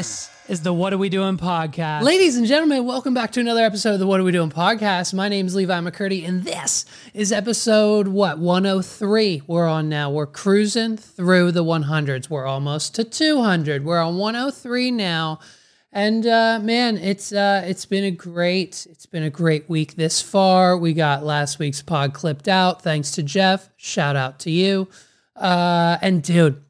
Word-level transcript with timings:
This 0.00 0.30
is 0.48 0.62
the 0.62 0.72
What 0.72 0.94
Are 0.94 0.96
We 0.96 1.10
Doing 1.10 1.36
podcast. 1.36 2.00
Ladies 2.00 2.38
and 2.38 2.46
gentlemen, 2.46 2.86
welcome 2.86 3.12
back 3.12 3.32
to 3.32 3.40
another 3.40 3.62
episode 3.62 3.92
of 3.92 4.00
the 4.00 4.06
What 4.06 4.18
Are 4.18 4.24
We 4.24 4.32
Doing 4.32 4.48
podcast. 4.48 5.12
My 5.12 5.28
name 5.28 5.44
is 5.44 5.54
Levi 5.54 5.78
McCurdy, 5.78 6.26
and 6.26 6.42
this 6.42 6.86
is 7.12 7.32
episode 7.32 8.08
what 8.08 8.38
103. 8.38 9.42
We're 9.46 9.68
on 9.68 9.90
now. 9.90 10.10
We're 10.10 10.26
cruising 10.26 10.96
through 10.96 11.52
the 11.52 11.62
100s. 11.62 12.30
We're 12.30 12.46
almost 12.46 12.94
to 12.94 13.04
200. 13.04 13.84
We're 13.84 14.00
on 14.00 14.16
103 14.16 14.90
now, 14.90 15.38
and 15.92 16.26
uh, 16.26 16.60
man, 16.62 16.96
it's 16.96 17.30
uh, 17.30 17.62
it's 17.66 17.84
been 17.84 18.04
a 18.04 18.10
great 18.10 18.86
it's 18.88 19.04
been 19.04 19.24
a 19.24 19.28
great 19.28 19.68
week 19.68 19.96
this 19.96 20.22
far. 20.22 20.78
We 20.78 20.94
got 20.94 21.24
last 21.24 21.58
week's 21.58 21.82
pod 21.82 22.14
clipped 22.14 22.48
out. 22.48 22.80
Thanks 22.80 23.10
to 23.10 23.22
Jeff. 23.22 23.68
Shout 23.76 24.16
out 24.16 24.38
to 24.38 24.50
you. 24.50 24.88
Uh, 25.36 25.98
and 26.00 26.22
dude, 26.22 26.62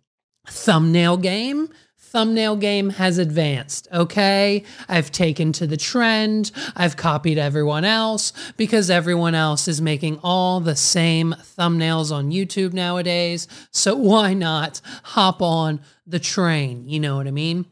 thumbnail 0.48 1.16
game 1.16 1.68
thumbnail 2.11 2.56
game 2.56 2.91
has 2.91 3.19
advanced. 3.19 3.86
Okay. 3.92 4.64
I've 4.89 5.12
taken 5.12 5.53
to 5.53 5.66
the 5.66 5.77
trend. 5.77 6.50
I've 6.75 6.97
copied 6.97 7.39
everyone 7.39 7.84
else 7.84 8.33
because 8.56 8.91
everyone 8.91 9.36
else 9.36 9.69
is 9.69 9.80
making 9.80 10.19
all 10.25 10.58
the 10.61 10.75
same 10.75 11.34
thumbnails 11.56 12.12
on 12.12 12.33
YouTube 12.33 12.72
nowadays. 12.72 13.47
So 13.70 13.94
why 13.94 14.34
not 14.34 14.81
hop 15.05 15.41
on 15.41 15.81
the 16.05 16.19
train? 16.19 16.88
You 16.88 16.98
know 16.98 17.16
what 17.16 17.28
I 17.28 17.31
mean? 17.31 17.66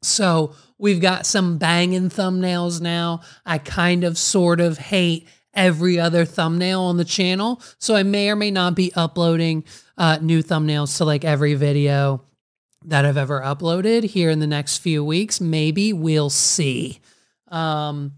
So 0.00 0.54
we've 0.78 1.00
got 1.00 1.26
some 1.26 1.58
banging 1.58 2.08
thumbnails 2.08 2.80
now. 2.80 3.20
I 3.44 3.58
kind 3.58 4.04
of 4.04 4.16
sort 4.16 4.60
of 4.60 4.78
hate 4.78 5.28
every 5.52 6.00
other 6.00 6.24
thumbnail 6.24 6.80
on 6.80 6.96
the 6.96 7.04
channel. 7.04 7.60
So 7.78 7.94
I 7.94 8.04
may 8.04 8.30
or 8.30 8.36
may 8.36 8.50
not 8.50 8.74
be 8.74 8.90
uploading 8.94 9.64
uh, 9.98 10.18
new 10.22 10.42
thumbnails 10.42 10.96
to 10.96 11.04
like 11.04 11.26
every 11.26 11.52
video 11.54 12.24
that 12.84 13.04
I've 13.04 13.16
ever 13.16 13.40
uploaded 13.40 14.04
here 14.04 14.30
in 14.30 14.40
the 14.40 14.46
next 14.46 14.78
few 14.78 15.04
weeks. 15.04 15.40
Maybe 15.40 15.92
we'll 15.92 16.30
see. 16.30 17.00
Um, 17.48 18.14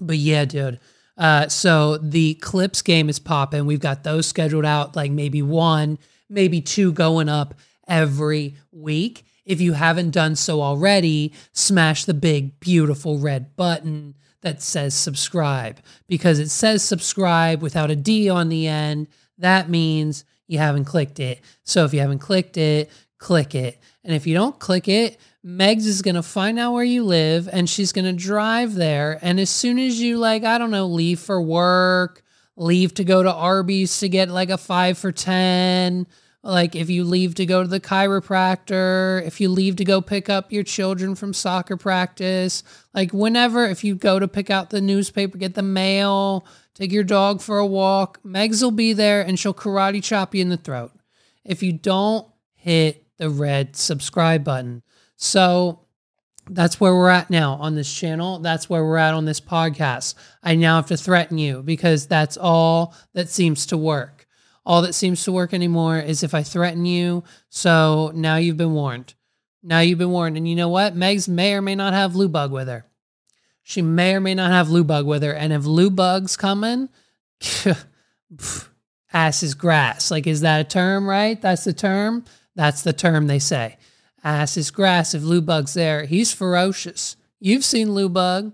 but 0.00 0.16
yeah, 0.16 0.44
dude. 0.44 0.80
Uh, 1.16 1.48
so 1.48 1.98
the 1.98 2.34
clips 2.34 2.80
game 2.80 3.08
is 3.08 3.18
popping. 3.18 3.66
We've 3.66 3.80
got 3.80 4.04
those 4.04 4.26
scheduled 4.26 4.64
out, 4.64 4.96
like 4.96 5.10
maybe 5.10 5.42
one, 5.42 5.98
maybe 6.28 6.60
two 6.60 6.92
going 6.92 7.28
up 7.28 7.54
every 7.86 8.56
week. 8.72 9.24
If 9.44 9.60
you 9.60 9.74
haven't 9.74 10.10
done 10.10 10.36
so 10.36 10.62
already, 10.62 11.34
smash 11.52 12.04
the 12.04 12.14
big, 12.14 12.58
beautiful 12.60 13.18
red 13.18 13.56
button 13.56 14.14
that 14.42 14.62
says 14.62 14.94
subscribe 14.94 15.80
because 16.08 16.38
it 16.38 16.48
says 16.48 16.82
subscribe 16.82 17.60
without 17.60 17.90
a 17.90 17.96
D 17.96 18.30
on 18.30 18.48
the 18.48 18.66
end. 18.66 19.08
That 19.38 19.68
means 19.68 20.24
you 20.46 20.58
haven't 20.58 20.84
clicked 20.84 21.20
it. 21.20 21.40
So 21.64 21.84
if 21.84 21.92
you 21.92 22.00
haven't 22.00 22.20
clicked 22.20 22.56
it, 22.56 22.90
click 23.18 23.54
it. 23.54 23.78
And 24.04 24.14
if 24.14 24.26
you 24.26 24.34
don't 24.34 24.58
click 24.58 24.88
it, 24.88 25.18
Megs 25.44 25.86
is 25.86 26.02
going 26.02 26.14
to 26.14 26.22
find 26.22 26.58
out 26.58 26.72
where 26.72 26.84
you 26.84 27.04
live 27.04 27.48
and 27.50 27.68
she's 27.68 27.92
going 27.92 28.04
to 28.04 28.12
drive 28.12 28.74
there. 28.74 29.18
And 29.22 29.40
as 29.40 29.50
soon 29.50 29.78
as 29.78 30.00
you, 30.00 30.18
like, 30.18 30.44
I 30.44 30.58
don't 30.58 30.70
know, 30.70 30.86
leave 30.86 31.20
for 31.20 31.40
work, 31.40 32.22
leave 32.56 32.94
to 32.94 33.04
go 33.04 33.22
to 33.22 33.32
Arby's 33.32 33.98
to 34.00 34.08
get 34.08 34.28
like 34.28 34.50
a 34.50 34.58
five 34.58 34.98
for 34.98 35.12
10, 35.12 36.06
like 36.42 36.74
if 36.74 36.88
you 36.88 37.04
leave 37.04 37.34
to 37.34 37.44
go 37.44 37.62
to 37.62 37.68
the 37.68 37.80
chiropractor, 37.80 39.22
if 39.26 39.40
you 39.40 39.50
leave 39.50 39.76
to 39.76 39.84
go 39.84 40.00
pick 40.00 40.30
up 40.30 40.50
your 40.50 40.62
children 40.62 41.14
from 41.14 41.34
soccer 41.34 41.76
practice, 41.76 42.62
like 42.94 43.12
whenever, 43.12 43.66
if 43.66 43.84
you 43.84 43.94
go 43.94 44.18
to 44.18 44.28
pick 44.28 44.48
out 44.48 44.70
the 44.70 44.80
newspaper, 44.80 45.36
get 45.36 45.54
the 45.54 45.62
mail, 45.62 46.46
take 46.74 46.92
your 46.92 47.04
dog 47.04 47.42
for 47.42 47.58
a 47.58 47.66
walk, 47.66 48.22
Megs 48.24 48.62
will 48.62 48.70
be 48.70 48.94
there 48.94 49.20
and 49.20 49.38
she'll 49.38 49.54
karate 49.54 50.02
chop 50.02 50.34
you 50.34 50.40
in 50.40 50.48
the 50.48 50.56
throat. 50.56 50.92
If 51.44 51.62
you 51.62 51.74
don't 51.74 52.26
hit 52.54 53.06
the 53.20 53.30
red 53.30 53.76
subscribe 53.76 54.42
button. 54.42 54.82
So 55.14 55.80
that's 56.48 56.80
where 56.80 56.94
we're 56.94 57.10
at 57.10 57.28
now 57.28 57.54
on 57.60 57.74
this 57.74 57.92
channel. 57.92 58.38
That's 58.38 58.68
where 58.68 58.82
we're 58.82 58.96
at 58.96 59.14
on 59.14 59.26
this 59.26 59.40
podcast. 59.40 60.14
I 60.42 60.56
now 60.56 60.76
have 60.76 60.86
to 60.86 60.96
threaten 60.96 61.36
you 61.36 61.62
because 61.62 62.06
that's 62.06 62.38
all 62.38 62.94
that 63.12 63.28
seems 63.28 63.66
to 63.66 63.76
work. 63.76 64.26
All 64.64 64.82
that 64.82 64.94
seems 64.94 65.22
to 65.24 65.32
work 65.32 65.52
anymore 65.52 65.98
is 65.98 66.22
if 66.22 66.34
I 66.34 66.42
threaten 66.42 66.86
you. 66.86 67.24
So 67.50 68.10
now 68.14 68.36
you've 68.36 68.56
been 68.56 68.72
warned. 68.72 69.14
Now 69.62 69.80
you've 69.80 69.98
been 69.98 70.10
warned. 70.10 70.38
And 70.38 70.48
you 70.48 70.56
know 70.56 70.68
what? 70.68 70.96
Megs 70.96 71.28
may 71.28 71.54
or 71.54 71.60
may 71.60 71.74
not 71.74 71.92
have 71.92 72.16
Lou 72.16 72.28
Bug 72.28 72.50
with 72.50 72.68
her. 72.68 72.86
She 73.62 73.82
may 73.82 74.14
or 74.14 74.20
may 74.20 74.34
not 74.34 74.50
have 74.50 74.70
Lou 74.70 74.82
Bug 74.82 75.06
with 75.06 75.22
her. 75.22 75.34
And 75.34 75.52
if 75.52 75.66
Lou 75.66 75.90
Bug's 75.90 76.36
coming, 76.36 76.88
ass 79.12 79.42
is 79.42 79.54
grass. 79.54 80.10
Like, 80.10 80.26
is 80.26 80.40
that 80.40 80.60
a 80.60 80.64
term, 80.64 81.08
right? 81.08 81.40
That's 81.40 81.64
the 81.64 81.74
term. 81.74 82.24
That's 82.54 82.82
the 82.82 82.92
term 82.92 83.26
they 83.26 83.38
say. 83.38 83.76
Ass 84.22 84.56
is 84.56 84.70
grass 84.70 85.14
if 85.14 85.22
Lou 85.22 85.40
Bug's 85.40 85.74
there. 85.74 86.04
He's 86.04 86.32
ferocious. 86.32 87.16
You've 87.38 87.64
seen 87.64 87.94
Lou 87.94 88.08
Bug. 88.08 88.52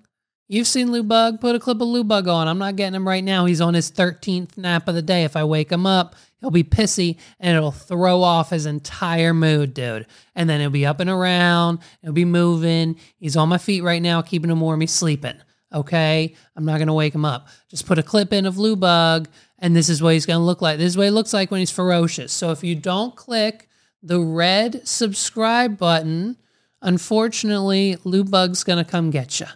You've 0.48 0.68
seen 0.68 0.92
Lou 0.92 1.02
Bug. 1.02 1.40
Put 1.40 1.56
a 1.56 1.60
clip 1.60 1.80
of 1.80 1.88
Lou 1.88 2.04
Bug 2.04 2.28
on. 2.28 2.46
I'm 2.46 2.58
not 2.58 2.76
getting 2.76 2.94
him 2.94 3.08
right 3.08 3.24
now. 3.24 3.46
He's 3.46 3.60
on 3.60 3.74
his 3.74 3.90
13th 3.90 4.56
nap 4.56 4.86
of 4.86 4.94
the 4.94 5.02
day. 5.02 5.24
If 5.24 5.34
I 5.34 5.42
wake 5.42 5.72
him 5.72 5.86
up, 5.86 6.14
he'll 6.40 6.52
be 6.52 6.62
pissy 6.62 7.18
and 7.40 7.56
it'll 7.56 7.72
throw 7.72 8.22
off 8.22 8.50
his 8.50 8.64
entire 8.64 9.34
mood, 9.34 9.74
dude. 9.74 10.06
And 10.36 10.48
then 10.48 10.60
he'll 10.60 10.70
be 10.70 10.86
up 10.86 11.00
and 11.00 11.10
around. 11.10 11.80
He'll 12.00 12.12
be 12.12 12.24
moving. 12.24 12.96
He's 13.18 13.36
on 13.36 13.48
my 13.48 13.58
feet 13.58 13.82
right 13.82 14.02
now, 14.02 14.22
keeping 14.22 14.50
him 14.50 14.60
warm. 14.60 14.80
He's 14.80 14.92
sleeping. 14.92 15.36
Okay. 15.74 16.36
I'm 16.54 16.64
not 16.64 16.76
going 16.76 16.86
to 16.86 16.94
wake 16.94 17.14
him 17.14 17.24
up. 17.24 17.48
Just 17.68 17.86
put 17.86 17.98
a 17.98 18.04
clip 18.04 18.32
in 18.32 18.46
of 18.46 18.56
Lou 18.56 18.76
Bug, 18.76 19.28
and 19.58 19.74
this 19.74 19.88
is 19.88 20.00
what 20.00 20.14
he's 20.14 20.26
going 20.26 20.38
to 20.38 20.44
look 20.44 20.62
like. 20.62 20.78
This 20.78 20.92
is 20.92 20.96
what 20.96 21.04
he 21.04 21.10
looks 21.10 21.34
like 21.34 21.50
when 21.50 21.58
he's 21.58 21.72
ferocious. 21.72 22.32
So 22.32 22.52
if 22.52 22.62
you 22.62 22.76
don't 22.76 23.16
click 23.16 23.68
the 24.02 24.20
red 24.20 24.86
subscribe 24.86 25.78
button, 25.78 26.36
unfortunately, 26.82 27.96
Lou 28.04 28.24
Bug's 28.24 28.64
gonna 28.64 28.84
come 28.84 29.10
get 29.10 29.40
you. 29.40 29.46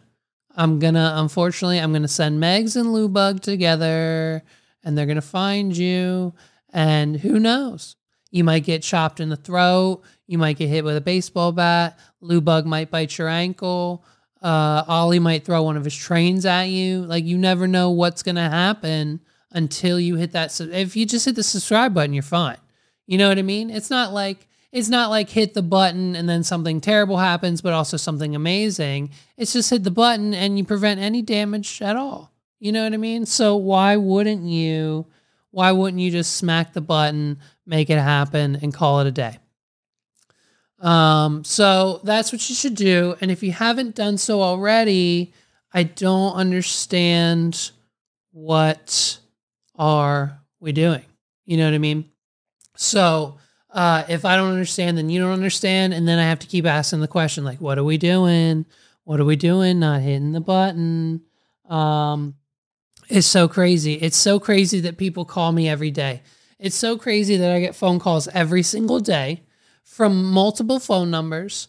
I'm 0.56 0.78
gonna, 0.78 1.14
unfortunately, 1.16 1.78
I'm 1.78 1.92
gonna 1.92 2.08
send 2.08 2.42
Megs 2.42 2.76
and 2.76 2.92
Lou 2.92 3.08
Bug 3.08 3.40
together, 3.40 4.42
and 4.82 4.96
they're 4.96 5.06
gonna 5.06 5.20
find 5.20 5.76
you. 5.76 6.34
And 6.72 7.16
who 7.16 7.38
knows? 7.38 7.96
You 8.30 8.44
might 8.44 8.64
get 8.64 8.82
chopped 8.82 9.20
in 9.20 9.28
the 9.28 9.36
throat. 9.36 10.02
You 10.26 10.38
might 10.38 10.56
get 10.56 10.68
hit 10.68 10.84
with 10.84 10.96
a 10.96 11.00
baseball 11.00 11.52
bat. 11.52 11.98
Lou 12.20 12.40
Bug 12.40 12.66
might 12.66 12.90
bite 12.90 13.18
your 13.18 13.28
ankle. 13.28 14.04
Uh, 14.42 14.84
Ollie 14.86 15.18
might 15.18 15.44
throw 15.44 15.62
one 15.62 15.76
of 15.76 15.84
his 15.84 15.96
trains 15.96 16.46
at 16.46 16.64
you. 16.64 17.02
Like 17.02 17.24
you 17.24 17.36
never 17.36 17.66
know 17.66 17.90
what's 17.90 18.22
gonna 18.22 18.48
happen 18.48 19.20
until 19.52 19.98
you 19.98 20.16
hit 20.16 20.32
that. 20.32 20.58
If 20.60 20.96
you 20.96 21.06
just 21.06 21.24
hit 21.24 21.34
the 21.34 21.42
subscribe 21.42 21.92
button, 21.92 22.14
you're 22.14 22.22
fine. 22.22 22.58
You 23.10 23.18
know 23.18 23.28
what 23.28 23.40
I 23.40 23.42
mean? 23.42 23.70
It's 23.70 23.90
not 23.90 24.12
like 24.12 24.46
it's 24.70 24.88
not 24.88 25.10
like 25.10 25.28
hit 25.28 25.52
the 25.52 25.62
button 25.62 26.14
and 26.14 26.28
then 26.28 26.44
something 26.44 26.80
terrible 26.80 27.16
happens, 27.16 27.60
but 27.60 27.72
also 27.72 27.96
something 27.96 28.36
amazing. 28.36 29.10
It's 29.36 29.52
just 29.52 29.68
hit 29.68 29.82
the 29.82 29.90
button 29.90 30.32
and 30.32 30.56
you 30.56 30.64
prevent 30.64 31.00
any 31.00 31.20
damage 31.20 31.82
at 31.82 31.96
all. 31.96 32.32
You 32.60 32.70
know 32.70 32.84
what 32.84 32.94
I 32.94 32.98
mean? 32.98 33.26
So 33.26 33.56
why 33.56 33.96
wouldn't 33.96 34.44
you 34.44 35.06
why 35.50 35.72
wouldn't 35.72 36.00
you 36.00 36.12
just 36.12 36.36
smack 36.36 36.72
the 36.72 36.80
button, 36.80 37.40
make 37.66 37.90
it 37.90 37.98
happen 37.98 38.60
and 38.62 38.72
call 38.72 39.00
it 39.00 39.08
a 39.08 39.10
day? 39.10 39.38
Um, 40.78 41.42
so 41.42 42.00
that's 42.04 42.30
what 42.30 42.48
you 42.48 42.54
should 42.54 42.76
do. 42.76 43.16
And 43.20 43.32
if 43.32 43.42
you 43.42 43.50
haven't 43.50 43.96
done 43.96 44.18
so 44.18 44.40
already, 44.40 45.32
I 45.74 45.82
don't 45.82 46.34
understand 46.34 47.72
what 48.30 49.18
are 49.74 50.38
we 50.60 50.70
doing? 50.70 51.04
You 51.44 51.56
know 51.56 51.64
what 51.64 51.74
I 51.74 51.78
mean? 51.78 52.09
So 52.80 53.36
uh, 53.68 54.04
if 54.08 54.24
I 54.24 54.36
don't 54.36 54.52
understand, 54.52 54.96
then 54.96 55.10
you 55.10 55.20
don't 55.20 55.32
understand. 55.32 55.92
And 55.92 56.08
then 56.08 56.18
I 56.18 56.22
have 56.22 56.38
to 56.38 56.46
keep 56.46 56.64
asking 56.64 57.00
the 57.00 57.08
question, 57.08 57.44
like, 57.44 57.60
what 57.60 57.76
are 57.76 57.84
we 57.84 57.98
doing? 57.98 58.64
What 59.04 59.20
are 59.20 59.26
we 59.26 59.36
doing? 59.36 59.80
Not 59.80 60.00
hitting 60.00 60.32
the 60.32 60.40
button. 60.40 61.20
Um, 61.68 62.36
it's 63.10 63.26
so 63.26 63.48
crazy. 63.48 63.94
It's 63.94 64.16
so 64.16 64.40
crazy 64.40 64.80
that 64.80 64.96
people 64.96 65.26
call 65.26 65.52
me 65.52 65.68
every 65.68 65.90
day. 65.90 66.22
It's 66.58 66.74
so 66.74 66.96
crazy 66.96 67.36
that 67.36 67.52
I 67.52 67.60
get 67.60 67.76
phone 67.76 67.98
calls 67.98 68.28
every 68.28 68.62
single 68.62 68.98
day 68.98 69.42
from 69.84 70.24
multiple 70.24 70.80
phone 70.80 71.10
numbers 71.10 71.68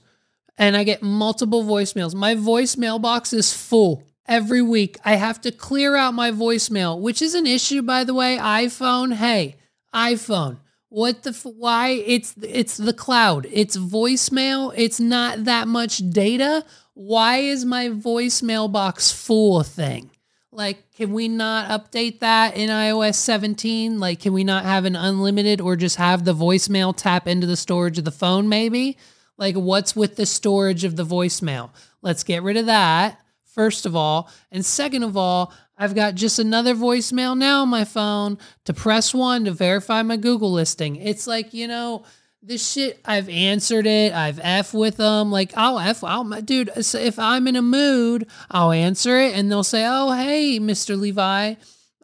and 0.57 0.77
I 0.77 0.85
get 0.85 1.03
multiple 1.03 1.63
voicemails. 1.63 2.15
My 2.15 2.35
voicemail 2.35 3.01
box 3.01 3.33
is 3.33 3.53
full 3.53 4.03
every 4.27 4.61
week. 4.61 4.97
I 5.03 5.15
have 5.15 5.41
to 5.41 5.51
clear 5.51 5.97
out 5.97 6.13
my 6.13 6.31
voicemail, 6.31 6.99
which 6.99 7.21
is 7.21 7.33
an 7.35 7.47
issue, 7.47 7.81
by 7.81 8.05
the 8.05 8.13
way. 8.13 8.37
iPhone, 8.37 9.13
hey, 9.15 9.57
iPhone. 9.93 10.57
What 10.91 11.23
the 11.23 11.29
f- 11.29 11.45
why 11.45 12.03
it's 12.05 12.35
it's 12.41 12.75
the 12.75 12.91
cloud. 12.91 13.47
It's 13.49 13.77
voicemail. 13.77 14.73
It's 14.75 14.99
not 14.99 15.45
that 15.45 15.69
much 15.69 15.99
data. 16.09 16.65
Why 16.95 17.37
is 17.37 17.63
my 17.63 17.87
voicemail 17.87 18.69
box 18.69 19.09
full 19.09 19.63
thing? 19.63 20.11
Like, 20.51 20.91
can 20.91 21.13
we 21.13 21.29
not 21.29 21.69
update 21.69 22.19
that 22.19 22.57
in 22.57 22.69
iOS 22.69 23.15
17? 23.15 23.99
Like, 24.01 24.19
can 24.19 24.33
we 24.33 24.43
not 24.43 24.65
have 24.65 24.83
an 24.83 24.97
unlimited 24.97 25.61
or 25.61 25.77
just 25.77 25.95
have 25.95 26.25
the 26.25 26.35
voicemail 26.35 26.93
tap 26.93 27.25
into 27.25 27.47
the 27.47 27.55
storage 27.55 27.97
of 27.97 28.03
the 28.03 28.11
phone, 28.11 28.49
maybe? 28.49 28.97
Like, 29.37 29.55
what's 29.55 29.95
with 29.95 30.17
the 30.17 30.25
storage 30.25 30.83
of 30.83 30.97
the 30.97 31.05
voicemail? 31.05 31.69
Let's 32.01 32.25
get 32.25 32.43
rid 32.43 32.57
of 32.57 32.65
that, 32.65 33.21
first 33.45 33.85
of 33.85 33.95
all. 33.95 34.29
And 34.51 34.65
second 34.65 35.03
of 35.03 35.15
all, 35.15 35.53
I've 35.81 35.95
got 35.95 36.13
just 36.13 36.37
another 36.37 36.75
voicemail 36.75 37.35
now 37.35 37.63
on 37.63 37.69
my 37.69 37.85
phone 37.85 38.37
to 38.65 38.73
press 38.73 39.15
one 39.15 39.45
to 39.45 39.51
verify 39.51 40.03
my 40.03 40.15
Google 40.15 40.51
listing. 40.51 40.95
It's 40.95 41.25
like, 41.25 41.55
you 41.55 41.67
know, 41.67 42.03
this 42.43 42.71
shit, 42.71 42.99
I've 43.03 43.27
answered 43.27 43.87
it. 43.87 44.13
I've 44.13 44.39
F 44.43 44.75
with 44.75 44.97
them. 44.97 45.31
Like, 45.31 45.53
I'll 45.57 45.79
F, 45.79 46.03
I'll, 46.03 46.23
dude, 46.41 46.69
if 46.75 47.17
I'm 47.17 47.47
in 47.47 47.55
a 47.55 47.63
mood, 47.63 48.27
I'll 48.51 48.71
answer 48.71 49.17
it 49.17 49.33
and 49.33 49.51
they'll 49.51 49.63
say, 49.63 49.83
oh, 49.87 50.11
hey, 50.11 50.59
Mr. 50.59 50.95
Levi, 50.95 51.55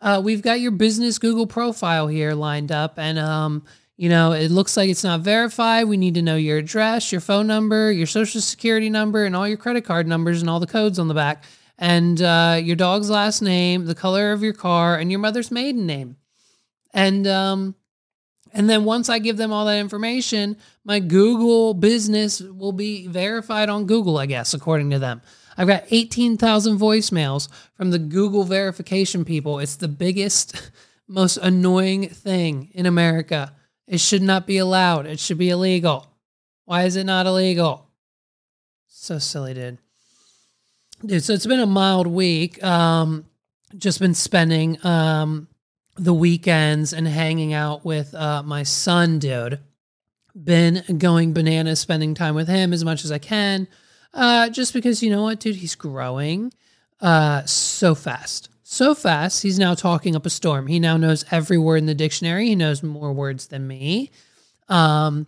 uh, 0.01 0.21
we've 0.25 0.41
got 0.41 0.59
your 0.59 0.71
business 0.71 1.19
Google 1.19 1.45
profile 1.45 2.07
here 2.07 2.33
lined 2.33 2.71
up. 2.71 2.97
And, 2.97 3.19
um, 3.19 3.63
you 3.95 4.09
know, 4.09 4.31
it 4.31 4.49
looks 4.49 4.75
like 4.75 4.89
it's 4.89 5.03
not 5.03 5.19
verified. 5.19 5.83
We 5.83 5.97
need 5.97 6.15
to 6.15 6.23
know 6.23 6.35
your 6.35 6.57
address, 6.57 7.11
your 7.11 7.21
phone 7.21 7.45
number, 7.45 7.91
your 7.91 8.07
social 8.07 8.41
security 8.41 8.89
number, 8.89 9.23
and 9.23 9.35
all 9.35 9.47
your 9.47 9.57
credit 9.57 9.85
card 9.85 10.07
numbers 10.07 10.41
and 10.41 10.49
all 10.49 10.59
the 10.59 10.65
codes 10.65 10.97
on 10.97 11.07
the 11.07 11.13
back 11.13 11.43
and 11.77 12.21
uh, 12.21 12.59
your 12.61 12.75
dog's 12.75 13.09
last 13.09 13.41
name, 13.41 13.85
the 13.85 13.95
color 13.95 14.31
of 14.31 14.41
your 14.41 14.53
car, 14.53 14.97
and 14.97 15.11
your 15.11 15.19
mother's 15.19 15.51
maiden 15.51 15.85
name. 15.85 16.17
And 16.93 17.27
um, 17.27 17.75
and 18.53 18.69
then 18.69 18.85
once 18.85 19.09
I 19.09 19.19
give 19.19 19.37
them 19.37 19.51
all 19.51 19.65
that 19.65 19.77
information, 19.79 20.57
my 20.83 20.99
Google 20.99 21.73
business 21.73 22.41
will 22.41 22.71
be 22.71 23.07
verified 23.07 23.69
on 23.69 23.85
Google, 23.85 24.17
I 24.17 24.25
guess, 24.25 24.53
according 24.53 24.89
to 24.91 24.99
them. 24.99 25.21
I've 25.57 25.67
got 25.67 25.85
18,000 25.89 26.77
voicemails 26.77 27.49
from 27.73 27.91
the 27.91 27.99
Google 27.99 28.43
verification 28.43 29.25
people. 29.25 29.59
It's 29.59 29.75
the 29.75 29.87
biggest, 29.87 30.71
most 31.07 31.37
annoying 31.37 32.09
thing 32.09 32.69
in 32.73 32.85
America. 32.85 33.53
It 33.87 33.99
should 33.99 34.21
not 34.21 34.45
be 34.45 34.57
allowed. 34.57 35.07
It 35.07 35.19
should 35.19 35.37
be 35.37 35.49
illegal. 35.49 36.07
Why 36.65 36.83
is 36.83 36.95
it 36.95 37.05
not 37.05 37.25
illegal? 37.25 37.89
So 38.87 39.19
silly, 39.19 39.53
dude. 39.53 39.79
Dude, 41.05 41.23
so 41.23 41.33
it's 41.33 41.45
been 41.45 41.59
a 41.59 41.67
mild 41.67 42.07
week. 42.07 42.63
Um, 42.63 43.25
just 43.77 43.99
been 43.99 44.15
spending 44.15 44.83
um 44.85 45.47
the 45.95 46.13
weekends 46.13 46.93
and 46.93 47.07
hanging 47.07 47.53
out 47.53 47.85
with 47.85 48.15
uh 48.15 48.41
my 48.43 48.63
son, 48.63 49.19
dude. 49.19 49.59
Been 50.35 50.83
going 50.97 51.33
bananas, 51.33 51.79
spending 51.79 52.13
time 52.15 52.33
with 52.33 52.47
him 52.47 52.73
as 52.73 52.83
much 52.83 53.03
as 53.03 53.11
I 53.11 53.19
can. 53.19 53.67
Uh, 54.13 54.49
just 54.49 54.73
because 54.73 55.03
you 55.03 55.11
know 55.11 55.23
what, 55.23 55.39
dude, 55.39 55.57
he's 55.57 55.75
growing 55.75 56.51
uh 56.99 57.45
so 57.45 57.93
fast. 57.93 58.49
So 58.63 58.95
fast, 58.95 59.43
he's 59.43 59.59
now 59.59 59.75
talking 59.75 60.15
up 60.15 60.25
a 60.25 60.31
storm. 60.31 60.65
He 60.65 60.79
now 60.79 60.97
knows 60.97 61.25
every 61.29 61.59
word 61.59 61.77
in 61.77 61.85
the 61.85 61.93
dictionary. 61.95 62.47
He 62.47 62.55
knows 62.55 62.81
more 62.81 63.13
words 63.13 63.47
than 63.47 63.67
me. 63.67 64.11
Um, 64.67 65.27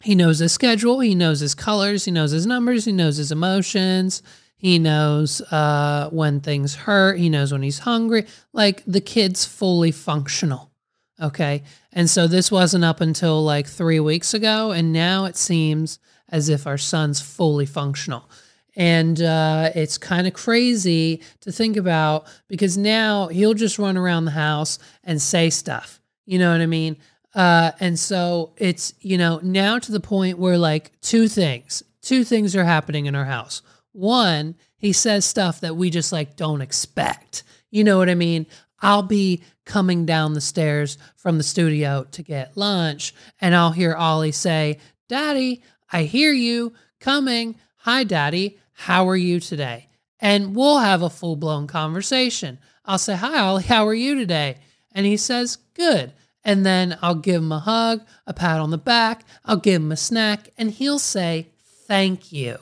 he 0.00 0.14
knows 0.14 0.38
his 0.38 0.52
schedule, 0.52 1.00
he 1.00 1.16
knows 1.16 1.40
his 1.40 1.56
colors, 1.56 2.04
he 2.04 2.12
knows 2.12 2.30
his 2.30 2.46
numbers, 2.46 2.84
he 2.84 2.92
knows 2.92 3.16
his 3.16 3.32
emotions. 3.32 4.22
He 4.58 4.80
knows 4.80 5.40
uh, 5.52 6.10
when 6.10 6.40
things 6.40 6.74
hurt. 6.74 7.18
He 7.18 7.30
knows 7.30 7.52
when 7.52 7.62
he's 7.62 7.78
hungry. 7.80 8.26
Like 8.52 8.82
the 8.86 9.00
kid's 9.00 9.44
fully 9.44 9.92
functional. 9.92 10.72
Okay. 11.20 11.62
And 11.92 12.10
so 12.10 12.26
this 12.26 12.50
wasn't 12.50 12.84
up 12.84 13.00
until 13.00 13.42
like 13.42 13.66
three 13.68 14.00
weeks 14.00 14.34
ago. 14.34 14.72
And 14.72 14.92
now 14.92 15.24
it 15.24 15.36
seems 15.36 16.00
as 16.28 16.48
if 16.48 16.66
our 16.66 16.76
son's 16.76 17.20
fully 17.20 17.66
functional. 17.66 18.28
And 18.76 19.20
uh, 19.22 19.70
it's 19.74 19.96
kind 19.96 20.26
of 20.26 20.34
crazy 20.34 21.22
to 21.40 21.50
think 21.52 21.76
about 21.76 22.26
because 22.48 22.76
now 22.76 23.28
he'll 23.28 23.54
just 23.54 23.78
run 23.78 23.96
around 23.96 24.24
the 24.24 24.32
house 24.32 24.78
and 25.02 25.22
say 25.22 25.50
stuff. 25.50 26.00
You 26.26 26.38
know 26.38 26.52
what 26.52 26.60
I 26.60 26.66
mean? 26.66 26.96
Uh, 27.34 27.72
and 27.80 27.98
so 27.98 28.52
it's, 28.56 28.94
you 29.00 29.18
know, 29.18 29.40
now 29.42 29.78
to 29.78 29.92
the 29.92 30.00
point 30.00 30.38
where 30.38 30.58
like 30.58 30.92
two 31.00 31.28
things, 31.28 31.82
two 32.02 32.24
things 32.24 32.56
are 32.56 32.64
happening 32.64 33.06
in 33.06 33.14
our 33.14 33.24
house. 33.24 33.62
One, 33.92 34.54
he 34.76 34.92
says 34.92 35.24
stuff 35.24 35.60
that 35.60 35.76
we 35.76 35.90
just 35.90 36.12
like 36.12 36.36
don't 36.36 36.60
expect. 36.60 37.42
You 37.70 37.84
know 37.84 37.98
what 37.98 38.10
I 38.10 38.14
mean? 38.14 38.46
I'll 38.80 39.02
be 39.02 39.42
coming 39.64 40.06
down 40.06 40.34
the 40.34 40.40
stairs 40.40 40.98
from 41.16 41.36
the 41.36 41.44
studio 41.44 42.06
to 42.12 42.22
get 42.22 42.56
lunch, 42.56 43.14
and 43.40 43.54
I'll 43.54 43.72
hear 43.72 43.94
Ollie 43.94 44.32
say, 44.32 44.78
Daddy, 45.08 45.62
I 45.92 46.04
hear 46.04 46.32
you 46.32 46.74
coming. 47.00 47.56
Hi, 47.78 48.04
Daddy. 48.04 48.58
How 48.72 49.08
are 49.08 49.16
you 49.16 49.40
today? 49.40 49.88
And 50.20 50.54
we'll 50.54 50.78
have 50.78 51.02
a 51.02 51.10
full 51.10 51.36
blown 51.36 51.66
conversation. 51.66 52.58
I'll 52.84 52.98
say, 52.98 53.16
Hi, 53.16 53.38
Ollie. 53.40 53.64
How 53.64 53.86
are 53.86 53.94
you 53.94 54.14
today? 54.14 54.58
And 54.92 55.06
he 55.06 55.16
says, 55.16 55.56
Good. 55.74 56.12
And 56.44 56.64
then 56.64 56.96
I'll 57.02 57.14
give 57.14 57.42
him 57.42 57.52
a 57.52 57.58
hug, 57.58 58.02
a 58.26 58.32
pat 58.32 58.60
on 58.60 58.70
the 58.70 58.78
back, 58.78 59.24
I'll 59.44 59.56
give 59.56 59.82
him 59.82 59.92
a 59.92 59.96
snack, 59.96 60.50
and 60.56 60.70
he'll 60.70 60.98
say, 60.98 61.48
Thank 61.86 62.32
you. 62.32 62.58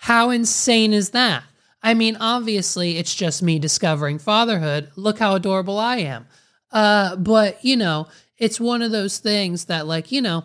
How 0.00 0.30
insane 0.30 0.94
is 0.94 1.10
that? 1.10 1.44
I 1.82 1.92
mean, 1.92 2.16
obviously, 2.18 2.96
it's 2.96 3.14
just 3.14 3.42
me 3.42 3.58
discovering 3.58 4.18
fatherhood. 4.18 4.90
Look 4.96 5.18
how 5.18 5.34
adorable 5.34 5.78
I 5.78 5.96
am. 5.98 6.26
Uh, 6.72 7.16
but, 7.16 7.62
you 7.62 7.76
know, 7.76 8.08
it's 8.38 8.58
one 8.58 8.80
of 8.80 8.92
those 8.92 9.18
things 9.18 9.66
that, 9.66 9.86
like, 9.86 10.10
you 10.10 10.22
know, 10.22 10.44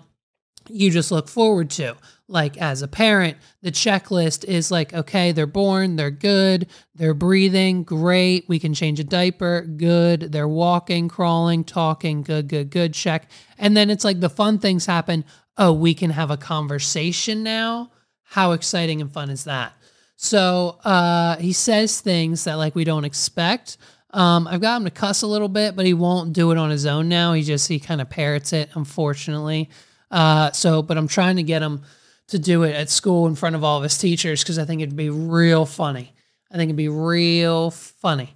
you 0.68 0.92
just 0.92 1.10
look 1.10 1.30
forward 1.30 1.70
to. 1.72 1.96
Like, 2.28 2.58
as 2.58 2.82
a 2.82 2.88
parent, 2.90 3.38
the 3.62 3.72
checklist 3.72 4.44
is 4.44 4.72
like, 4.72 4.94
okay, 4.94 5.32
they're 5.32 5.48
born, 5.48 5.96
they're 5.96 6.12
good, 6.12 6.68
they're 6.94 7.14
breathing, 7.14 7.84
great. 7.84 8.50
We 8.50 8.60
can 8.60 8.74
change 8.74 9.00
a 9.00 9.06
diaper, 9.06 9.62
good. 9.62 10.34
They're 10.34 10.50
walking, 10.50 11.08
crawling, 11.08 11.64
talking, 11.64 12.24
good, 12.24 12.50
good, 12.50 12.72
good, 12.72 12.94
check. 12.94 13.32
And 13.58 13.78
then 13.78 13.90
it's 13.90 14.04
like 14.04 14.20
the 14.20 14.30
fun 14.30 14.60
things 14.60 14.86
happen. 14.86 15.24
Oh, 15.58 15.72
we 15.72 15.94
can 15.94 16.10
have 16.10 16.30
a 16.30 16.36
conversation 16.36 17.42
now 17.42 17.92
how 18.26 18.52
exciting 18.52 19.02
and 19.02 19.12
fun 19.12 19.30
is 19.30 19.46
that? 19.46 19.74
So 20.18 20.80
uh, 20.84 21.38
he 21.38 21.54
says 21.54 22.02
things 22.02 22.44
that 22.46 22.56
like 22.56 22.76
we 22.76 22.84
don't 22.84 23.06
expect. 23.06 23.78
Um, 24.12 24.48
I've 24.48 24.62
got 24.62 24.78
him 24.78 24.86
to 24.86 24.92
cuss 24.92 25.22
a 25.22 25.28
little 25.28 25.50
bit, 25.50 25.76
but 25.76 25.86
he 25.86 25.94
won't 25.94 26.34
do 26.34 26.52
it 26.52 26.58
on 26.58 26.70
his 26.70 26.86
own 26.86 27.10
now. 27.10 27.34
He 27.34 27.44
just 27.44 27.68
he 27.68 27.80
kind 27.80 28.02
of 28.02 28.10
parrots 28.10 28.54
it, 28.54 28.70
unfortunately. 28.74 29.70
Uh, 30.10 30.52
so, 30.52 30.82
but 30.82 30.98
I'm 30.98 31.08
trying 31.08 31.36
to 31.36 31.44
get 31.44 31.62
him 31.62 31.82
to 32.28 32.40
do 32.40 32.64
it 32.64 32.76
at 32.76 32.90
school 32.90 33.28
in 33.28 33.36
front 33.36 33.56
of 33.56 33.64
all 33.64 33.78
of 33.78 33.84
his 33.84 33.98
teachers 33.98 34.42
because 34.42 34.58
I 34.58 34.66
think 34.66 34.82
it'd 34.82 34.96
be 34.96 35.10
real 35.10 35.66
funny. 35.66 36.14
I 36.50 36.56
think 36.56 36.70
it'd 36.70 36.78
be 36.78 36.90
real 36.90 37.72
funny. 37.72 38.36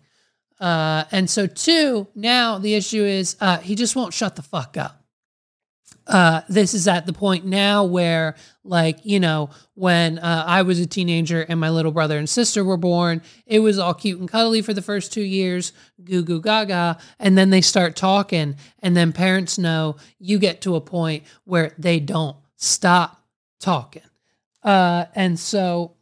Uh, 0.60 1.06
and 1.12 1.30
so, 1.30 1.48
two, 1.48 2.08
now 2.14 2.58
the 2.58 2.76
issue 2.76 3.04
is 3.04 3.38
uh, 3.40 3.60
he 3.60 3.76
just 3.76 3.96
won't 3.96 4.14
shut 4.14 4.36
the 4.36 4.42
fuck 4.42 4.76
up 4.76 4.99
uh, 6.10 6.42
this 6.50 6.74
is 6.74 6.88
at 6.88 7.06
the 7.06 7.14
point 7.14 7.46
now 7.46 7.84
where, 7.84 8.36
like, 8.64 8.98
you 9.04 9.20
know, 9.20 9.52
when 9.76 10.18
uh, 10.18 10.44
I 10.46 10.64
was 10.64 10.80
a 10.80 10.88
teenager 10.88 11.44
and 11.44 11.60
my 11.60 11.70
little 11.70 11.92
brother 11.92 12.18
and 12.18 12.28
sister 12.28 12.64
were 12.64 12.78
born, 12.78 13.22
it 13.46 13.60
was 13.60 13.78
all 13.78 13.94
cute 13.94 14.20
and 14.20 14.28
cuddly 14.28 14.64
for 14.64 14.74
the 14.74 14.82
first 14.82 15.14
two 15.14 15.22
years, 15.22 15.72
goo 16.04 16.24
goo 16.24 16.42
gaga. 16.42 16.98
And 17.20 17.38
then 17.38 17.52
they 17.52 17.62
start 17.62 17.96
talking. 17.96 18.56
And 18.80 18.98
then 18.98 19.14
parents 19.14 19.60
know 19.60 19.98
you 20.18 20.40
get 20.40 20.62
to 20.62 20.76
a 20.76 20.82
point 20.82 21.24
where 21.44 21.76
they 21.78 22.00
don't 22.00 22.36
stop 22.56 23.22
talking. 23.60 24.02
Uh, 24.64 25.06
and 25.14 25.40
so 25.40 25.96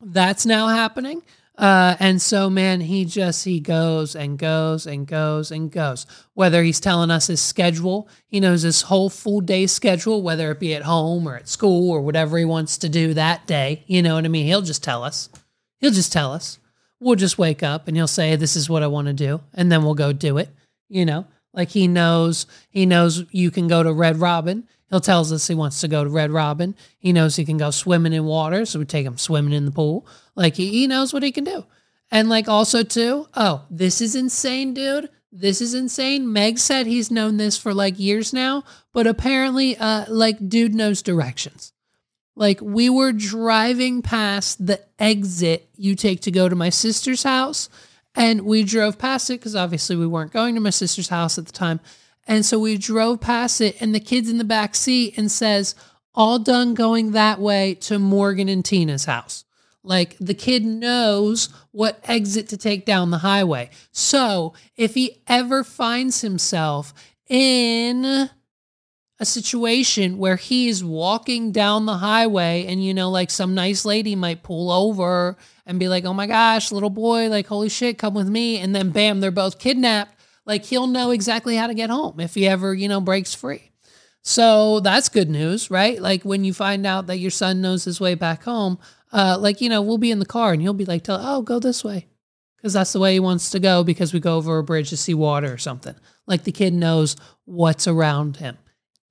that's 0.00 0.44
now 0.44 0.66
happening. 0.66 1.22
Uh, 1.58 1.96
and 2.00 2.20
so, 2.20 2.50
man, 2.50 2.82
he 2.82 3.06
just 3.06 3.44
he 3.44 3.60
goes 3.60 4.14
and 4.14 4.38
goes 4.38 4.86
and 4.86 5.06
goes 5.06 5.50
and 5.50 5.70
goes. 5.70 6.06
Whether 6.34 6.62
he's 6.62 6.80
telling 6.80 7.10
us 7.10 7.28
his 7.28 7.40
schedule, 7.40 8.08
he 8.26 8.40
knows 8.40 8.62
his 8.62 8.82
whole 8.82 9.08
full 9.08 9.40
day 9.40 9.66
schedule, 9.66 10.22
whether 10.22 10.50
it 10.50 10.60
be 10.60 10.74
at 10.74 10.82
home 10.82 11.26
or 11.26 11.36
at 11.36 11.48
school 11.48 11.90
or 11.90 12.02
whatever 12.02 12.36
he 12.36 12.44
wants 12.44 12.76
to 12.78 12.88
do 12.90 13.14
that 13.14 13.46
day. 13.46 13.84
You 13.86 14.02
know 14.02 14.16
what 14.16 14.26
I 14.26 14.28
mean? 14.28 14.46
He'll 14.46 14.62
just 14.62 14.84
tell 14.84 15.02
us. 15.02 15.30
He'll 15.80 15.92
just 15.92 16.12
tell 16.12 16.32
us. 16.32 16.58
we'll 17.00 17.16
just 17.16 17.38
wake 17.38 17.62
up 17.62 17.88
and 17.88 17.96
he'll 17.96 18.06
say, 18.06 18.36
This 18.36 18.56
is 18.56 18.68
what 18.68 18.82
I 18.82 18.86
want 18.86 19.06
to 19.06 19.14
do. 19.14 19.40
And 19.54 19.72
then 19.72 19.82
we'll 19.82 19.94
go 19.94 20.12
do 20.12 20.36
it. 20.36 20.50
You 20.88 21.06
know, 21.06 21.26
like 21.54 21.70
he 21.70 21.88
knows, 21.88 22.46
he 22.68 22.84
knows 22.84 23.24
you 23.32 23.50
can 23.50 23.66
go 23.66 23.82
to 23.82 23.92
Red 23.92 24.18
Robin. 24.18 24.68
He'll 24.90 25.00
tells 25.00 25.32
us 25.32 25.48
he 25.48 25.54
wants 25.54 25.80
to 25.80 25.88
go 25.88 26.04
to 26.04 26.10
Red 26.10 26.30
Robin. 26.30 26.74
He 26.98 27.12
knows 27.12 27.36
he 27.36 27.44
can 27.44 27.58
go 27.58 27.70
swimming 27.70 28.12
in 28.12 28.24
water. 28.24 28.64
So 28.64 28.78
we 28.78 28.84
take 28.84 29.06
him 29.06 29.18
swimming 29.18 29.52
in 29.52 29.64
the 29.64 29.72
pool. 29.72 30.06
Like 30.34 30.54
he, 30.54 30.70
he 30.70 30.86
knows 30.86 31.12
what 31.12 31.22
he 31.22 31.32
can 31.32 31.44
do. 31.44 31.64
And 32.10 32.28
like 32.28 32.48
also 32.48 32.82
too, 32.82 33.26
oh, 33.34 33.64
this 33.68 34.00
is 34.00 34.14
insane, 34.14 34.74
dude. 34.74 35.08
This 35.32 35.60
is 35.60 35.74
insane. 35.74 36.32
Meg 36.32 36.58
said 36.58 36.86
he's 36.86 37.10
known 37.10 37.36
this 37.36 37.58
for 37.58 37.74
like 37.74 37.98
years 37.98 38.32
now, 38.32 38.64
but 38.92 39.06
apparently, 39.06 39.76
uh, 39.76 40.06
like 40.08 40.48
dude 40.48 40.74
knows 40.74 41.02
directions. 41.02 41.72
Like 42.36 42.60
we 42.60 42.88
were 42.88 43.12
driving 43.12 44.02
past 44.02 44.64
the 44.64 44.80
exit 44.98 45.68
you 45.74 45.94
take 45.94 46.20
to 46.22 46.30
go 46.30 46.48
to 46.48 46.54
my 46.54 46.70
sister's 46.70 47.22
house, 47.22 47.68
and 48.14 48.42
we 48.42 48.62
drove 48.62 48.98
past 48.98 49.28
it 49.28 49.40
because 49.40 49.56
obviously 49.56 49.96
we 49.96 50.06
weren't 50.06 50.32
going 50.32 50.54
to 50.54 50.60
my 50.60 50.70
sister's 50.70 51.08
house 51.08 51.38
at 51.38 51.46
the 51.46 51.52
time. 51.52 51.80
And 52.26 52.44
so 52.44 52.58
we 52.58 52.76
drove 52.76 53.20
past 53.20 53.60
it, 53.60 53.76
and 53.80 53.94
the 53.94 54.00
kid's 54.00 54.28
in 54.28 54.38
the 54.38 54.44
back 54.44 54.74
seat 54.74 55.16
and 55.16 55.30
says, 55.30 55.74
All 56.14 56.38
done 56.38 56.74
going 56.74 57.12
that 57.12 57.40
way 57.40 57.74
to 57.82 57.98
Morgan 57.98 58.48
and 58.48 58.64
Tina's 58.64 59.04
house. 59.04 59.44
Like 59.86 60.16
the 60.18 60.34
kid 60.34 60.64
knows 60.64 61.48
what 61.70 62.00
exit 62.04 62.48
to 62.48 62.56
take 62.56 62.84
down 62.84 63.10
the 63.10 63.18
highway. 63.18 63.70
So 63.92 64.54
if 64.76 64.94
he 64.94 65.22
ever 65.28 65.62
finds 65.62 66.22
himself 66.22 66.92
in 67.28 68.28
a 69.18 69.24
situation 69.24 70.18
where 70.18 70.36
he 70.36 70.68
is 70.68 70.82
walking 70.82 71.52
down 71.52 71.86
the 71.86 71.98
highway 71.98 72.66
and, 72.66 72.84
you 72.84 72.92
know, 72.92 73.10
like 73.10 73.30
some 73.30 73.54
nice 73.54 73.84
lady 73.84 74.16
might 74.16 74.42
pull 74.42 74.70
over 74.70 75.36
and 75.64 75.78
be 75.78 75.88
like, 75.88 76.04
oh 76.04 76.12
my 76.12 76.26
gosh, 76.26 76.72
little 76.72 76.90
boy, 76.90 77.28
like, 77.28 77.46
holy 77.46 77.68
shit, 77.68 77.96
come 77.96 78.12
with 78.12 78.28
me. 78.28 78.58
And 78.58 78.74
then 78.74 78.90
bam, 78.90 79.20
they're 79.20 79.30
both 79.30 79.58
kidnapped. 79.58 80.15
Like 80.46 80.64
he'll 80.64 80.86
know 80.86 81.10
exactly 81.10 81.56
how 81.56 81.66
to 81.66 81.74
get 81.74 81.90
home 81.90 82.20
if 82.20 82.34
he 82.34 82.46
ever, 82.46 82.72
you 82.72 82.88
know, 82.88 83.00
breaks 83.00 83.34
free. 83.34 83.72
So 84.22 84.80
that's 84.80 85.08
good 85.08 85.28
news, 85.28 85.70
right? 85.70 86.00
Like 86.00 86.22
when 86.24 86.44
you 86.44 86.52
find 86.52 86.86
out 86.86 87.06
that 87.08 87.18
your 87.18 87.30
son 87.30 87.60
knows 87.60 87.84
his 87.84 88.00
way 88.00 88.14
back 88.14 88.44
home, 88.44 88.78
uh, 89.12 89.36
like, 89.38 89.60
you 89.60 89.68
know, 89.68 89.82
we'll 89.82 89.98
be 89.98 90.10
in 90.10 90.18
the 90.18 90.26
car 90.26 90.52
and 90.52 90.62
he'll 90.62 90.72
be 90.72 90.84
like, 90.84 91.04
tell, 91.04 91.20
oh, 91.20 91.42
go 91.42 91.58
this 91.58 91.84
way. 91.84 92.06
Because 92.56 92.72
that's 92.72 92.92
the 92.92 92.98
way 92.98 93.12
he 93.12 93.20
wants 93.20 93.50
to 93.50 93.60
go 93.60 93.84
because 93.84 94.12
we 94.12 94.18
go 94.20 94.36
over 94.36 94.58
a 94.58 94.64
bridge 94.64 94.90
to 94.90 94.96
see 94.96 95.14
water 95.14 95.52
or 95.52 95.58
something. 95.58 95.94
Like 96.26 96.44
the 96.44 96.52
kid 96.52 96.74
knows 96.74 97.16
what's 97.44 97.86
around 97.86 98.38
him. 98.38 98.58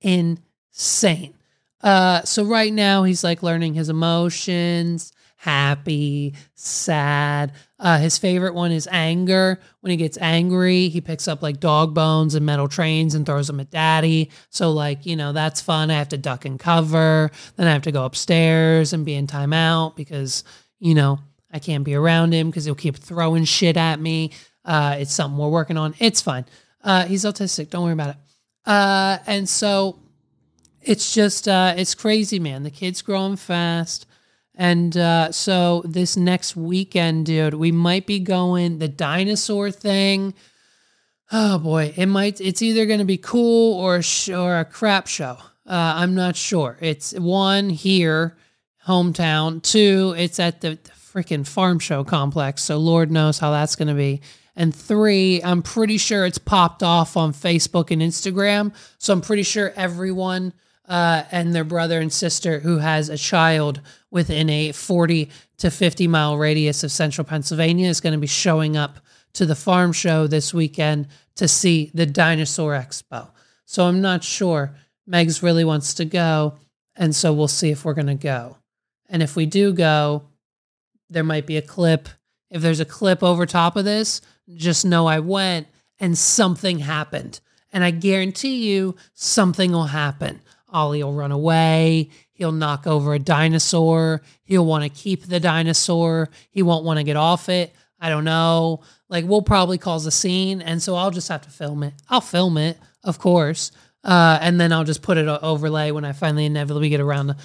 Insane. 0.02 1.34
Uh, 1.80 2.22
so 2.22 2.44
right 2.44 2.72
now 2.72 3.04
he's 3.04 3.24
like 3.24 3.42
learning 3.42 3.74
his 3.74 3.88
emotions 3.88 5.12
happy, 5.46 6.34
sad. 6.54 7.52
Uh, 7.78 7.98
his 7.98 8.18
favorite 8.18 8.52
one 8.52 8.72
is 8.72 8.88
anger. 8.90 9.60
When 9.80 9.92
he 9.92 9.96
gets 9.96 10.18
angry, 10.20 10.88
he 10.88 11.00
picks 11.00 11.28
up 11.28 11.40
like 11.40 11.60
dog 11.60 11.94
bones 11.94 12.34
and 12.34 12.44
metal 12.44 12.66
trains 12.66 13.14
and 13.14 13.24
throws 13.24 13.46
them 13.46 13.60
at 13.60 13.70
daddy. 13.70 14.30
So, 14.50 14.72
like, 14.72 15.06
you 15.06 15.14
know, 15.14 15.32
that's 15.32 15.60
fun. 15.60 15.88
I 15.92 15.94
have 15.94 16.08
to 16.08 16.18
duck 16.18 16.46
and 16.46 16.58
cover. 16.58 17.30
Then 17.54 17.68
I 17.68 17.72
have 17.72 17.82
to 17.82 17.92
go 17.92 18.04
upstairs 18.04 18.92
and 18.92 19.04
be 19.04 19.14
in 19.14 19.28
timeout 19.28 19.94
because, 19.94 20.42
you 20.80 20.96
know, 20.96 21.20
I 21.52 21.60
can't 21.60 21.84
be 21.84 21.94
around 21.94 22.32
him 22.32 22.50
because 22.50 22.64
he'll 22.64 22.74
keep 22.74 22.96
throwing 22.96 23.44
shit 23.44 23.76
at 23.76 24.00
me. 24.00 24.32
Uh, 24.64 24.96
it's 24.98 25.14
something 25.14 25.38
we're 25.38 25.48
working 25.48 25.76
on. 25.76 25.94
It's 26.00 26.20
fine. 26.20 26.44
Uh, 26.82 27.04
he's 27.04 27.24
autistic. 27.24 27.70
Don't 27.70 27.84
worry 27.84 27.92
about 27.92 28.10
it. 28.10 28.16
Uh, 28.68 29.18
and 29.28 29.48
so 29.48 30.00
it's 30.82 31.14
just, 31.14 31.46
uh, 31.46 31.74
it's 31.76 31.94
crazy, 31.94 32.40
man. 32.40 32.64
The 32.64 32.70
kid's 32.72 33.00
growing 33.00 33.36
fast. 33.36 34.06
And 34.56 34.96
uh, 34.96 35.32
so 35.32 35.82
this 35.84 36.16
next 36.16 36.56
weekend, 36.56 37.26
dude, 37.26 37.54
we 37.54 37.72
might 37.72 38.06
be 38.06 38.18
going 38.18 38.78
the 38.78 38.88
dinosaur 38.88 39.70
thing. 39.70 40.32
Oh 41.30 41.58
boy, 41.58 41.92
it 41.96 42.06
might. 42.06 42.40
It's 42.40 42.62
either 42.62 42.86
going 42.86 43.00
to 43.00 43.04
be 43.04 43.18
cool 43.18 43.74
or 43.74 43.96
a 43.96 44.02
sh- 44.02 44.30
or 44.30 44.58
a 44.58 44.64
crap 44.64 45.08
show. 45.08 45.36
Uh, 45.66 45.94
I'm 45.96 46.14
not 46.14 46.36
sure. 46.36 46.78
It's 46.80 47.12
one 47.12 47.68
here, 47.68 48.36
hometown. 48.86 49.62
Two, 49.62 50.14
it's 50.16 50.38
at 50.38 50.60
the, 50.60 50.78
the 50.82 50.90
freaking 50.90 51.46
farm 51.46 51.78
show 51.78 52.04
complex. 52.04 52.62
So 52.62 52.78
Lord 52.78 53.10
knows 53.10 53.38
how 53.38 53.50
that's 53.50 53.76
going 53.76 53.88
to 53.88 53.94
be. 53.94 54.22
And 54.54 54.74
three, 54.74 55.42
I'm 55.42 55.62
pretty 55.62 55.98
sure 55.98 56.24
it's 56.24 56.38
popped 56.38 56.82
off 56.82 57.16
on 57.16 57.32
Facebook 57.32 57.90
and 57.90 58.00
Instagram. 58.00 58.72
So 58.98 59.12
I'm 59.12 59.20
pretty 59.20 59.42
sure 59.42 59.72
everyone 59.76 60.54
uh, 60.88 61.24
and 61.30 61.54
their 61.54 61.64
brother 61.64 62.00
and 62.00 62.12
sister 62.12 62.60
who 62.60 62.78
has 62.78 63.08
a 63.08 63.16
child 63.16 63.80
within 64.10 64.48
a 64.48 64.72
40 64.72 65.30
to 65.58 65.70
50 65.70 66.06
mile 66.06 66.36
radius 66.36 66.84
of 66.84 66.92
central 66.92 67.24
Pennsylvania 67.24 67.88
is 67.88 68.00
going 68.00 68.12
to 68.12 68.18
be 68.18 68.26
showing 68.26 68.76
up 68.76 69.00
to 69.34 69.46
the 69.46 69.54
farm 69.54 69.92
show 69.92 70.26
this 70.26 70.54
weekend 70.54 71.08
to 71.34 71.48
see 71.48 71.90
the 71.92 72.06
Dinosaur 72.06 72.72
Expo. 72.72 73.28
So 73.64 73.84
I'm 73.84 74.00
not 74.00 74.24
sure. 74.24 74.74
Megs 75.08 75.42
really 75.42 75.64
wants 75.64 75.94
to 75.94 76.04
go. 76.04 76.54
And 76.94 77.14
so 77.14 77.32
we'll 77.32 77.48
see 77.48 77.70
if 77.70 77.84
we're 77.84 77.94
going 77.94 78.06
to 78.06 78.14
go. 78.14 78.56
And 79.08 79.22
if 79.22 79.36
we 79.36 79.46
do 79.46 79.72
go, 79.72 80.24
there 81.10 81.24
might 81.24 81.46
be 81.46 81.56
a 81.56 81.62
clip. 81.62 82.08
If 82.50 82.62
there's 82.62 82.80
a 82.80 82.86
clip 82.86 83.22
over 83.22 83.44
top 83.44 83.76
of 83.76 83.84
this, 83.84 84.20
just 84.54 84.84
know 84.84 85.06
I 85.06 85.20
went 85.20 85.66
and 85.98 86.16
something 86.16 86.78
happened. 86.78 87.40
And 87.72 87.84
I 87.84 87.90
guarantee 87.90 88.72
you 88.72 88.96
something 89.12 89.72
will 89.72 89.84
happen. 89.84 90.40
Ollie 90.68 91.02
will 91.02 91.12
run 91.12 91.32
away. 91.32 92.10
He'll 92.32 92.52
knock 92.52 92.86
over 92.86 93.14
a 93.14 93.18
dinosaur. 93.18 94.22
He'll 94.44 94.66
want 94.66 94.84
to 94.84 94.90
keep 94.90 95.24
the 95.24 95.40
dinosaur. 95.40 96.28
He 96.50 96.62
won't 96.62 96.84
want 96.84 96.98
to 96.98 97.04
get 97.04 97.16
off 97.16 97.48
it. 97.48 97.74
I 97.98 98.08
don't 98.10 98.24
know. 98.24 98.82
Like, 99.08 99.24
we'll 99.24 99.42
probably 99.42 99.78
cause 99.78 100.04
a 100.06 100.10
scene. 100.10 100.60
And 100.60 100.82
so 100.82 100.96
I'll 100.96 101.10
just 101.10 101.28
have 101.28 101.42
to 101.42 101.50
film 101.50 101.82
it. 101.82 101.94
I'll 102.08 102.20
film 102.20 102.58
it, 102.58 102.78
of 103.04 103.18
course. 103.18 103.72
Uh, 104.04 104.38
and 104.40 104.60
then 104.60 104.72
I'll 104.72 104.84
just 104.84 105.02
put 105.02 105.18
it 105.18 105.26
overlay 105.26 105.90
when 105.90 106.04
I 106.04 106.12
finally 106.12 106.44
inevitably 106.44 106.88
get 106.88 107.00
around 107.00 107.28
to, 107.28 107.36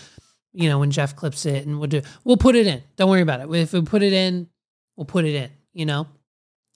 you 0.53 0.67
know, 0.67 0.79
when 0.79 0.91
Jeff 0.91 1.15
clips 1.15 1.45
it 1.45 1.65
and 1.65 1.79
we'll 1.79 1.87
do, 1.87 2.01
we'll 2.23 2.37
put 2.37 2.55
it 2.55 2.67
in. 2.67 2.83
Don't 2.97 3.09
worry 3.09 3.21
about 3.21 3.39
it. 3.39 3.51
If 3.55 3.73
we 3.73 3.81
put 3.81 4.03
it 4.03 4.13
in, 4.13 4.47
we'll 4.95 5.05
put 5.05 5.25
it 5.25 5.33
in, 5.33 5.49
you 5.73 5.85
know? 5.85 6.07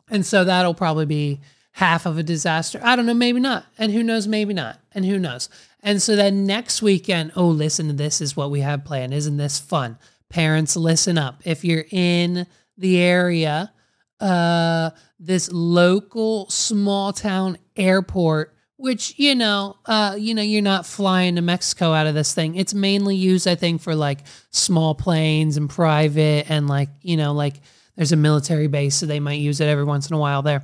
And 0.10 0.25
so 0.25 0.44
that'll 0.44 0.74
probably 0.74 1.06
be 1.06 1.42
half 1.75 2.05
of 2.05 2.17
a 2.17 2.24
disaster. 2.24 2.79
I 2.82 2.96
don't 2.96 3.05
know, 3.05 3.13
maybe 3.13 3.41
not. 3.41 3.65
And 3.77 3.91
who 3.91 4.01
knows, 4.01 4.27
maybe 4.27 4.53
not. 4.53 4.79
And 4.94 5.05
who 5.05 5.20
knows. 5.20 5.50
And 5.84 6.01
so 6.01 6.15
then 6.15 6.46
next 6.46 6.82
weekend, 6.82 7.34
oh, 7.36 7.48
listen 7.48 7.88
to 7.88 7.94
this 7.94 8.22
is 8.22 8.36
what 8.36 8.50
we 8.50 8.62
have 8.62 8.86
planned. 8.86 9.13
Isn't 9.13 9.36
this 9.36 9.60
fun? 9.60 9.98
Parents, 10.29 10.77
listen 10.77 11.17
up. 11.17 11.41
If 11.44 11.65
you're 11.65 11.84
in 11.91 12.48
the 12.77 13.01
area, 13.01 13.74
uh, 14.22 14.91
this 15.20 15.51
local 15.51 16.50
small 16.50 17.12
town 17.12 17.58
airport, 17.75 18.55
which 18.77 19.20
you 19.20 19.36
know, 19.36 19.75
uh, 19.86 20.15
you 20.17 20.34
know, 20.34 20.41
you're 20.41 20.62
not 20.62 20.86
flying 20.86 21.36
to 21.36 21.41
Mexico 21.41 21.91
out 21.91 22.08
of 22.08 22.15
this 22.15 22.34
thing. 22.34 22.55
It's 22.55 22.74
mainly 22.74 23.17
used, 23.17 23.50
I 23.50 23.55
think, 23.55 23.82
for 23.82 23.96
like 23.96 24.20
small 24.50 24.96
planes 24.96 25.58
and 25.58 25.70
private, 25.70 26.50
and 26.50 26.67
like 26.70 26.89
you 27.01 27.17
know, 27.17 27.34
like 27.34 27.55
there's 27.98 28.13
a 28.13 28.17
military 28.17 28.67
base, 28.67 28.96
so 28.96 29.05
they 29.05 29.20
might 29.20 29.39
use 29.39 29.60
it 29.60 29.67
every 29.67 29.84
once 29.84 30.10
in 30.10 30.15
a 30.15 30.20
while 30.20 30.41
there. 30.41 30.63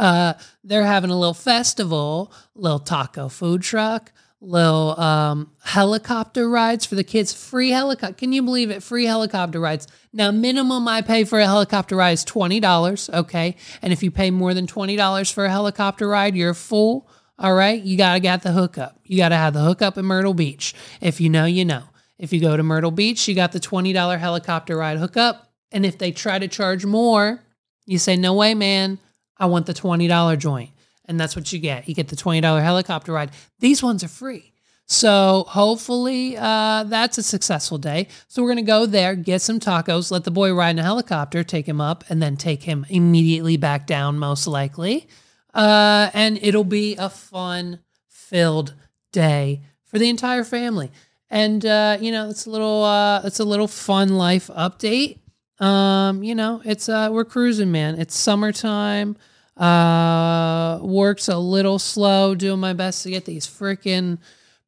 Uh, 0.00 0.32
they're 0.64 0.86
having 0.86 1.10
a 1.10 1.18
little 1.18 1.34
festival, 1.34 2.32
little 2.54 2.78
taco 2.78 3.28
food 3.28 3.60
truck, 3.60 4.12
little 4.40 4.98
um, 4.98 5.52
helicopter 5.62 6.48
rides 6.48 6.86
for 6.86 6.94
the 6.94 7.04
kids. 7.04 7.34
Free 7.34 7.68
helicopter. 7.68 8.14
Can 8.14 8.32
you 8.32 8.42
believe 8.42 8.70
it? 8.70 8.82
Free 8.82 9.04
helicopter 9.04 9.60
rides. 9.60 9.86
Now, 10.14 10.30
minimum 10.30 10.88
I 10.88 11.02
pay 11.02 11.24
for 11.24 11.38
a 11.38 11.44
helicopter 11.44 11.96
ride 11.96 12.12
is 12.12 12.24
$20. 12.24 13.12
Okay. 13.12 13.56
And 13.82 13.92
if 13.92 14.02
you 14.02 14.10
pay 14.10 14.30
more 14.30 14.54
than 14.54 14.66
$20 14.66 15.32
for 15.32 15.44
a 15.44 15.50
helicopter 15.50 16.08
ride, 16.08 16.34
you're 16.34 16.50
a 16.50 16.54
fool. 16.54 17.06
All 17.38 17.54
right. 17.54 17.82
You 17.82 17.98
got 17.98 18.14
to 18.14 18.20
get 18.20 18.42
the 18.42 18.52
hookup. 18.52 18.98
You 19.04 19.18
got 19.18 19.28
to 19.28 19.36
have 19.36 19.52
the 19.52 19.62
hookup 19.62 19.98
in 19.98 20.06
Myrtle 20.06 20.32
Beach. 20.34 20.74
If 21.02 21.20
you 21.20 21.28
know, 21.28 21.44
you 21.44 21.66
know. 21.66 21.82
If 22.18 22.32
you 22.32 22.40
go 22.40 22.56
to 22.56 22.62
Myrtle 22.62 22.90
Beach, 22.90 23.28
you 23.28 23.34
got 23.34 23.52
the 23.52 23.60
$20 23.60 24.18
helicopter 24.18 24.78
ride 24.78 24.96
hookup. 24.96 25.52
And 25.70 25.84
if 25.84 25.98
they 25.98 26.10
try 26.10 26.38
to 26.38 26.48
charge 26.48 26.86
more, 26.86 27.42
you 27.84 27.98
say, 27.98 28.16
no 28.16 28.32
way, 28.32 28.54
man. 28.54 28.98
I 29.40 29.46
want 29.46 29.66
the 29.66 29.74
$20 29.74 30.38
joint 30.38 30.70
and 31.10 31.18
that's 31.18 31.34
what 31.34 31.52
you 31.52 31.58
get. 31.58 31.88
You 31.88 31.94
get 31.94 32.06
the 32.08 32.16
$20 32.16 32.62
helicopter 32.62 33.12
ride. 33.12 33.32
These 33.58 33.82
ones 33.82 34.04
are 34.04 34.08
free. 34.08 34.52
So 34.86 35.44
hopefully 35.48 36.36
uh, 36.36 36.84
that's 36.84 37.18
a 37.18 37.22
successful 37.22 37.78
day. 37.78 38.06
So 38.28 38.42
we're 38.42 38.48
going 38.52 38.64
to 38.64 38.70
go 38.70 38.86
there, 38.86 39.16
get 39.16 39.42
some 39.42 39.58
tacos, 39.58 40.12
let 40.12 40.22
the 40.22 40.30
boy 40.30 40.54
ride 40.54 40.70
in 40.70 40.78
a 40.78 40.84
helicopter, 40.84 41.42
take 41.42 41.66
him 41.66 41.80
up, 41.80 42.04
and 42.08 42.22
then 42.22 42.36
take 42.36 42.62
him 42.62 42.86
immediately 42.88 43.56
back 43.56 43.88
down, 43.88 44.18
most 44.18 44.46
likely. 44.46 45.08
Uh, 45.52 46.10
and 46.14 46.38
it'll 46.42 46.64
be 46.64 46.96
a 46.96 47.08
fun 47.08 47.80
filled 48.08 48.74
day 49.10 49.62
for 49.84 49.98
the 49.98 50.08
entire 50.08 50.44
family. 50.44 50.92
And 51.28 51.64
uh, 51.66 51.98
you 52.00 52.12
know, 52.12 52.28
it's 52.28 52.46
a 52.46 52.50
little 52.50 52.82
uh, 52.82 53.22
it's 53.24 53.40
a 53.40 53.44
little 53.44 53.68
fun 53.68 54.10
life 54.10 54.48
update. 54.48 55.18
Um, 55.60 56.22
you 56.22 56.34
know, 56.34 56.62
it's 56.64 56.88
uh, 56.88 57.10
we're 57.12 57.24
cruising, 57.24 57.70
man. 57.70 58.00
It's 58.00 58.16
summertime. 58.16 59.16
Uh, 59.56 60.78
works 60.82 61.28
a 61.28 61.36
little 61.38 61.78
slow, 61.78 62.34
doing 62.34 62.60
my 62.60 62.72
best 62.72 63.02
to 63.02 63.10
get 63.10 63.26
these 63.26 63.46
freaking 63.46 64.18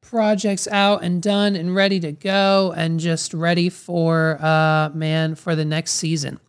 projects 0.01 0.67
out 0.67 1.03
and 1.03 1.21
done 1.23 1.55
and 1.55 1.73
ready 1.73 1.99
to 1.99 2.11
go 2.11 2.73
and 2.77 2.99
just 2.99 3.33
ready 3.33 3.69
for 3.69 4.37
uh 4.41 4.89
man 4.93 5.33
for 5.33 5.55
the 5.55 5.65
next 5.65 5.93
season. 5.93 6.39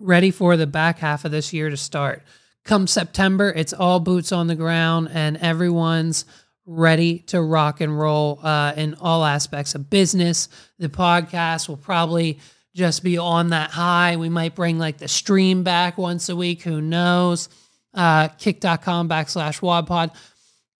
ready 0.00 0.30
for 0.30 0.56
the 0.56 0.66
back 0.66 0.98
half 0.98 1.24
of 1.24 1.30
this 1.30 1.52
year 1.52 1.70
to 1.70 1.76
start. 1.76 2.22
Come 2.64 2.86
September, 2.86 3.52
it's 3.54 3.72
all 3.74 4.00
boots 4.00 4.32
on 4.32 4.46
the 4.46 4.54
ground 4.56 5.10
and 5.12 5.36
everyone's 5.38 6.24
ready 6.66 7.18
to 7.20 7.42
rock 7.42 7.80
and 7.80 7.98
roll 7.98 8.40
uh, 8.42 8.72
in 8.76 8.94
all 9.00 9.24
aspects 9.24 9.74
of 9.74 9.90
business. 9.90 10.48
The 10.78 10.88
podcast 10.88 11.68
will 11.68 11.76
probably 11.76 12.38
just 12.74 13.02
be 13.04 13.18
on 13.18 13.50
that 13.50 13.70
high. 13.70 14.16
We 14.16 14.28
might 14.28 14.54
bring 14.54 14.78
like 14.78 14.98
the 14.98 15.08
stream 15.08 15.62
back 15.62 15.96
once 15.96 16.28
a 16.28 16.36
week. 16.36 16.62
Who 16.62 16.80
knows? 16.80 17.48
Uh, 17.94 18.28
kick.com 18.28 19.08
backslash 19.08 19.60
wadpod, 19.60 20.14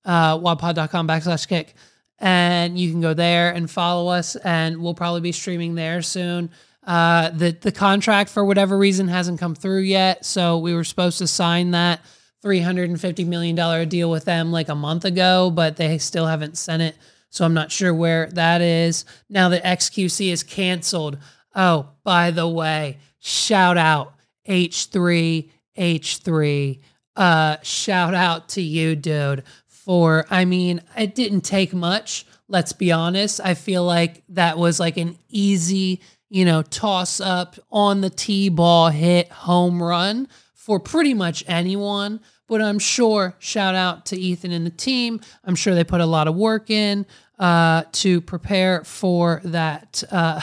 uh, 0.05 0.39
wadpod.com 0.39 1.07
backslash 1.07 1.47
kick. 1.47 1.75
And 2.19 2.79
you 2.79 2.91
can 2.91 3.01
go 3.01 3.15
there 3.15 3.53
and 3.53 3.71
follow 3.71 4.09
us, 4.09 4.37
and 4.37 4.79
we'll 4.79 4.95
probably 4.95 5.21
be 5.21 5.33
streaming 5.33 5.75
there 5.75 6.03
soon. 6.03 6.51
Uh, 6.87 7.31
the 7.31 7.51
the 7.61 7.73
contract 7.73 8.31
for 8.31 8.45
whatever 8.45 8.77
reason 8.77 9.09
hasn't 9.09 9.41
come 9.41 9.55
through 9.55 9.81
yet, 9.81 10.25
so 10.25 10.59
we 10.59 10.75
were 10.75 10.85
supposed 10.85 11.19
to 11.19 11.27
sign 11.27 11.71
that 11.73 12.01
three 12.43 12.61
hundred 12.61 12.91
and 12.91 13.01
fifty 13.01 13.25
million 13.25 13.57
dollar 13.57 13.85
deal 13.85 14.11
with 14.11 14.25
them 14.27 14.53
like 14.53 14.69
a 14.69 14.75
month 14.75 15.05
ago, 15.05 15.51
but 15.51 15.77
they 15.77 15.99
still 15.99 16.27
haven't 16.27 16.57
sent 16.57 16.83
it. 16.83 16.97
So 17.31 17.45
I'm 17.45 17.55
not 17.55 17.73
sure 17.73 17.93
where 17.93 18.29
that 18.33 18.61
is. 18.61 19.05
Now 19.29 19.49
that 19.49 19.65
XQC 19.65 20.31
is 20.31 20.43
canceled. 20.43 21.19
Oh, 21.55 21.89
by 22.03 22.31
the 22.31 22.49
way, 22.49 22.99
shout 23.21 23.77
out 23.79 24.15
H3 24.49 25.51
H3. 25.79 26.81
Uh, 27.17 27.57
shout 27.63 28.15
out 28.15 28.49
to 28.51 28.63
you, 28.63 28.97
dude. 28.97 29.45
For 29.67 30.25
I 30.31 30.45
mean, 30.45 30.81
it 30.97 31.15
didn't 31.15 31.43
take 31.43 31.75
much. 31.75 32.27
Let's 32.49 32.73
be 32.73 32.93
honest. 32.93 33.41
I 33.43 33.55
feel 33.55 33.85
like 33.85 34.23
that 34.31 34.59
was 34.59 34.81
like 34.81 34.97
an 34.97 35.19
easy 35.29 36.01
you 36.35 36.45
know, 36.45 36.63
toss 36.63 37.21
up 37.21 37.57
on 37.71 38.01
the 38.01 38.11
tee 38.11 38.49
ball 38.49 38.89
hit 38.89 39.31
home 39.31 39.81
run 39.81 40.27
for 40.53 40.81
pretty 40.81 41.15
much 41.15 41.45
anyone. 41.47 42.19
But 42.49 42.61
I'm 42.61 42.81
sure, 42.81 43.37
shout 43.39 43.77
out 43.77 44.07
to 44.07 44.17
Ethan 44.17 44.51
and 44.51 44.67
the 44.67 44.71
team. 44.71 45.21
I'm 45.45 45.55
sure 45.55 45.77
they 45.77 45.85
put 45.85 46.01
a 46.01 46.07
lot 46.07 46.27
of 46.27 46.35
work 46.35 46.71
in 46.71 47.07
uh, 47.39 47.85
to 47.93 48.21
prepare 48.21 48.83
for 48.83 49.43
that 49.45 50.03
uh, 50.11 50.41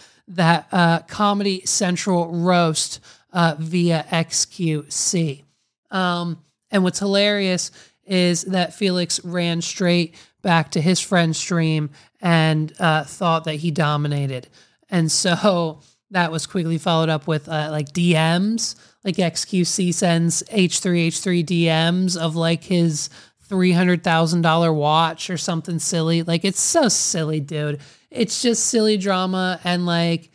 that 0.30 0.66
uh, 0.72 1.00
Comedy 1.00 1.62
Central 1.66 2.28
roast 2.28 3.00
uh, 3.32 3.56
via 3.58 4.04
XQC. 4.10 5.44
Um, 5.90 6.42
and 6.70 6.82
what's 6.84 7.00
hilarious 7.00 7.70
is 8.04 8.42
that 8.44 8.74
Felix 8.74 9.22
ran 9.24 9.60
straight 9.60 10.14
back 10.42 10.70
to 10.72 10.80
his 10.80 11.00
friend's 11.00 11.38
stream 11.38 11.90
and 12.20 12.72
uh, 12.78 13.04
thought 13.04 13.44
that 13.44 13.56
he 13.56 13.70
dominated. 13.70 14.48
And 14.88 15.10
so 15.10 15.80
that 16.10 16.32
was 16.32 16.46
quickly 16.46 16.78
followed 16.78 17.08
up 17.08 17.26
with 17.26 17.48
uh, 17.48 17.68
like 17.70 17.92
DMs. 17.92 18.76
Like 19.04 19.16
XQC 19.16 19.94
sends 19.94 20.42
H3H3 20.44 21.44
DMs 21.44 22.16
of 22.16 22.36
like 22.36 22.64
his 22.64 23.10
$300,000 23.48 24.74
watch 24.74 25.28
or 25.28 25.36
something 25.36 25.78
silly. 25.78 26.22
Like 26.22 26.44
it's 26.44 26.60
so 26.60 26.88
silly, 26.88 27.40
dude. 27.40 27.80
It's 28.10 28.42
just 28.42 28.66
silly 28.66 28.96
drama. 28.96 29.60
And 29.64 29.86
like, 29.86 30.30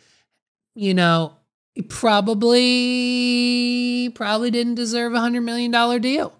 you 0.74 0.94
know, 0.94 1.34
probably, 1.88 3.30
probably 4.14 4.50
didn't 4.50 4.76
deserve 4.76 5.12
a 5.14 5.18
$100 5.18 5.42
million 5.42 6.00
deal. 6.00 6.32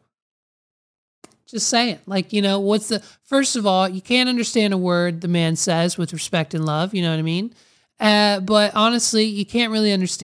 Just 1.46 1.68
saying. 1.68 2.00
Like, 2.06 2.32
you 2.32 2.42
know, 2.42 2.58
what's 2.58 2.88
the, 2.88 3.00
first 3.22 3.54
of 3.56 3.66
all, 3.66 3.88
you 3.88 4.00
can't 4.00 4.28
understand 4.28 4.74
a 4.74 4.78
word 4.78 5.20
the 5.20 5.28
man 5.28 5.54
says 5.56 5.96
with 5.96 6.12
respect 6.12 6.54
and 6.54 6.66
love. 6.66 6.92
You 6.94 7.02
know 7.02 7.10
what 7.10 7.18
I 7.18 7.22
mean? 7.22 7.54
Uh, 8.00 8.40
but 8.40 8.74
honestly, 8.74 9.24
you 9.24 9.46
can't 9.46 9.72
really 9.72 9.92
understand. 9.92 10.25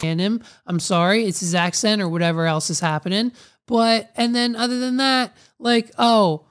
Him, 0.00 0.42
I'm 0.66 0.80
sorry, 0.80 1.24
it's 1.24 1.40
his 1.40 1.54
accent 1.54 2.02
or 2.02 2.08
whatever 2.08 2.46
else 2.46 2.68
is 2.68 2.80
happening. 2.80 3.32
But 3.66 4.10
and 4.16 4.34
then 4.34 4.54
other 4.54 4.78
than 4.78 4.98
that, 4.98 5.34
like 5.58 5.90
oh, 5.98 6.46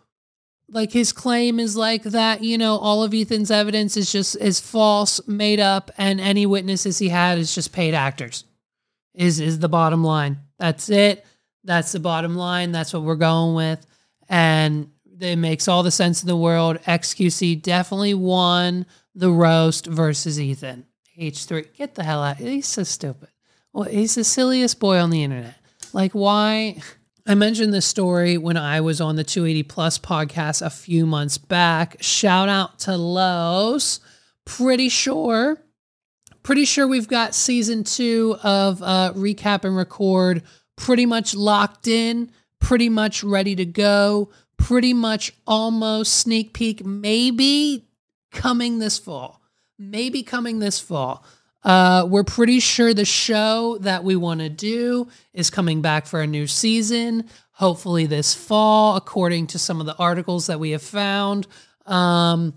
like 0.70 0.92
his 0.92 1.12
claim 1.12 1.60
is 1.60 1.78
like 1.78 2.04
that. 2.04 2.44
You 2.44 2.58
know, 2.58 2.78
all 2.78 3.04
of 3.04 3.14
Ethan's 3.14 3.52
evidence 3.52 3.98
is 3.98 4.12
just 4.12 4.36
is 4.38 4.60
false, 4.60 5.26
made 5.28 5.60
up, 5.60 5.92
and 5.98 6.20
any 6.20 6.46
witnesses 6.46 6.98
he 6.98 7.10
had 7.10 7.38
is 7.38 7.54
just 7.54 7.72
paid 7.72 7.94
actors. 7.94 8.46
Is 9.14 9.40
is 9.40 9.60
the 9.60 9.70
bottom 9.70 10.04
line? 10.04 10.40
That's 10.58 10.90
it. 10.90 11.26
That's 11.64 11.92
the 11.92 12.00
bottom 12.00 12.36
line. 12.36 12.72
That's 12.72 12.94
what 12.94 13.04
we're 13.04 13.16
going 13.16 13.56
with, 13.56 13.86
and 14.28 14.90
it 15.20 15.38
makes 15.38 15.68
all 15.68 15.84
the 15.84 15.92
sense 15.92 16.22
in 16.22 16.28
the 16.28 16.36
world. 16.36 16.78
XQC 16.86 17.62
definitely 17.62 18.14
won 18.14 18.86
the 19.14 19.32
roast 19.32 19.86
versus 19.86 20.40
Ethan. 20.40 20.86
H3, 21.18 21.74
get 21.74 21.96
the 21.96 22.04
hell 22.04 22.22
out. 22.22 22.38
He's 22.38 22.68
so 22.68 22.84
stupid. 22.84 23.30
Well, 23.76 23.90
he's 23.90 24.16
the 24.16 24.24
silliest 24.24 24.80
boy 24.80 25.00
on 25.00 25.10
the 25.10 25.22
internet. 25.22 25.56
Like, 25.92 26.14
why? 26.14 26.82
I 27.28 27.36
mentioned 27.36 27.74
this 27.74 27.86
story 27.86 28.38
when 28.38 28.56
I 28.56 28.80
was 28.80 29.02
on 29.02 29.18
the 29.18 29.26
280 29.26 29.64
Plus 29.64 30.00
podcast 30.00 30.66
a 30.66 30.70
few 30.70 31.06
months 31.06 31.38
back. 31.38 31.98
Shout 32.00 32.48
out 32.48 32.80
to 32.80 32.96
Los. 32.96 34.00
Pretty 34.46 34.88
sure, 34.88 35.58
pretty 36.42 36.64
sure 36.64 36.88
we've 36.88 37.10
got 37.10 37.36
season 37.36 37.84
two 37.84 38.38
of 38.44 38.82
uh, 38.82 39.12
Recap 39.14 39.66
and 39.66 39.76
Record 39.76 40.44
pretty 40.78 41.06
much 41.06 41.36
locked 41.36 41.90
in, 41.90 42.32
pretty 42.62 42.88
much 42.88 43.26
ready 43.26 43.58
to 43.58 43.66
go, 43.66 44.30
pretty 44.56 44.94
much 44.94 45.34
almost 45.46 46.16
sneak 46.16 46.54
peek, 46.54 46.86
maybe 46.86 47.90
coming 48.32 48.80
this 48.80 48.98
fall. 48.98 49.42
Maybe 49.78 50.24
coming 50.24 50.60
this 50.60 50.80
fall. 50.80 51.26
Uh, 51.66 52.06
we're 52.08 52.24
pretty 52.24 52.60
sure 52.60 52.94
the 52.94 53.04
show 53.04 53.80
that 53.82 54.04
we 54.04 54.16
want 54.16 54.40
to 54.40 54.50
do 54.50 55.08
is 55.34 55.50
coming 55.50 55.82
back 55.82 56.06
for 56.06 56.22
a 56.22 56.28
new 56.28 56.46
season, 56.46 57.28
hopefully 57.54 58.06
this 58.06 58.36
fall, 58.36 58.96
according 58.96 59.48
to 59.48 59.58
some 59.58 59.80
of 59.80 59.88
the 59.88 59.96
articles 59.98 60.46
that 60.46 60.60
we 60.60 60.70
have 60.70 60.84
found. 60.84 61.48
Um, 61.88 62.54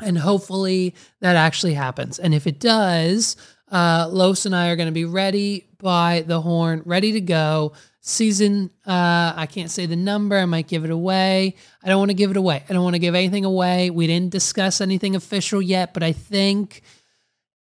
and 0.00 0.16
hopefully 0.16 0.94
that 1.20 1.36
actually 1.36 1.74
happens. 1.74 2.18
And 2.18 2.34
if 2.34 2.46
it 2.46 2.58
does, 2.58 3.36
uh, 3.70 4.08
Los 4.10 4.46
and 4.46 4.56
I 4.56 4.70
are 4.70 4.76
going 4.76 4.88
to 4.88 4.92
be 4.92 5.04
ready 5.04 5.68
by 5.78 6.24
the 6.26 6.40
horn, 6.40 6.82
ready 6.86 7.12
to 7.12 7.20
go 7.20 7.74
season 8.00 8.70
uh 8.86 9.34
i 9.36 9.44
can't 9.44 9.70
say 9.70 9.84
the 9.84 9.94
number 9.94 10.38
i 10.38 10.46
might 10.46 10.66
give 10.66 10.82
it 10.82 10.90
away 10.90 11.54
i 11.82 11.88
don't 11.88 11.98
want 11.98 12.10
to 12.10 12.14
give 12.14 12.30
it 12.30 12.38
away 12.38 12.64
i 12.66 12.72
don't 12.72 12.82
want 12.82 12.94
to 12.94 12.98
give 12.98 13.14
anything 13.14 13.44
away 13.44 13.90
we 13.90 14.06
didn't 14.06 14.30
discuss 14.30 14.80
anything 14.80 15.14
official 15.14 15.60
yet 15.60 15.92
but 15.92 16.02
i 16.02 16.10
think 16.10 16.80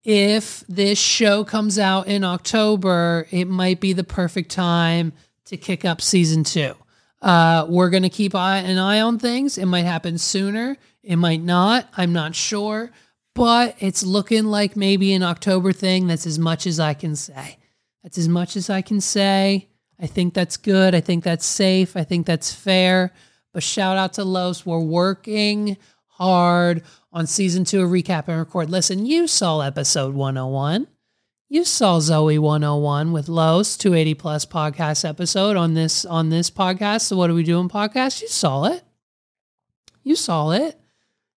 if 0.06 0.64
this 0.68 0.98
show 0.98 1.44
comes 1.44 1.78
out 1.78 2.06
in 2.06 2.24
october 2.24 3.26
it 3.30 3.46
might 3.46 3.80
be 3.80 3.92
the 3.92 4.04
perfect 4.04 4.50
time 4.50 5.12
to 5.44 5.56
kick 5.56 5.84
up 5.84 6.00
season 6.00 6.44
two 6.44 6.74
uh 7.22 7.66
we're 7.68 7.90
gonna 7.90 8.08
keep 8.08 8.34
an 8.34 8.78
eye 8.78 9.00
on 9.00 9.18
things 9.18 9.58
it 9.58 9.66
might 9.66 9.84
happen 9.84 10.16
sooner 10.16 10.76
it 11.02 11.16
might 11.16 11.42
not 11.42 11.88
i'm 11.96 12.12
not 12.12 12.34
sure 12.34 12.90
but 13.34 13.76
it's 13.80 14.02
looking 14.02 14.44
like 14.44 14.76
maybe 14.76 15.12
an 15.12 15.22
october 15.22 15.72
thing 15.72 16.06
that's 16.06 16.26
as 16.26 16.38
much 16.38 16.66
as 16.66 16.80
i 16.80 16.94
can 16.94 17.16
say 17.16 17.58
that's 18.02 18.16
as 18.16 18.28
much 18.28 18.56
as 18.56 18.70
i 18.70 18.80
can 18.80 19.00
say 19.00 19.68
I 20.00 20.06
think 20.06 20.34
that's 20.34 20.56
good. 20.56 20.94
I 20.94 21.00
think 21.00 21.24
that's 21.24 21.46
safe. 21.46 21.96
I 21.96 22.04
think 22.04 22.26
that's 22.26 22.52
fair. 22.52 23.12
But 23.52 23.62
shout 23.62 23.96
out 23.96 24.14
to 24.14 24.24
Los. 24.24 24.66
We're 24.66 24.78
working 24.78 25.76
hard 26.06 26.82
on 27.16 27.26
season 27.26 27.64
two 27.64 27.82
of 27.82 27.88
Recap 27.88 28.28
and 28.28 28.38
Record. 28.38 28.68
Listen, 28.68 29.06
you 29.06 29.26
saw 29.26 29.62
episode 29.62 30.14
101. 30.14 30.86
You 31.48 31.64
saw 31.64 31.98
Zoe 31.98 32.38
101 32.38 33.10
with 33.10 33.30
Los 33.30 33.78
280 33.78 34.12
plus 34.12 34.44
podcast 34.44 35.08
episode 35.08 35.56
on 35.56 35.72
this 35.72 36.04
on 36.04 36.28
this 36.28 36.50
podcast. 36.50 37.02
So 37.02 37.16
what 37.16 37.30
are 37.30 37.34
we 37.34 37.42
doing 37.42 37.70
podcast? 37.70 38.20
You 38.20 38.28
saw 38.28 38.64
it. 38.64 38.82
You 40.02 40.14
saw 40.14 40.50
it. 40.50 40.78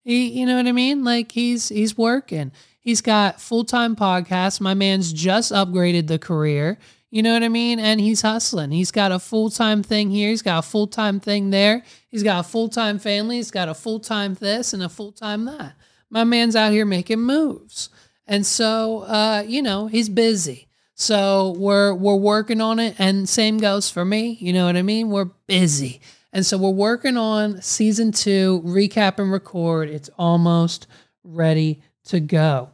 He, 0.03 0.27
you 0.27 0.45
know 0.45 0.57
what 0.57 0.67
I 0.67 0.73
mean? 0.73 1.05
Like 1.05 1.31
he's 1.31 1.69
he's 1.69 1.97
working. 1.97 2.51
He's 2.81 2.99
got 2.99 3.39
full-time 3.39 3.95
podcasts. 3.95 4.59
My 4.59 4.73
man's 4.73 5.13
just 5.13 5.53
upgraded 5.53 6.07
the 6.07 6.19
career. 6.19 6.77
You 7.11 7.23
know 7.23 7.33
what 7.33 7.43
I 7.43 7.49
mean? 7.49 7.79
And 7.79 7.99
he's 7.99 8.21
hustling. 8.21 8.71
He's 8.71 8.91
got 8.91 9.11
a 9.11 9.19
full 9.19 9.49
time 9.49 9.81
thing 9.81 10.11
here. 10.11 10.29
He's 10.29 10.43
got 10.43 10.59
a 10.59 10.67
full 10.67 10.87
time 10.87 11.19
thing 11.19 11.49
there. 11.49 11.83
He's 12.07 12.23
got 12.23 12.45
a 12.45 12.47
full 12.47 12.69
time 12.69 12.99
family. 12.99 13.37
He's 13.37 13.51
got 13.51 13.69
a 13.69 13.73
full 13.73 13.99
time 13.99 14.35
this 14.35 14.73
and 14.73 14.83
a 14.83 14.89
full 14.89 15.11
time 15.11 15.45
that. 15.45 15.75
My 16.09 16.23
man's 16.23 16.55
out 16.55 16.71
here 16.71 16.85
making 16.85 17.21
moves. 17.21 17.89
And 18.27 18.45
so, 18.45 18.99
uh, 18.99 19.43
you 19.47 19.61
know, 19.61 19.87
he's 19.87 20.07
busy. 20.07 20.67
So 20.99 21.55
we're 21.57 21.93
we're 21.93 22.15
working 22.15 22.59
on 22.59 22.77
it, 22.77 22.93
and 22.99 23.27
same 23.27 23.57
goes 23.57 23.89
for 23.89 24.03
me. 24.03 24.37
You 24.41 24.51
know 24.51 24.65
what 24.65 24.75
I 24.75 24.81
mean? 24.81 25.09
We're 25.09 25.31
busy, 25.47 26.01
and 26.33 26.45
so 26.45 26.57
we're 26.57 26.71
working 26.71 27.15
on 27.15 27.61
season 27.61 28.11
two 28.11 28.61
recap 28.65 29.17
and 29.17 29.31
record. 29.31 29.89
It's 29.89 30.09
almost 30.19 30.87
ready 31.23 31.81
to 32.07 32.19
go. 32.19 32.71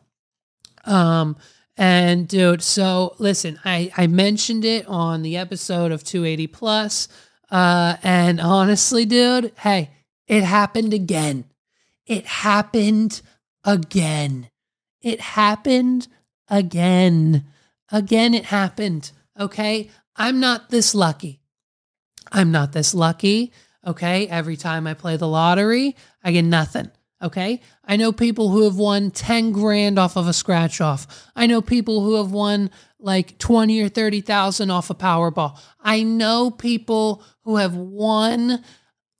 Um, 0.85 1.37
and 1.77 2.27
dude, 2.27 2.61
so 2.61 3.15
listen, 3.19 3.59
I 3.65 3.91
I 3.97 4.07
mentioned 4.07 4.65
it 4.65 4.87
on 4.87 5.21
the 5.21 5.37
episode 5.37 5.91
of 5.91 6.03
280 6.03 6.47
plus, 6.47 7.07
uh, 7.51 7.97
and 8.03 8.39
honestly, 8.39 9.05
dude, 9.05 9.51
hey, 9.59 9.91
it 10.27 10.43
happened 10.43 10.93
again. 10.93 11.45
It 12.05 12.25
happened 12.25 13.21
again. 13.63 14.49
It 15.01 15.21
happened 15.21 16.07
again. 16.49 17.45
Again, 17.91 18.33
it 18.33 18.45
happened. 18.45 19.11
Okay. 19.39 19.89
I'm 20.15 20.39
not 20.39 20.69
this 20.69 20.95
lucky. 20.95 21.41
I'm 22.31 22.51
not 22.51 22.71
this 22.71 22.93
lucky. 22.93 23.51
Okay. 23.85 24.27
Every 24.27 24.55
time 24.55 24.87
I 24.87 24.93
play 24.93 25.17
the 25.17 25.27
lottery, 25.27 25.95
I 26.23 26.31
get 26.31 26.45
nothing. 26.45 26.89
Okay. 27.21 27.61
I 27.83 27.95
know 27.95 28.11
people 28.11 28.49
who 28.49 28.63
have 28.63 28.75
won 28.75 29.09
10 29.09 29.51
grand 29.51 29.97
off 29.97 30.17
of 30.17 30.27
a 30.27 30.33
scratch 30.33 30.81
off. 30.81 31.29
I 31.35 31.47
know 31.47 31.61
people 31.61 32.03
who 32.03 32.15
have 32.15 32.31
won 32.31 32.69
like 32.99 33.37
20 33.37 33.81
or 33.81 33.89
30,000 33.89 34.69
off 34.69 34.89
a 34.89 34.95
Powerball. 34.95 35.57
I 35.79 36.03
know 36.03 36.51
people 36.51 37.23
who 37.43 37.57
have 37.57 37.75
won 37.75 38.63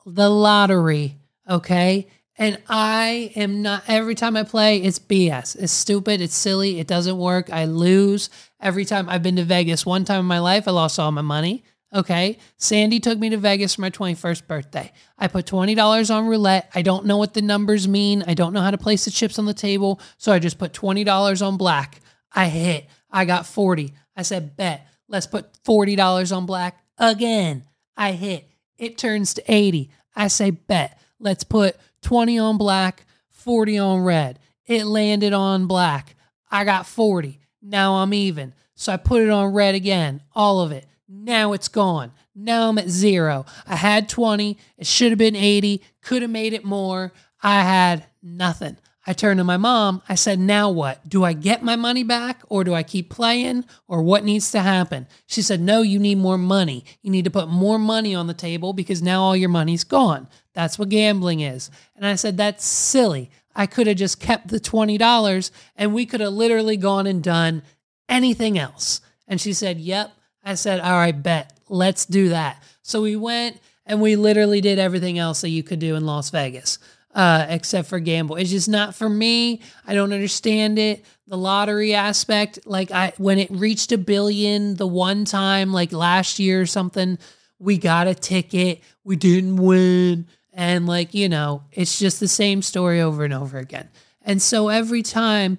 the 0.06 0.30
lottery. 0.30 1.18
Okay. 1.50 2.08
And 2.38 2.62
I 2.68 3.32
am 3.36 3.62
not, 3.62 3.84
every 3.88 4.14
time 4.14 4.36
I 4.36 4.44
play, 4.44 4.80
it's 4.80 5.00
BS. 5.00 5.56
It's 5.56 5.72
stupid. 5.72 6.20
It's 6.20 6.36
silly. 6.36 6.80
It 6.80 6.88
doesn't 6.88 7.18
work. 7.18 7.50
I 7.52 7.64
lose 7.64 8.30
every 8.60 8.84
time 8.84 9.08
I've 9.08 9.24
been 9.24 9.38
to 9.38 9.46
Vegas. 9.46 9.86
One 9.86 10.04
time 10.04 10.20
in 10.20 10.26
my 10.26 10.40
life, 10.40 10.68
I 10.68 10.72
lost 10.72 11.00
all 11.00 11.12
my 11.12 11.22
money. 11.22 11.64
Okay. 11.94 12.38
Sandy 12.58 13.00
took 13.00 13.18
me 13.20 13.30
to 13.30 13.38
Vegas 13.38 13.76
for 13.76 13.82
my 13.82 13.90
21st 13.90 14.48
birthday. 14.48 14.92
I 15.18 15.28
put 15.28 15.46
$20 15.46 16.14
on 16.14 16.28
roulette. 16.28 16.70
I 16.76 16.82
don't 16.82 17.06
know 17.06 17.18
what 17.18 17.34
the 17.34 17.42
numbers 17.42 17.88
mean. 17.88 18.24
I 18.28 18.34
don't 18.34 18.54
know 18.54 18.62
how 18.62 18.72
to 18.72 18.78
place 18.78 19.06
the 19.06 19.12
chips 19.12 19.40
on 19.40 19.46
the 19.46 19.54
table. 19.54 20.00
So 20.18 20.32
I 20.32 20.40
just 20.40 20.58
put 20.60 20.74
$20 20.74 21.46
on 21.46 21.58
black. 21.58 22.02
I 22.34 22.48
hit. 22.48 22.88
I 23.10 23.26
got 23.26 23.46
40. 23.46 23.94
I 24.16 24.24
said, 24.24 24.58
bet. 24.58 24.88
Let's 25.08 25.28
put 25.28 25.54
$40 25.64 26.36
on 26.36 26.46
black 26.46 26.84
again. 26.98 27.66
I 27.96 28.14
hit. 28.14 28.50
It 28.78 28.98
turns 28.98 29.34
to 29.36 29.44
80. 29.48 29.90
I 30.16 30.28
say, 30.28 30.52
bet. 30.52 31.00
Let's 31.20 31.44
put 31.44 31.78
20 32.02 32.38
on 32.40 32.58
black, 32.58 33.06
40 33.30 33.78
on 33.78 34.02
red. 34.02 34.40
It 34.66 34.86
landed 34.86 35.34
on 35.34 35.68
black. 35.68 36.16
I 36.50 36.66
got 36.66 36.86
40. 36.86 37.40
Now 37.62 37.96
I'm 37.96 38.14
even. 38.14 38.54
So 38.76 38.92
I 38.92 38.98
put 38.98 39.22
it 39.22 39.30
on 39.30 39.54
red 39.54 39.76
again, 39.76 40.22
all 40.34 40.60
of 40.60 40.72
it. 40.72 40.86
Now 41.08 41.54
it's 41.54 41.68
gone. 41.68 42.12
Now 42.34 42.70
I'm 42.70 42.78
at 42.78 42.90
zero. 42.90 43.46
I 43.68 43.76
had 43.76 44.10
20. 44.10 44.58
It 44.78 44.88
should 44.88 45.12
have 45.12 45.20
been 45.20 45.36
80. 45.36 45.82
Could 46.02 46.22
have 46.22 46.32
made 46.32 46.54
it 46.54 46.66
more. 46.66 47.12
I 47.42 47.62
had 47.62 48.06
nothing. 48.24 48.78
I 49.08 49.14
turned 49.14 49.38
to 49.38 49.44
my 49.44 49.58
mom. 49.58 50.02
I 50.10 50.16
said, 50.16 50.40
Now 50.40 50.70
what? 50.72 51.08
Do 51.08 51.24
I 51.24 51.34
get 51.34 51.64
my 51.64 51.76
money 51.76 52.04
back 52.04 52.42
or 52.50 52.64
do 52.64 52.74
I 52.74 52.82
keep 52.82 53.10
playing 53.10 53.66
or 53.88 54.02
what 54.02 54.24
needs 54.24 54.50
to 54.52 54.62
happen? 54.62 55.08
She 55.28 55.42
said, 55.44 55.62
No, 55.62 55.84
you 55.84 56.00
need 56.00 56.18
more 56.18 56.40
money. 56.40 56.86
You 57.04 57.12
need 57.12 57.26
to 57.26 57.32
put 57.32 57.48
more 57.48 57.78
money 57.78 58.16
on 58.16 58.28
the 58.28 58.34
table 58.34 58.74
because 58.74 59.04
now 59.04 59.22
all 59.22 59.36
your 59.36 59.50
money's 59.50 59.84
gone. 59.84 60.28
That's 60.54 60.80
what 60.80 60.90
gambling 60.90 61.42
is. 61.42 61.70
And 61.96 62.06
I 62.06 62.16
said, 62.16 62.38
That's 62.38 62.66
silly. 62.66 63.30
I 63.56 63.68
could 63.68 63.88
have 63.88 63.98
just 63.98 64.20
kept 64.20 64.48
the 64.48 64.60
$20 64.60 65.52
and 65.76 65.94
we 65.94 66.06
could 66.06 66.20
have 66.20 66.34
literally 66.34 66.76
gone 66.76 67.06
and 67.06 67.24
done 67.24 67.62
anything 68.10 68.58
else. 68.58 69.02
And 69.28 69.40
she 69.40 69.54
said, 69.54 69.80
Yep. 69.80 70.15
I 70.46 70.54
said, 70.54 70.80
All 70.80 70.94
right, 70.94 71.12
bet. 71.12 71.52
Let's 71.68 72.06
do 72.06 72.30
that. 72.30 72.62
So 72.84 73.02
we 73.02 73.16
went 73.16 73.60
and 73.86 74.00
we 74.00 74.16
literally 74.16 74.62
did 74.62 74.80
everything 74.80 75.18
else 75.18 75.42
that 75.42 75.50
you 75.50 75.64
could 75.64 75.80
do 75.80 75.96
in 75.96 76.06
Las 76.06 76.30
Vegas 76.30 76.78
uh, 77.16 77.46
except 77.50 77.88
for 77.88 78.00
gamble. 78.00 78.36
It's 78.36 78.50
just 78.50 78.70
not 78.70 78.94
for 78.94 79.10
me. 79.10 79.62
I 79.88 79.94
don't 79.94 80.12
understand 80.12 80.78
it. 80.78 81.06
The 81.28 81.38
lottery 81.38 81.96
aspect, 81.96 82.60
like 82.66 82.92
I 82.92 83.14
when 83.18 83.40
it 83.40 83.50
reached 83.50 83.92
a 83.94 83.98
billion 83.98 84.76
the 84.76 84.86
one 84.86 85.26
time, 85.26 85.72
like 85.72 85.92
last 85.94 86.38
year 86.38 86.62
or 86.62 86.66
something, 86.66 87.18
we 87.58 87.78
got 87.78 88.08
a 88.08 88.14
ticket, 88.14 88.82
we 89.04 89.16
didn't 89.16 89.56
win, 89.56 90.28
and 90.54 90.86
like 90.86 91.14
you 91.14 91.30
know, 91.30 91.64
it's 91.72 91.98
just 91.98 92.20
the 92.20 92.28
same 92.28 92.62
story 92.62 93.02
over 93.02 93.24
and 93.24 93.34
over 93.34 93.58
again. 93.58 93.90
And 94.22 94.42
so 94.42 94.68
every 94.68 95.02
time 95.02 95.58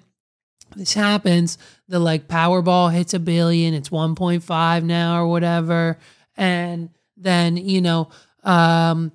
this 0.75 0.93
happens, 0.93 1.57
the 1.87 1.99
like 1.99 2.27
Powerball 2.27 2.91
hits 2.91 3.13
a 3.13 3.19
billion, 3.19 3.73
it's 3.73 3.89
1.5 3.89 4.83
now 4.83 5.21
or 5.21 5.27
whatever, 5.27 5.97
and 6.35 6.89
then 7.15 7.57
you 7.57 7.81
know, 7.81 8.09
um, 8.43 9.11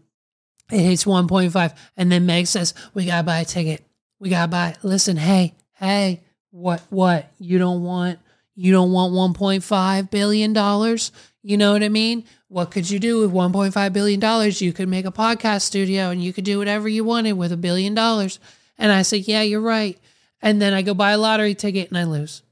it 0.70 0.80
hits 0.80 1.04
1.5. 1.04 1.76
And 1.96 2.10
then 2.10 2.26
Meg 2.26 2.46
says, 2.46 2.74
We 2.94 3.06
gotta 3.06 3.24
buy 3.24 3.40
a 3.40 3.44
ticket. 3.44 3.84
We 4.18 4.30
gotta 4.30 4.48
buy. 4.48 4.76
Listen, 4.82 5.16
hey, 5.16 5.54
hey, 5.74 6.22
what 6.50 6.82
what? 6.90 7.30
You 7.38 7.58
don't 7.58 7.82
want 7.82 8.18
you 8.54 8.72
don't 8.72 8.92
want 8.92 9.12
1.5 9.14 10.10
billion 10.10 10.52
dollars? 10.52 11.12
You 11.42 11.56
know 11.56 11.72
what 11.72 11.82
I 11.82 11.88
mean? 11.88 12.24
What 12.48 12.70
could 12.70 12.88
you 12.88 12.98
do 12.98 13.20
with 13.20 13.32
1.5 13.32 13.92
billion 13.92 14.20
dollars? 14.20 14.60
You 14.60 14.72
could 14.72 14.88
make 14.88 15.06
a 15.06 15.12
podcast 15.12 15.62
studio 15.62 16.10
and 16.10 16.22
you 16.22 16.32
could 16.32 16.44
do 16.44 16.58
whatever 16.58 16.88
you 16.88 17.04
wanted 17.04 17.32
with 17.32 17.52
a 17.52 17.56
billion 17.56 17.94
dollars. 17.94 18.38
And 18.78 18.92
I 18.92 19.02
said, 19.02 19.26
Yeah, 19.28 19.42
you're 19.42 19.60
right. 19.60 19.98
And 20.40 20.60
then 20.60 20.72
I 20.72 20.82
go 20.82 20.94
buy 20.94 21.12
a 21.12 21.18
lottery 21.18 21.54
ticket 21.54 21.88
and 21.88 21.98
I 21.98 22.04
lose 22.04 22.42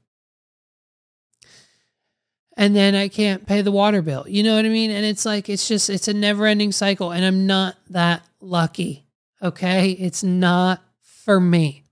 and 2.61 2.75
then 2.75 2.93
I 2.93 3.07
can't 3.07 3.47
pay 3.47 3.63
the 3.63 3.71
water 3.71 4.03
bill. 4.03 4.23
You 4.27 4.43
know 4.43 4.55
what 4.55 4.65
I 4.65 4.69
mean? 4.69 4.91
And 4.91 5.03
it's 5.03 5.25
like, 5.25 5.49
it's 5.49 5.67
just, 5.67 5.89
it's 5.89 6.07
a 6.07 6.13
never 6.13 6.45
ending 6.45 6.71
cycle. 6.71 7.11
And 7.11 7.25
I'm 7.25 7.47
not 7.47 7.75
that 7.89 8.23
lucky. 8.39 9.07
Okay. 9.41 9.93
It's 9.93 10.21
not 10.23 10.79
for 11.01 11.39
me. 11.39 11.85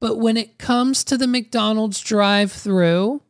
But 0.00 0.16
when 0.16 0.36
it 0.36 0.58
comes 0.58 1.04
to 1.04 1.16
the 1.16 1.28
McDonald's 1.28 2.00
drive 2.00 2.50
through, 2.50 3.22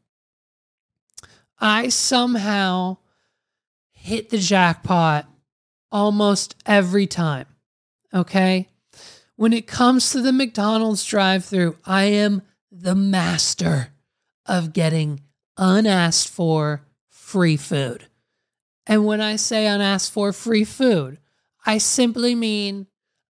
I 1.61 1.91
somehow 1.91 2.97
hit 3.91 4.31
the 4.31 4.39
jackpot 4.39 5.27
almost 5.91 6.55
every 6.65 7.07
time. 7.07 7.49
Okay. 8.15 8.71
When 9.37 9.53
it 9.53 9.67
comes 9.67 10.11
to 10.13 10.23
the 10.23 10.33
McDonald's 10.33 11.05
drive 11.05 11.45
through, 11.45 11.77
I 11.85 12.05
am 12.05 12.41
the 12.71 12.95
master 12.95 13.89
of 14.47 14.73
getting 14.73 15.21
unasked 15.57 16.31
for 16.31 16.83
free 17.09 17.57
food. 17.57 18.07
And 18.87 19.07
when 19.07 19.21
I 19.21 19.37
say 19.37 19.67
unasked 19.67 20.13
for 20.13 20.33
free 20.33 20.65
food, 20.65 21.19
I 21.65 21.79
simply 21.79 22.35
mean 22.35 22.87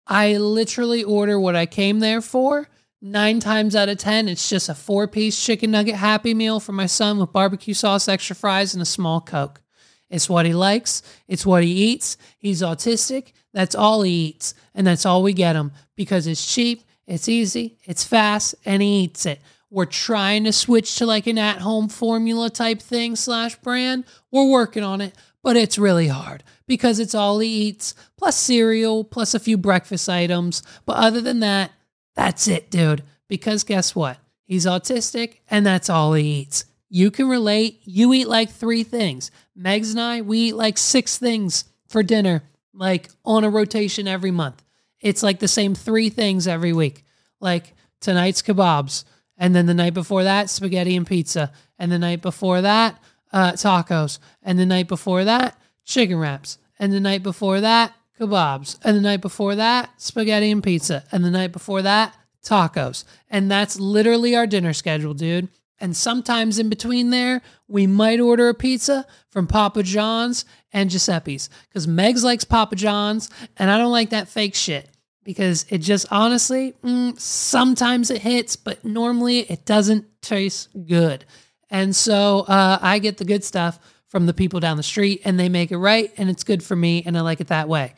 I 0.06 0.36
literally 0.36 1.04
order 1.04 1.38
what 1.38 1.56
I 1.56 1.66
came 1.66 2.00
there 2.00 2.20
for. 2.20 2.68
Nine 3.00 3.38
times 3.38 3.76
out 3.76 3.90
of 3.90 3.98
10, 3.98 4.28
it's 4.28 4.48
just 4.48 4.70
a 4.70 4.74
four 4.74 5.06
piece 5.06 5.42
chicken 5.42 5.70
nugget 5.70 5.96
happy 5.96 6.32
meal 6.32 6.58
for 6.58 6.72
my 6.72 6.86
son 6.86 7.18
with 7.18 7.32
barbecue 7.32 7.74
sauce, 7.74 8.08
extra 8.08 8.34
fries, 8.34 8.72
and 8.74 8.82
a 8.82 8.86
small 8.86 9.20
Coke. 9.20 9.60
It's 10.08 10.28
what 10.28 10.46
he 10.46 10.54
likes, 10.54 11.02
it's 11.28 11.44
what 11.44 11.64
he 11.64 11.70
eats. 11.70 12.16
He's 12.38 12.62
autistic. 12.62 13.32
That's 13.52 13.74
all 13.74 14.02
he 14.02 14.26
eats. 14.26 14.54
And 14.74 14.86
that's 14.86 15.06
all 15.06 15.22
we 15.22 15.32
get 15.32 15.56
him 15.56 15.72
because 15.96 16.26
it's 16.26 16.52
cheap, 16.52 16.82
it's 17.06 17.28
easy, 17.28 17.78
it's 17.84 18.04
fast, 18.04 18.54
and 18.64 18.82
he 18.82 19.04
eats 19.04 19.26
it. 19.26 19.40
We're 19.74 19.86
trying 19.86 20.44
to 20.44 20.52
switch 20.52 20.94
to 20.98 21.06
like 21.06 21.26
an 21.26 21.36
at 21.36 21.58
home 21.58 21.88
formula 21.88 22.48
type 22.48 22.80
thing 22.80 23.16
slash 23.16 23.56
brand. 23.56 24.04
We're 24.30 24.48
working 24.48 24.84
on 24.84 25.00
it, 25.00 25.16
but 25.42 25.56
it's 25.56 25.78
really 25.78 26.06
hard 26.06 26.44
because 26.68 27.00
it's 27.00 27.12
all 27.12 27.40
he 27.40 27.48
eats, 27.48 27.92
plus 28.16 28.36
cereal, 28.36 29.02
plus 29.02 29.34
a 29.34 29.40
few 29.40 29.58
breakfast 29.58 30.08
items. 30.08 30.62
But 30.86 30.98
other 30.98 31.20
than 31.20 31.40
that, 31.40 31.72
that's 32.14 32.46
it, 32.46 32.70
dude. 32.70 33.02
Because 33.26 33.64
guess 33.64 33.96
what? 33.96 34.18
He's 34.44 34.64
autistic 34.64 35.38
and 35.50 35.66
that's 35.66 35.90
all 35.90 36.12
he 36.12 36.22
eats. 36.22 36.66
You 36.88 37.10
can 37.10 37.28
relate. 37.28 37.80
You 37.82 38.14
eat 38.14 38.28
like 38.28 38.50
three 38.50 38.84
things. 38.84 39.32
Megs 39.58 39.90
and 39.90 40.00
I, 40.00 40.20
we 40.20 40.38
eat 40.38 40.54
like 40.54 40.78
six 40.78 41.18
things 41.18 41.64
for 41.88 42.04
dinner, 42.04 42.44
like 42.72 43.08
on 43.24 43.42
a 43.42 43.50
rotation 43.50 44.06
every 44.06 44.30
month. 44.30 44.62
It's 45.00 45.24
like 45.24 45.40
the 45.40 45.48
same 45.48 45.74
three 45.74 46.10
things 46.10 46.46
every 46.46 46.72
week. 46.72 47.04
Like 47.40 47.74
tonight's 48.00 48.40
kebabs. 48.40 49.02
And 49.36 49.54
then 49.54 49.66
the 49.66 49.74
night 49.74 49.94
before 49.94 50.24
that, 50.24 50.50
spaghetti 50.50 50.96
and 50.96 51.06
pizza. 51.06 51.52
And 51.78 51.90
the 51.90 51.98
night 51.98 52.22
before 52.22 52.60
that, 52.60 53.02
uh, 53.32 53.52
tacos. 53.52 54.18
And 54.42 54.58
the 54.58 54.66
night 54.66 54.88
before 54.88 55.24
that, 55.24 55.58
chicken 55.84 56.18
wraps. 56.18 56.58
And 56.78 56.92
the 56.92 57.00
night 57.00 57.22
before 57.22 57.60
that, 57.60 57.94
kebabs. 58.18 58.78
And 58.84 58.96
the 58.96 59.00
night 59.00 59.20
before 59.20 59.56
that, 59.56 59.90
spaghetti 60.00 60.50
and 60.50 60.62
pizza. 60.62 61.04
And 61.10 61.24
the 61.24 61.30
night 61.30 61.52
before 61.52 61.82
that, 61.82 62.16
tacos. 62.44 63.04
And 63.28 63.50
that's 63.50 63.78
literally 63.80 64.36
our 64.36 64.46
dinner 64.46 64.72
schedule, 64.72 65.14
dude. 65.14 65.48
And 65.80 65.96
sometimes 65.96 66.58
in 66.58 66.68
between 66.68 67.10
there, 67.10 67.42
we 67.66 67.86
might 67.86 68.20
order 68.20 68.48
a 68.48 68.54
pizza 68.54 69.06
from 69.28 69.46
Papa 69.46 69.82
John's 69.82 70.44
and 70.72 70.90
Giuseppe's 70.90 71.50
because 71.68 71.86
Megs 71.86 72.22
likes 72.22 72.44
Papa 72.44 72.76
John's 72.76 73.30
and 73.56 73.70
I 73.70 73.78
don't 73.78 73.92
like 73.92 74.10
that 74.10 74.28
fake 74.28 74.54
shit 74.54 74.88
because 75.24 75.66
it 75.70 75.78
just 75.78 76.06
honestly, 76.10 76.74
mm, 76.84 77.18
sometimes 77.18 78.10
it 78.10 78.22
hits, 78.22 78.56
but 78.56 78.84
normally 78.84 79.40
it 79.40 79.64
doesn't 79.64 80.06
taste 80.22 80.68
good. 80.86 81.24
And 81.70 81.96
so 81.96 82.40
uh, 82.40 82.78
I 82.80 82.98
get 82.98 83.16
the 83.16 83.24
good 83.24 83.42
stuff 83.42 83.78
from 84.06 84.26
the 84.26 84.34
people 84.34 84.60
down 84.60 84.76
the 84.76 84.82
street 84.82 85.22
and 85.24 85.40
they 85.40 85.48
make 85.48 85.72
it 85.72 85.78
right 85.78 86.12
and 86.16 86.30
it's 86.30 86.44
good 86.44 86.62
for 86.62 86.76
me 86.76 87.02
and 87.04 87.18
I 87.18 87.22
like 87.22 87.40
it 87.40 87.48
that 87.48 87.68
way. 87.68 87.94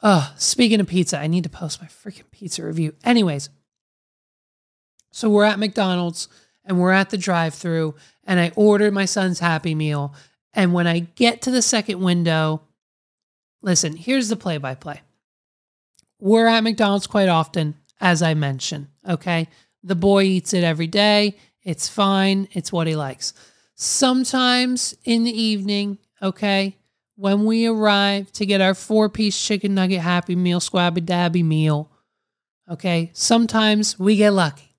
Uh, 0.00 0.30
speaking 0.36 0.80
of 0.80 0.86
pizza, 0.86 1.18
I 1.18 1.26
need 1.26 1.44
to 1.44 1.50
post 1.50 1.82
my 1.82 1.88
freaking 1.88 2.30
pizza 2.30 2.64
review. 2.64 2.94
Anyways, 3.04 3.50
so 5.12 5.28
we're 5.28 5.44
at 5.44 5.58
McDonald's 5.58 6.28
and 6.64 6.80
we're 6.80 6.92
at 6.92 7.10
the 7.10 7.18
drive 7.18 7.54
through 7.54 7.94
and 8.24 8.40
I 8.40 8.52
ordered 8.56 8.94
my 8.94 9.04
son's 9.04 9.38
Happy 9.38 9.74
Meal. 9.74 10.14
And 10.54 10.72
when 10.72 10.86
I 10.86 11.00
get 11.00 11.42
to 11.42 11.50
the 11.50 11.62
second 11.62 12.00
window, 12.00 12.62
listen, 13.60 13.96
here's 13.96 14.28
the 14.28 14.36
play 14.36 14.56
by 14.56 14.74
play. 14.74 15.02
We're 16.24 16.46
at 16.46 16.64
McDonald's 16.64 17.06
quite 17.06 17.28
often, 17.28 17.74
as 18.00 18.22
I 18.22 18.32
mentioned. 18.32 18.86
Okay. 19.06 19.46
The 19.82 19.94
boy 19.94 20.22
eats 20.22 20.54
it 20.54 20.64
every 20.64 20.86
day. 20.86 21.36
It's 21.62 21.86
fine. 21.86 22.48
It's 22.52 22.72
what 22.72 22.86
he 22.86 22.96
likes. 22.96 23.34
Sometimes 23.74 24.96
in 25.04 25.24
the 25.24 25.38
evening, 25.38 25.98
okay, 26.22 26.78
when 27.16 27.44
we 27.44 27.66
arrive 27.66 28.32
to 28.32 28.46
get 28.46 28.62
our 28.62 28.72
four 28.72 29.10
piece 29.10 29.38
chicken 29.38 29.74
nugget 29.74 30.00
happy 30.00 30.34
meal, 30.34 30.60
squabby 30.60 31.04
dabby 31.04 31.42
meal, 31.42 31.90
okay, 32.70 33.10
sometimes 33.12 33.98
we 33.98 34.16
get 34.16 34.30
lucky. 34.30 34.74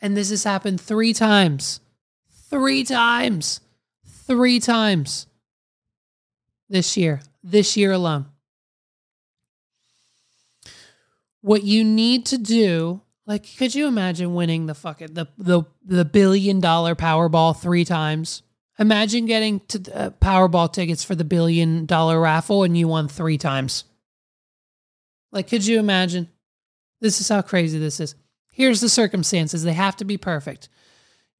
And 0.00 0.16
this 0.16 0.30
has 0.30 0.44
happened 0.44 0.80
three 0.80 1.12
times. 1.12 1.80
Three 2.48 2.84
times. 2.84 3.60
Three 4.26 4.60
times 4.60 5.26
this 6.70 6.96
year, 6.96 7.20
this 7.44 7.76
year 7.76 7.92
alone. 7.92 8.26
What 11.46 11.62
you 11.62 11.84
need 11.84 12.26
to 12.26 12.38
do, 12.38 13.02
like, 13.24 13.46
could 13.56 13.72
you 13.72 13.86
imagine 13.86 14.34
winning 14.34 14.66
the 14.66 14.74
fucking 14.74 15.14
the 15.14 15.28
the 15.38 15.62
the 15.84 16.04
billion 16.04 16.58
dollar 16.58 16.96
Powerball 16.96 17.56
three 17.56 17.84
times? 17.84 18.42
Imagine 18.80 19.26
getting 19.26 19.60
to 19.68 19.96
uh, 19.96 20.10
Powerball 20.10 20.72
tickets 20.72 21.04
for 21.04 21.14
the 21.14 21.22
billion 21.22 21.86
dollar 21.86 22.20
raffle 22.20 22.64
and 22.64 22.76
you 22.76 22.88
won 22.88 23.06
three 23.06 23.38
times. 23.38 23.84
Like, 25.30 25.46
could 25.46 25.64
you 25.64 25.78
imagine? 25.78 26.28
This 27.00 27.20
is 27.20 27.28
how 27.28 27.42
crazy 27.42 27.78
this 27.78 28.00
is. 28.00 28.16
Here's 28.52 28.80
the 28.80 28.88
circumstances 28.88 29.62
they 29.62 29.72
have 29.72 29.94
to 29.98 30.04
be 30.04 30.16
perfect. 30.16 30.68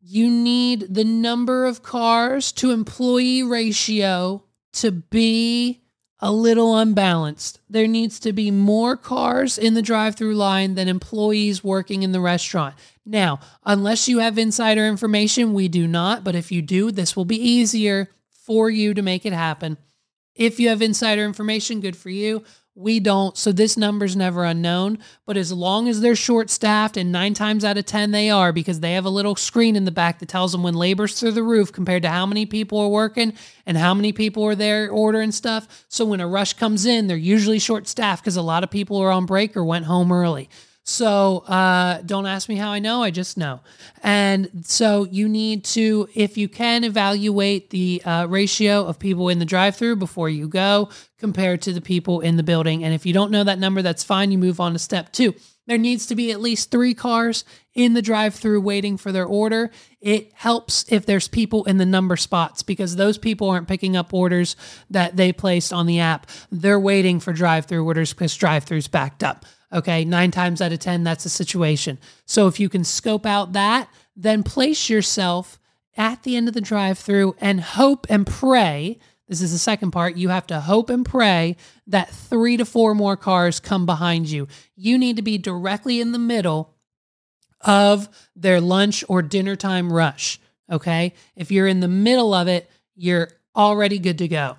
You 0.01 0.31
need 0.31 0.95
the 0.95 1.03
number 1.03 1.67
of 1.67 1.83
cars 1.83 2.53
to 2.53 2.71
employee 2.71 3.43
ratio 3.43 4.45
to 4.75 4.93
be 4.93 5.83
a 6.21 6.33
little 6.33 6.77
unbalanced. 6.77 7.61
There 7.69 7.87
needs 7.87 8.19
to 8.21 8.33
be 8.33 8.51
more 8.51 8.97
cars 8.97 9.59
in 9.59 9.75
the 9.75 9.83
drive 9.83 10.17
through 10.17 10.35
line 10.35 10.75
than 10.75 10.89
employees 10.89 11.63
working 11.63 12.03
in 12.03 12.13
the 12.13 12.21
restaurant. 12.21 12.75
Now, 13.05 13.41
unless 13.65 14.09
you 14.09 14.19
have 14.19 14.39
insider 14.39 14.87
information, 14.87 15.53
we 15.53 15.69
do 15.69 15.87
not, 15.87 16.25
but 16.25 16.35
if 16.35 16.51
you 16.51 16.63
do, 16.63 16.91
this 16.91 17.17
will 17.17 17.27
be 17.27 17.37
easier 17.37 18.09
for 18.31 18.71
you 18.71 18.95
to 18.95 19.03
make 19.03 19.27
it 19.27 19.33
happen. 19.33 19.77
If 20.35 20.59
you 20.59 20.69
have 20.71 20.83
insider 20.83 21.25
information, 21.25 21.81
good 21.81 21.97
for 21.97 22.11
you. 22.11 22.45
We 22.79 23.01
don't. 23.01 23.39
So 23.39 23.53
this 23.53 23.79
number's 23.79 24.17
never 24.17 24.45
unknown. 24.45 24.99
But 25.25 25.39
as 25.39 25.51
long 25.51 25.89
as 25.89 26.03
they're 26.03 26.15
short 26.15 26.51
staffed, 26.51 26.99
and 26.99 27.11
nine 27.11 27.33
times 27.33 27.65
out 27.65 27.79
of 27.79 27.87
10 27.87 28.11
they 28.11 28.29
are, 28.29 28.53
because 28.53 28.81
they 28.81 28.93
have 28.93 29.07
a 29.07 29.11
little 29.11 29.35
screen 29.35 29.77
in 29.77 29.87
the 29.87 29.91
back 29.91 30.19
that 30.19 30.29
tells 30.29 30.53
them 30.53 30.63
when 30.63 30.75
labor's 30.75 31.19
through 31.19 31.33
the 31.33 31.43
roof 31.43 31.73
compared 31.73 32.03
to 32.03 32.11
how 32.11 32.27
many 32.27 32.45
people 32.45 32.79
are 32.79 32.89
working 32.89 33.33
and 33.65 33.79
how 33.79 33.95
many 33.95 34.13
people 34.13 34.45
are 34.45 34.55
there 34.55 34.91
ordering 34.91 35.33
stuff. 35.33 35.87
So 35.89 36.05
when 36.05 36.21
a 36.21 36.29
rush 36.29 36.53
comes 36.53 36.85
in, 36.85 37.07
they're 37.07 37.17
usually 37.17 37.59
short 37.59 37.89
staffed 37.89 38.23
because 38.23 38.37
a 38.37 38.43
lot 38.43 38.63
of 38.63 38.71
people 38.71 38.99
are 38.99 39.11
on 39.11 39.25
break 39.25 39.57
or 39.57 39.65
went 39.65 39.87
home 39.87 40.13
early. 40.13 40.51
So 40.89 41.39
uh, 41.49 42.01
don't 42.03 42.27
ask 42.27 42.49
me 42.49 42.55
how 42.55 42.71
I 42.71 42.79
know. 42.79 43.03
I 43.03 43.11
just 43.11 43.37
know. 43.37 43.59
And 44.05 44.65
so 44.65 45.03
you 45.11 45.29
need 45.29 45.65
to, 45.65 46.09
if 46.15 46.39
you 46.39 46.49
can, 46.49 46.85
evaluate 46.85 47.71
the 47.71 48.01
uh, 48.05 48.27
ratio 48.29 48.87
of 48.87 48.97
people 48.97 49.29
in 49.29 49.41
the 49.41 49.45
drive-through 49.45 49.97
before 49.97 50.29
you 50.29 50.47
go 50.47 50.89
compared 51.19 51.61
to 51.63 51.73
the 51.73 51.81
people 51.81 52.21
in 52.21 52.37
the 52.37 52.45
building. 52.45 52.85
And 52.85 52.95
if 52.95 53.05
you 53.05 53.13
don't 53.13 53.33
know 53.33 53.43
that 53.43 53.59
number, 53.59 53.83
that's 53.83 54.05
fine. 54.05 54.31
You 54.31 54.39
move 54.39 54.61
on 54.61 54.75
to 54.75 54.79
step 54.79 55.11
two. 55.11 55.35
There 55.67 55.77
needs 55.77 56.07
to 56.07 56.15
be 56.15 56.31
at 56.31 56.41
least 56.41 56.71
three 56.71 56.95
cars 56.95 57.45
in 57.75 57.95
the 57.95 58.03
drive-through 58.03 58.61
waiting 58.61 58.97
for 58.97 59.11
their 59.11 59.27
order. 59.27 59.73
It 60.01 60.31
helps 60.35 60.85
if 60.89 61.05
there's 61.05 61.27
people 61.27 61.65
in 61.65 61.79
the 61.79 61.85
number 61.85 62.17
spots 62.17 62.63
because 62.63 62.95
those 62.95 63.19
people 63.19 63.51
aren't 63.51 63.67
picking 63.67 63.97
up 63.97 64.15
orders 64.15 64.55
that 64.91 65.17
they 65.17 65.33
placed 65.33 65.73
on 65.73 65.87
the 65.87 65.99
app. 65.99 66.29
They're 66.53 66.79
waiting 66.79 67.19
for 67.19 67.33
drive-through 67.33 67.85
orders 67.85 68.13
because 68.13 68.37
drive-throughs 68.37 68.89
backed 68.89 69.25
up. 69.25 69.45
Okay, 69.73 70.05
nine 70.05 70.31
times 70.31 70.61
out 70.61 70.73
of 70.73 70.79
10, 70.79 71.05
that's 71.05 71.25
a 71.25 71.31
situation. 71.31 71.99
So 72.25 72.47
if 72.47 72.61
you 72.61 72.69
can 72.69 72.85
scope 72.85 73.27
out 73.27 73.53
that, 73.55 73.89
then 74.15 74.43
place 74.43 74.89
yourself 74.89 75.59
at 75.97 76.23
the 76.23 76.37
end 76.37 76.49
of 76.49 76.55
the 76.55 76.61
drive 76.61 76.99
through 76.99 77.35
and 77.41 77.61
hope 77.61 78.07
and 78.09 78.27
pray. 78.27 78.99
This 79.29 79.43
is 79.43 79.53
the 79.53 79.59
second 79.59 79.91
part. 79.91 80.17
You 80.17 80.29
have 80.29 80.47
to 80.49 80.61
hope 80.61 80.89
and 80.89 81.05
pray 81.05 81.57
that 81.89 82.11
three 82.11 82.57
to 82.57 82.65
four 82.65 82.95
more 82.95 83.17
cars 83.17 83.59
come 83.59 83.87
behind 83.87 84.31
you. 84.31 84.47
You 84.77 84.99
need 84.99 85.17
to 85.17 85.23
be 85.23 85.39
directly 85.39 86.01
in 86.01 86.13
the 86.13 86.19
middle 86.19 86.75
of 87.63 88.09
their 88.37 88.61
lunch 88.61 89.03
or 89.09 89.23
dinner 89.23 89.57
time 89.57 89.93
rush. 89.93 90.39
Okay. 90.71 91.15
If 91.35 91.51
you're 91.51 91.67
in 91.67 91.81
the 91.81 91.89
middle 91.89 92.35
of 92.35 92.47
it, 92.47 92.71
you're 92.95 93.31
already 93.55 93.99
good 93.99 94.19
to 94.19 94.29
go. 94.29 94.57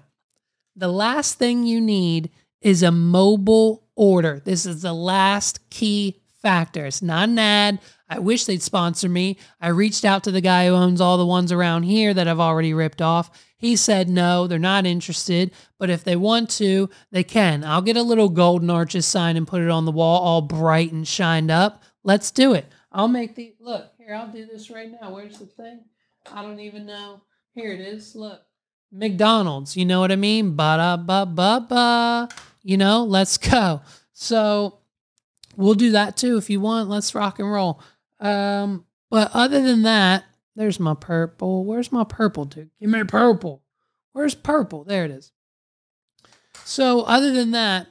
The 0.75 0.87
last 0.89 1.39
thing 1.39 1.63
you 1.63 1.79
need 1.79 2.29
is 2.61 2.83
a 2.83 2.91
mobile 2.91 3.86
order. 3.97 4.41
This 4.45 4.65
is 4.65 4.83
the 4.83 4.93
last 4.93 5.69
key 5.69 6.21
factor. 6.41 6.85
It's 6.85 7.01
not 7.01 7.27
an 7.27 7.39
ad. 7.39 7.79
I 8.07 8.19
wish 8.19 8.45
they'd 8.45 8.61
sponsor 8.61 9.09
me. 9.09 9.37
I 9.59 9.67
reached 9.67 10.05
out 10.05 10.23
to 10.23 10.31
the 10.31 10.39
guy 10.39 10.67
who 10.67 10.73
owns 10.73 11.01
all 11.01 11.17
the 11.17 11.25
ones 11.25 11.51
around 11.51 11.83
here 11.83 12.13
that 12.13 12.27
I've 12.27 12.39
already 12.39 12.73
ripped 12.73 13.01
off. 13.01 13.29
He 13.57 13.75
said 13.75 14.07
no, 14.07 14.47
they're 14.47 14.59
not 14.59 14.85
interested, 14.85 15.51
but 15.79 15.89
if 15.89 16.03
they 16.03 16.15
want 16.15 16.49
to, 16.51 16.89
they 17.11 17.23
can. 17.23 17.63
I'll 17.63 17.81
get 17.81 17.97
a 17.97 18.03
little 18.03 18.29
golden 18.29 18.69
arches 18.69 19.05
sign 19.05 19.35
and 19.35 19.47
put 19.47 19.61
it 19.61 19.69
on 19.69 19.85
the 19.85 19.91
wall 19.91 20.21
all 20.21 20.41
bright 20.41 20.93
and 20.93 21.07
shined 21.07 21.51
up. 21.51 21.83
Let's 22.03 22.31
do 22.31 22.53
it. 22.53 22.67
I'll 22.91 23.07
make 23.07 23.35
the 23.35 23.55
look 23.59 23.91
here. 23.97 24.13
I'll 24.13 24.31
do 24.31 24.45
this 24.45 24.69
right 24.69 24.91
now. 25.01 25.13
Where's 25.13 25.39
the 25.39 25.47
thing? 25.47 25.81
I 26.31 26.43
don't 26.43 26.59
even 26.59 26.85
know. 26.85 27.21
Here 27.53 27.73
it 27.73 27.81
is. 27.81 28.15
Look, 28.15 28.41
McDonald's. 28.91 29.75
You 29.75 29.85
know 29.85 29.99
what 29.99 30.11
I 30.11 30.15
mean? 30.15 30.55
Ba 30.55 30.77
da 30.77 30.97
ba 30.97 31.25
ba 31.25 31.65
ba 31.67 32.29
you 32.67 32.75
know, 32.75 33.05
let's 33.05 33.37
go. 33.37 33.81
So 34.11 34.79
we'll 35.55 35.73
do 35.73 35.91
that 35.91 36.17
too 36.17 36.35
if 36.35 36.49
you 36.49 36.59
want. 36.59 36.89
Let's 36.89 37.15
rock 37.15 37.39
and 37.39 37.49
roll. 37.49 37.81
Um, 38.19 38.83
but 39.09 39.31
other 39.33 39.61
than 39.61 39.83
that, 39.83 40.25
there's 40.53 40.77
my 40.77 40.93
purple. 40.93 41.63
Where's 41.63 41.93
my 41.93 42.03
purple, 42.03 42.43
dude? 42.43 42.69
Give 42.81 42.89
me 42.89 43.05
purple. 43.05 43.63
Where's 44.11 44.35
purple? 44.35 44.83
There 44.83 45.05
it 45.05 45.11
is. 45.11 45.31
So 46.65 47.03
other 47.03 47.31
than 47.31 47.51
that, 47.51 47.87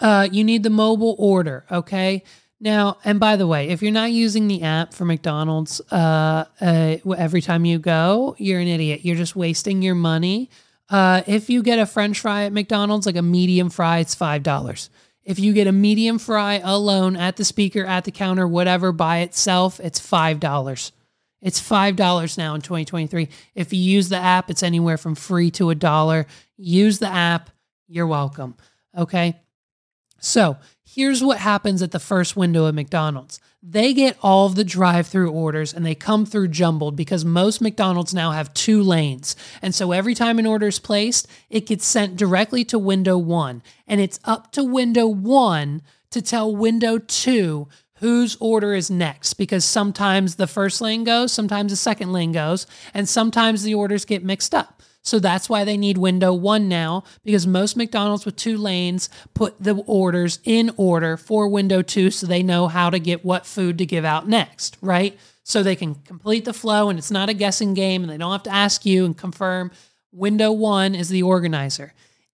uh, 0.00 0.26
you 0.32 0.42
need 0.42 0.62
the 0.62 0.70
mobile 0.70 1.14
order, 1.18 1.66
okay? 1.70 2.22
Now, 2.60 2.96
and 3.04 3.20
by 3.20 3.36
the 3.36 3.46
way, 3.46 3.68
if 3.68 3.82
you're 3.82 3.92
not 3.92 4.10
using 4.10 4.48
the 4.48 4.62
app 4.62 4.94
for 4.94 5.04
McDonald's 5.04 5.82
uh, 5.92 6.46
uh, 6.62 6.96
every 7.18 7.42
time 7.42 7.66
you 7.66 7.78
go, 7.78 8.36
you're 8.38 8.60
an 8.60 8.68
idiot. 8.68 9.04
You're 9.04 9.16
just 9.16 9.36
wasting 9.36 9.82
your 9.82 9.94
money. 9.94 10.48
Uh, 10.90 11.22
if 11.26 11.48
you 11.48 11.62
get 11.62 11.78
a 11.78 11.86
French 11.86 12.20
fry 12.20 12.44
at 12.44 12.52
McDonald's, 12.52 13.06
like 13.06 13.16
a 13.16 13.22
medium 13.22 13.70
fry, 13.70 13.98
it's 13.98 14.14
five 14.14 14.42
dollars. 14.42 14.90
If 15.22 15.38
you 15.38 15.52
get 15.52 15.68
a 15.68 15.72
medium 15.72 16.18
fry 16.18 16.60
alone 16.64 17.16
at 17.16 17.36
the 17.36 17.44
speaker, 17.44 17.84
at 17.84 18.04
the 18.04 18.10
counter, 18.10 18.48
whatever 18.48 18.90
by 18.90 19.18
itself, 19.18 19.78
it's 19.78 20.00
five 20.00 20.40
dollars. 20.40 20.92
It's 21.40 21.60
five 21.60 21.94
dollars 21.96 22.36
now 22.36 22.54
in 22.54 22.60
2023. 22.60 23.28
If 23.54 23.72
you 23.72 23.80
use 23.80 24.08
the 24.08 24.16
app, 24.16 24.50
it's 24.50 24.62
anywhere 24.62 24.98
from 24.98 25.14
free 25.14 25.50
to 25.52 25.70
a 25.70 25.74
dollar. 25.74 26.26
Use 26.56 26.98
the 26.98 27.08
app. 27.08 27.50
You're 27.86 28.06
welcome. 28.06 28.56
Okay. 28.96 29.40
So 30.18 30.58
here's 30.84 31.22
what 31.22 31.38
happens 31.38 31.82
at 31.82 31.92
the 31.92 31.98
first 32.00 32.36
window 32.36 32.66
at 32.66 32.74
McDonald's 32.74 33.40
they 33.62 33.92
get 33.92 34.16
all 34.22 34.46
of 34.46 34.54
the 34.54 34.64
drive 34.64 35.06
through 35.06 35.30
orders 35.30 35.74
and 35.74 35.84
they 35.84 35.94
come 35.94 36.24
through 36.24 36.48
jumbled 36.48 36.96
because 36.96 37.24
most 37.24 37.60
McDonald's 37.60 38.14
now 38.14 38.30
have 38.30 38.54
two 38.54 38.82
lanes. 38.82 39.36
And 39.60 39.74
so 39.74 39.92
every 39.92 40.14
time 40.14 40.38
an 40.38 40.46
order 40.46 40.68
is 40.68 40.78
placed, 40.78 41.28
it 41.50 41.66
gets 41.66 41.86
sent 41.86 42.16
directly 42.16 42.64
to 42.66 42.78
window 42.78 43.18
one. 43.18 43.62
And 43.86 44.00
it's 44.00 44.18
up 44.24 44.52
to 44.52 44.64
window 44.64 45.06
one 45.06 45.82
to 46.10 46.22
tell 46.22 46.54
window 46.54 46.98
two 46.98 47.68
whose 47.96 48.36
order 48.40 48.72
is 48.72 48.90
next 48.90 49.34
because 49.34 49.64
sometimes 49.64 50.36
the 50.36 50.46
first 50.46 50.80
lane 50.80 51.04
goes, 51.04 51.30
sometimes 51.30 51.70
the 51.70 51.76
second 51.76 52.12
lane 52.14 52.32
goes, 52.32 52.66
and 52.94 53.06
sometimes 53.06 53.62
the 53.62 53.74
orders 53.74 54.06
get 54.06 54.24
mixed 54.24 54.54
up. 54.54 54.82
So 55.02 55.18
that's 55.18 55.48
why 55.48 55.64
they 55.64 55.76
need 55.76 55.96
window 55.96 56.32
one 56.32 56.68
now, 56.68 57.04
because 57.24 57.46
most 57.46 57.76
McDonald's 57.76 58.26
with 58.26 58.36
two 58.36 58.58
lanes 58.58 59.08
put 59.32 59.62
the 59.62 59.76
orders 59.86 60.40
in 60.44 60.70
order 60.76 61.16
for 61.16 61.48
window 61.48 61.80
two 61.82 62.10
so 62.10 62.26
they 62.26 62.42
know 62.42 62.68
how 62.68 62.90
to 62.90 62.98
get 62.98 63.24
what 63.24 63.46
food 63.46 63.78
to 63.78 63.86
give 63.86 64.04
out 64.04 64.28
next, 64.28 64.76
right? 64.82 65.18
So 65.42 65.62
they 65.62 65.74
can 65.74 65.94
complete 65.94 66.44
the 66.44 66.52
flow 66.52 66.90
and 66.90 66.98
it's 66.98 67.10
not 67.10 67.30
a 67.30 67.34
guessing 67.34 67.72
game 67.74 68.02
and 68.02 68.10
they 68.10 68.18
don't 68.18 68.32
have 68.32 68.42
to 68.44 68.52
ask 68.52 68.84
you 68.84 69.04
and 69.04 69.16
confirm. 69.16 69.70
Window 70.12 70.52
one 70.52 70.94
is 70.94 71.08
the 71.08 71.22
organizer. 71.22 71.94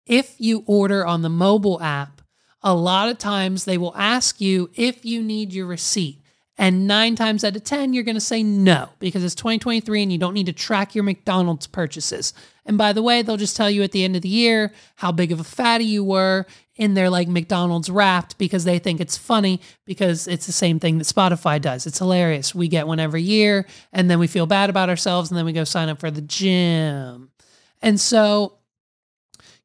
If 0.06 0.34
you 0.38 0.62
order 0.66 1.04
on 1.04 1.22
the 1.22 1.28
mobile 1.28 1.80
app, 1.82 2.22
a 2.62 2.74
lot 2.74 3.08
of 3.08 3.18
times 3.18 3.64
they 3.64 3.76
will 3.76 3.94
ask 3.96 4.40
you 4.40 4.70
if 4.74 5.04
you 5.04 5.20
need 5.22 5.52
your 5.52 5.66
receipt. 5.66 6.20
And 6.58 6.86
nine 6.86 7.16
times 7.16 7.44
out 7.44 7.56
of 7.56 7.64
10, 7.64 7.92
you're 7.92 8.04
going 8.04 8.14
to 8.14 8.20
say 8.20 8.42
no 8.42 8.90
because 8.98 9.24
it's 9.24 9.34
2023 9.34 10.02
and 10.02 10.12
you 10.12 10.18
don't 10.18 10.34
need 10.34 10.46
to 10.46 10.52
track 10.52 10.94
your 10.94 11.02
McDonald's 11.02 11.66
purchases. 11.66 12.34
And 12.64 12.78
by 12.78 12.92
the 12.92 13.02
way, 13.02 13.22
they'll 13.22 13.36
just 13.36 13.56
tell 13.56 13.70
you 13.70 13.82
at 13.82 13.92
the 13.92 14.04
end 14.04 14.14
of 14.14 14.22
the 14.22 14.28
year 14.28 14.72
how 14.96 15.10
big 15.10 15.32
of 15.32 15.40
a 15.40 15.44
fatty 15.44 15.84
you 15.84 16.04
were 16.04 16.46
in 16.76 16.94
their 16.94 17.10
like 17.10 17.28
McDonald's 17.28 17.90
wrapped 17.90 18.38
because 18.38 18.64
they 18.64 18.78
think 18.78 19.00
it's 19.00 19.16
funny 19.16 19.60
because 19.84 20.26
it's 20.28 20.46
the 20.46 20.52
same 20.52 20.78
thing 20.78 20.98
that 20.98 21.04
Spotify 21.04 21.60
does. 21.60 21.86
It's 21.86 21.98
hilarious. 21.98 22.54
We 22.54 22.68
get 22.68 22.86
one 22.86 23.00
every 23.00 23.22
year 23.22 23.66
and 23.92 24.10
then 24.10 24.18
we 24.18 24.26
feel 24.26 24.46
bad 24.46 24.70
about 24.70 24.88
ourselves 24.88 25.30
and 25.30 25.38
then 25.38 25.44
we 25.44 25.52
go 25.52 25.64
sign 25.64 25.88
up 25.88 26.00
for 26.00 26.10
the 26.10 26.22
gym. 26.22 27.30
And 27.82 28.00
so 28.00 28.58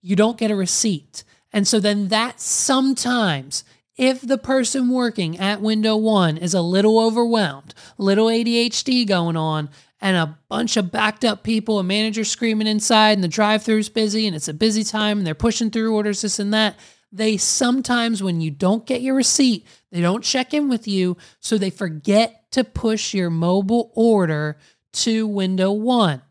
you 0.02 0.16
don't 0.16 0.38
get 0.38 0.52
a 0.52 0.56
receipt. 0.56 1.24
And 1.54 1.68
so 1.68 1.80
then 1.80 2.10
that 2.10 2.42
sometimes 2.42 3.64
if 3.96 4.22
the 4.22 4.38
person 4.38 4.90
working 4.90 5.40
at 5.40 5.62
window 5.62 5.96
one 5.96 6.38
is 6.38 6.54
a 6.54 6.62
little 6.62 7.00
overwhelmed, 7.00 7.74
little 7.98 8.28
ADHD 8.28 9.08
going 9.08 9.36
on, 9.36 9.70
and 10.00 10.16
a 10.16 10.38
bunch 10.50 10.78
of 10.78 10.92
backed 10.92 11.26
up 11.26 11.44
people, 11.44 11.80
a 11.80 11.84
manager 11.84 12.24
screaming 12.24 12.68
inside, 12.68 13.12
and 13.12 13.24
the 13.24 13.28
drive 13.28 13.64
through's 13.64 13.90
busy, 13.90 14.28
and 14.28 14.36
it's 14.36 14.48
a 14.48 14.54
busy 14.54 14.84
time, 14.84 15.18
and 15.18 15.28
they're 15.28 15.34
pushing 15.36 15.72
through 15.72 15.96
orders, 15.96 16.22
this 16.22 16.40
and 16.40 16.54
that. 16.54 16.76
They 17.12 17.38
sometimes, 17.38 18.22
when 18.22 18.42
you 18.42 18.52
don't 18.52 18.86
get 18.86 19.02
your 19.02 19.16
receipt, 19.16 19.66
they 19.92 20.02
don't 20.02 20.24
check 20.24 20.54
in 20.54 20.70
with 20.70 20.88
you, 20.88 21.18
so 21.40 21.58
they 21.58 21.70
forget 21.70 22.52
to 22.52 22.64
push 22.64 23.14
your 23.14 23.30
mobile 23.30 23.92
order 23.96 24.58
to 24.94 25.26
window 25.26 25.72
one. 25.72 26.22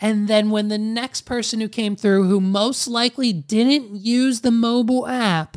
And 0.00 0.28
then 0.28 0.50
when 0.50 0.68
the 0.68 0.78
next 0.78 1.22
person 1.22 1.60
who 1.60 1.68
came 1.68 1.96
through, 1.96 2.28
who 2.28 2.40
most 2.40 2.86
likely 2.86 3.32
didn't 3.32 3.96
use 3.96 4.40
the 4.40 4.50
mobile 4.50 5.06
app, 5.06 5.56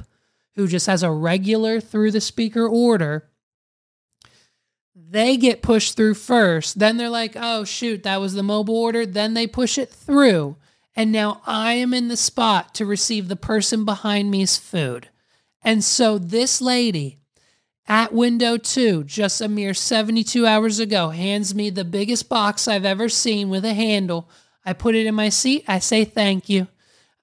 who 0.56 0.68
just 0.68 0.88
has 0.88 1.04
a 1.04 1.12
regular 1.12 1.80
through 1.80 2.12
the 2.12 2.22
speaker 2.22 2.68
order, 2.68 3.30
they 5.12 5.36
get 5.36 5.62
pushed 5.62 5.98
through 5.98 6.14
first. 6.14 6.80
Then 6.80 6.96
they're 6.96 7.10
like, 7.10 7.34
oh, 7.36 7.66
shoot, 7.66 8.04
that 8.04 8.22
was 8.22 8.34
the 8.34 8.44
mobile 8.44 8.78
order. 8.78 9.06
Then 9.06 9.34
they 9.34 9.46
push 9.46 9.78
it 9.78 9.90
through. 9.90 10.56
And 10.96 11.12
now 11.12 11.42
I 11.46 11.74
am 11.74 11.94
in 11.94 12.08
the 12.08 12.16
spot 12.16 12.74
to 12.76 12.86
receive 12.86 13.28
the 13.28 13.36
person 13.36 13.84
behind 13.84 14.32
me's 14.32 14.58
food. 14.58 15.10
And 15.64 15.84
so 15.84 16.18
this 16.18 16.62
lady 16.62 17.20
at 17.88 18.14
window 18.14 18.56
two, 18.56 19.04
just 19.04 19.42
a 19.42 19.50
mere 19.50 19.74
72 19.74 20.48
hours 20.48 20.80
ago, 20.80 21.10
hands 21.10 21.54
me 21.54 21.70
the 21.70 21.84
biggest 21.84 22.30
box 22.30 22.68
I've 22.68 22.86
ever 22.86 23.10
seen 23.10 23.50
with 23.50 23.66
a 23.66 23.74
handle. 23.74 24.30
I 24.66 24.72
put 24.72 24.96
it 24.96 25.06
in 25.06 25.16
my 25.16 25.28
seat. 25.28 25.66
I 25.68 25.80
say 25.80 26.06
thank 26.06 26.48
you. 26.48 26.68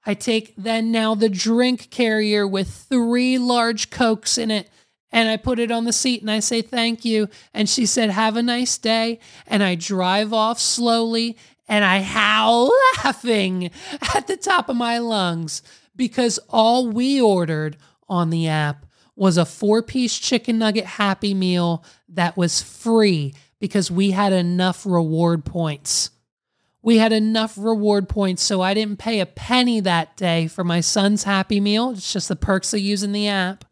I 0.05 0.13
take 0.13 0.55
then 0.59 0.93
now 0.93 1.15
the 1.15 1.31
drink 1.31 1.89
carrier 1.91 2.47
with 2.47 2.69
three 2.69 3.39
large 3.39 3.89
Cokes 3.89 4.37
in 4.37 4.51
it 4.51 4.69
and 5.11 5.29
I 5.29 5.37
put 5.37 5.59
it 5.59 5.71
on 5.71 5.85
the 5.85 5.93
seat 5.93 6.21
and 6.21 6.31
I 6.31 6.41
say 6.41 6.63
thank 6.63 7.05
you. 7.05 7.29
And 7.55 7.69
she 7.69 7.87
said, 7.87 8.11
Have 8.11 8.37
a 8.37 8.43
nice 8.43 8.77
day. 8.79 9.21
And 9.47 9.63
I 9.63 9.75
drive 9.75 10.33
off 10.33 10.59
slowly 10.59 11.37
and 11.67 11.85
I 11.85 12.01
howl 12.01 12.71
laughing 13.05 13.71
at 14.15 14.27
the 14.27 14.37
top 14.37 14.69
of 14.69 14.77
my 14.77 14.99
lungs 14.99 15.63
because 15.97 16.39
all 16.49 16.89
we 16.89 17.21
ordered 17.21 17.77
on 18.09 18.31
the 18.31 18.49
app 18.49 18.87
was 19.17 19.37
a 19.37 19.45
four 19.45 19.83
piece 19.83 20.19
chicken 20.19 20.59
nugget 20.59 20.85
happy 20.85 21.35
meal 21.35 21.85
that 22.09 22.37
was 22.37 22.63
free 22.63 23.35
because 23.59 23.91
we 23.91 24.13
had 24.13 24.33
enough 24.33 24.87
reward 24.87 25.45
points. 25.45 26.11
We 26.81 26.99
had 26.99 27.13
enough 27.13 27.59
reward 27.59 28.09
points, 28.09 28.43
so 28.43 28.61
I 28.63 28.73
didn't 28.73 29.01
pay 29.01 29.19
a 29.19 29.27
penny 29.27 29.81
that 29.81 30.17
day 30.17 30.47
for 30.47 30.63
my 30.63 30.81
son's 30.81 31.25
happy 31.25 31.59
meal. 31.59 31.91
It's 31.91 32.13
just 32.13 32.29
the 32.29 32.37
perks 32.37 32.73
of 32.73 32.81
using 32.81 33.13
the 33.13 33.27
app. 33.27 33.65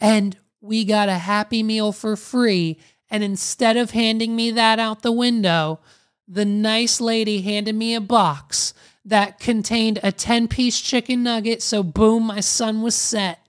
And 0.00 0.36
we 0.60 0.84
got 0.84 1.08
a 1.08 1.18
happy 1.18 1.62
meal 1.62 1.92
for 1.92 2.16
free. 2.16 2.78
And 3.10 3.22
instead 3.22 3.76
of 3.76 3.90
handing 3.90 4.34
me 4.34 4.50
that 4.52 4.78
out 4.78 5.02
the 5.02 5.12
window, 5.12 5.80
the 6.26 6.44
nice 6.44 7.00
lady 7.00 7.42
handed 7.42 7.74
me 7.74 7.94
a 7.94 8.00
box 8.00 8.72
that 9.04 9.40
contained 9.40 9.98
a 10.02 10.12
10 10.12 10.48
piece 10.48 10.80
chicken 10.80 11.22
nugget. 11.22 11.62
So, 11.62 11.82
boom, 11.82 12.24
my 12.24 12.40
son 12.40 12.82
was 12.82 12.94
set. 12.94 13.40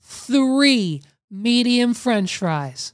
Three 0.00 1.02
medium 1.30 1.94
french 1.94 2.36
fries, 2.36 2.92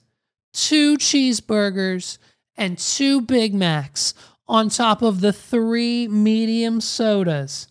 two 0.53 0.97
cheeseburgers, 0.97 2.19
and 2.57 2.79
two 2.79 3.21
Big 3.21 3.55
Macs 3.55 4.15
on 4.49 4.69
top 4.69 5.03
of 5.03 5.21
the 5.21 5.33
three 5.33 6.09
medium 6.09 6.81
sodas. 6.81 7.69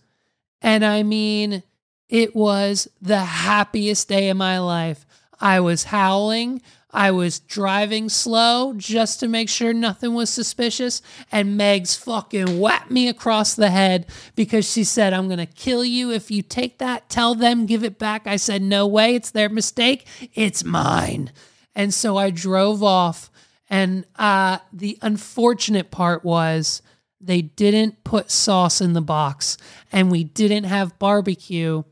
And 0.61 0.83
I 0.83 1.03
mean, 1.03 1.63
it 2.09 2.35
was 2.35 2.87
the 3.01 3.19
happiest 3.19 4.07
day 4.07 4.29
of 4.29 4.37
my 4.37 4.59
life. 4.59 5.05
I 5.39 5.59
was 5.59 5.85
howling. 5.85 6.61
I 6.91 7.11
was 7.11 7.39
driving 7.39 8.07
slow 8.07 8.73
just 8.73 9.19
to 9.19 9.27
make 9.27 9.49
sure 9.49 9.73
nothing 9.73 10.13
was 10.13 10.29
suspicious. 10.29 11.01
And 11.29 11.59
Megs 11.59 11.97
fucking 11.97 12.57
whacked 12.59 12.89
me 12.89 13.09
across 13.09 13.53
the 13.53 13.69
head 13.69 14.05
because 14.35 14.71
she 14.71 14.85
said, 14.85 15.11
I'm 15.11 15.27
going 15.27 15.39
to 15.39 15.45
kill 15.45 15.83
you 15.83 16.11
if 16.11 16.31
you 16.31 16.41
take 16.41 16.77
that. 16.77 17.09
Tell 17.09 17.35
them, 17.35 17.65
give 17.65 17.83
it 17.83 17.99
back. 17.99 18.27
I 18.27 18.37
said, 18.37 18.61
No 18.61 18.87
way. 18.87 19.15
It's 19.15 19.31
their 19.31 19.49
mistake. 19.49 20.07
It's 20.33 20.63
mine. 20.63 21.31
And 21.75 21.93
so 21.93 22.15
I 22.15 22.29
drove 22.29 22.81
off. 22.81 23.29
And 23.69 24.05
uh, 24.15 24.59
the 24.71 24.97
unfortunate 25.01 25.91
part 25.91 26.23
was 26.23 26.81
they 27.19 27.41
didn't 27.41 28.03
put 28.05 28.31
sauce 28.31 28.79
in 28.79 28.93
the 28.93 29.01
box 29.01 29.57
and 29.91 30.11
we 30.11 30.23
didn't 30.23 30.65
have 30.65 30.97
barbecue 30.99 31.83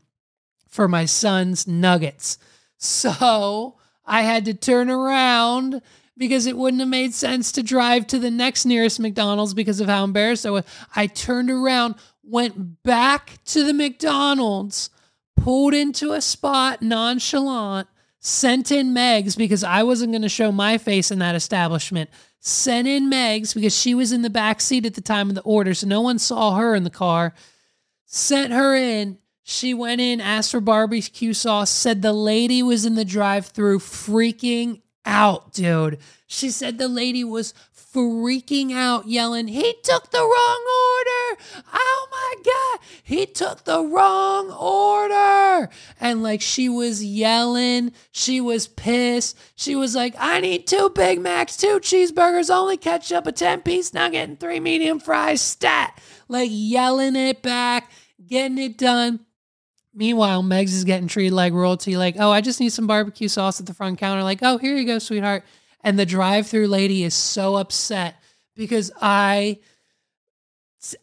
for 0.74 0.88
my 0.88 1.04
son's 1.04 1.68
nuggets. 1.68 2.36
So 2.78 3.76
I 4.04 4.22
had 4.22 4.44
to 4.46 4.54
turn 4.54 4.90
around 4.90 5.80
because 6.18 6.46
it 6.46 6.56
wouldn't 6.56 6.80
have 6.80 6.88
made 6.88 7.14
sense 7.14 7.52
to 7.52 7.62
drive 7.62 8.08
to 8.08 8.18
the 8.18 8.30
next 8.30 8.64
nearest 8.64 8.98
McDonald's 8.98 9.54
because 9.54 9.80
of 9.80 9.86
how 9.86 10.02
embarrassed 10.02 10.44
I 10.44 10.50
was. 10.50 10.64
I 10.96 11.06
turned 11.06 11.48
around, 11.48 11.94
went 12.24 12.82
back 12.82 13.38
to 13.46 13.62
the 13.62 13.72
McDonald's, 13.72 14.90
pulled 15.36 15.74
into 15.74 16.10
a 16.10 16.20
spot 16.20 16.82
nonchalant, 16.82 17.86
sent 18.18 18.72
in 18.72 18.92
Megs 18.92 19.36
because 19.36 19.62
I 19.62 19.84
wasn't 19.84 20.10
going 20.10 20.22
to 20.22 20.28
show 20.28 20.50
my 20.50 20.76
face 20.76 21.12
in 21.12 21.20
that 21.20 21.36
establishment. 21.36 22.10
Sent 22.40 22.88
in 22.88 23.08
Megs 23.08 23.54
because 23.54 23.78
she 23.78 23.94
was 23.94 24.10
in 24.10 24.22
the 24.22 24.28
back 24.28 24.60
seat 24.60 24.86
at 24.86 24.94
the 24.94 25.00
time 25.00 25.28
of 25.28 25.36
the 25.36 25.42
order, 25.42 25.72
so 25.72 25.86
no 25.86 26.00
one 26.00 26.18
saw 26.18 26.56
her 26.56 26.74
in 26.74 26.82
the 26.82 26.90
car. 26.90 27.32
Sent 28.06 28.52
her 28.52 28.74
in 28.74 29.18
she 29.46 29.74
went 29.74 30.00
in, 30.00 30.22
asked 30.22 30.50
for 30.52 30.60
barbecue 30.60 31.34
sauce, 31.34 31.70
said 31.70 32.00
the 32.00 32.14
lady 32.14 32.62
was 32.62 32.86
in 32.86 32.94
the 32.94 33.04
drive 33.04 33.46
through 33.46 33.78
freaking 33.78 34.80
out, 35.04 35.52
dude. 35.52 35.98
She 36.26 36.50
said 36.50 36.78
the 36.78 36.88
lady 36.88 37.22
was 37.22 37.52
freaking 37.94 38.72
out, 38.72 39.06
yelling, 39.06 39.46
He 39.46 39.74
took 39.84 40.10
the 40.10 40.18
wrong 40.18 40.64
order. 40.66 41.42
Oh 41.72 42.08
my 42.10 42.34
God. 42.42 42.86
He 43.02 43.26
took 43.26 43.64
the 43.64 43.84
wrong 43.84 44.50
order. 44.50 45.68
And 46.00 46.22
like 46.22 46.40
she 46.40 46.68
was 46.68 47.04
yelling, 47.04 47.92
she 48.10 48.40
was 48.40 48.66
pissed. 48.66 49.38
She 49.54 49.76
was 49.76 49.94
like, 49.94 50.14
I 50.18 50.40
need 50.40 50.66
two 50.66 50.90
Big 50.90 51.20
Macs, 51.20 51.56
two 51.56 51.80
cheeseburgers, 51.80 52.50
only 52.50 52.76
ketchup, 52.76 53.26
a 53.26 53.32
10 53.32 53.60
piece 53.60 53.92
nugget, 53.92 54.28
and 54.28 54.40
three 54.40 54.58
medium 54.58 54.98
fries, 54.98 55.40
stat. 55.40 56.00
Like 56.28 56.50
yelling 56.50 57.14
it 57.14 57.42
back, 57.42 57.90
getting 58.26 58.58
it 58.58 58.78
done. 58.78 59.20
Meanwhile, 59.94 60.42
Megs 60.42 60.72
is 60.72 60.84
getting 60.84 61.08
treated 61.08 61.32
like 61.32 61.52
royalty, 61.52 61.96
like, 61.96 62.16
oh, 62.18 62.30
I 62.30 62.40
just 62.40 62.60
need 62.60 62.72
some 62.72 62.86
barbecue 62.86 63.28
sauce 63.28 63.60
at 63.60 63.66
the 63.66 63.74
front 63.74 63.98
counter. 63.98 64.22
Like, 64.22 64.40
oh, 64.42 64.58
here 64.58 64.76
you 64.76 64.84
go, 64.84 64.98
sweetheart. 64.98 65.44
And 65.82 65.98
the 65.98 66.06
drive 66.06 66.48
through 66.48 66.66
lady 66.66 67.04
is 67.04 67.14
so 67.14 67.56
upset 67.56 68.16
because 68.56 68.90
I 69.00 69.58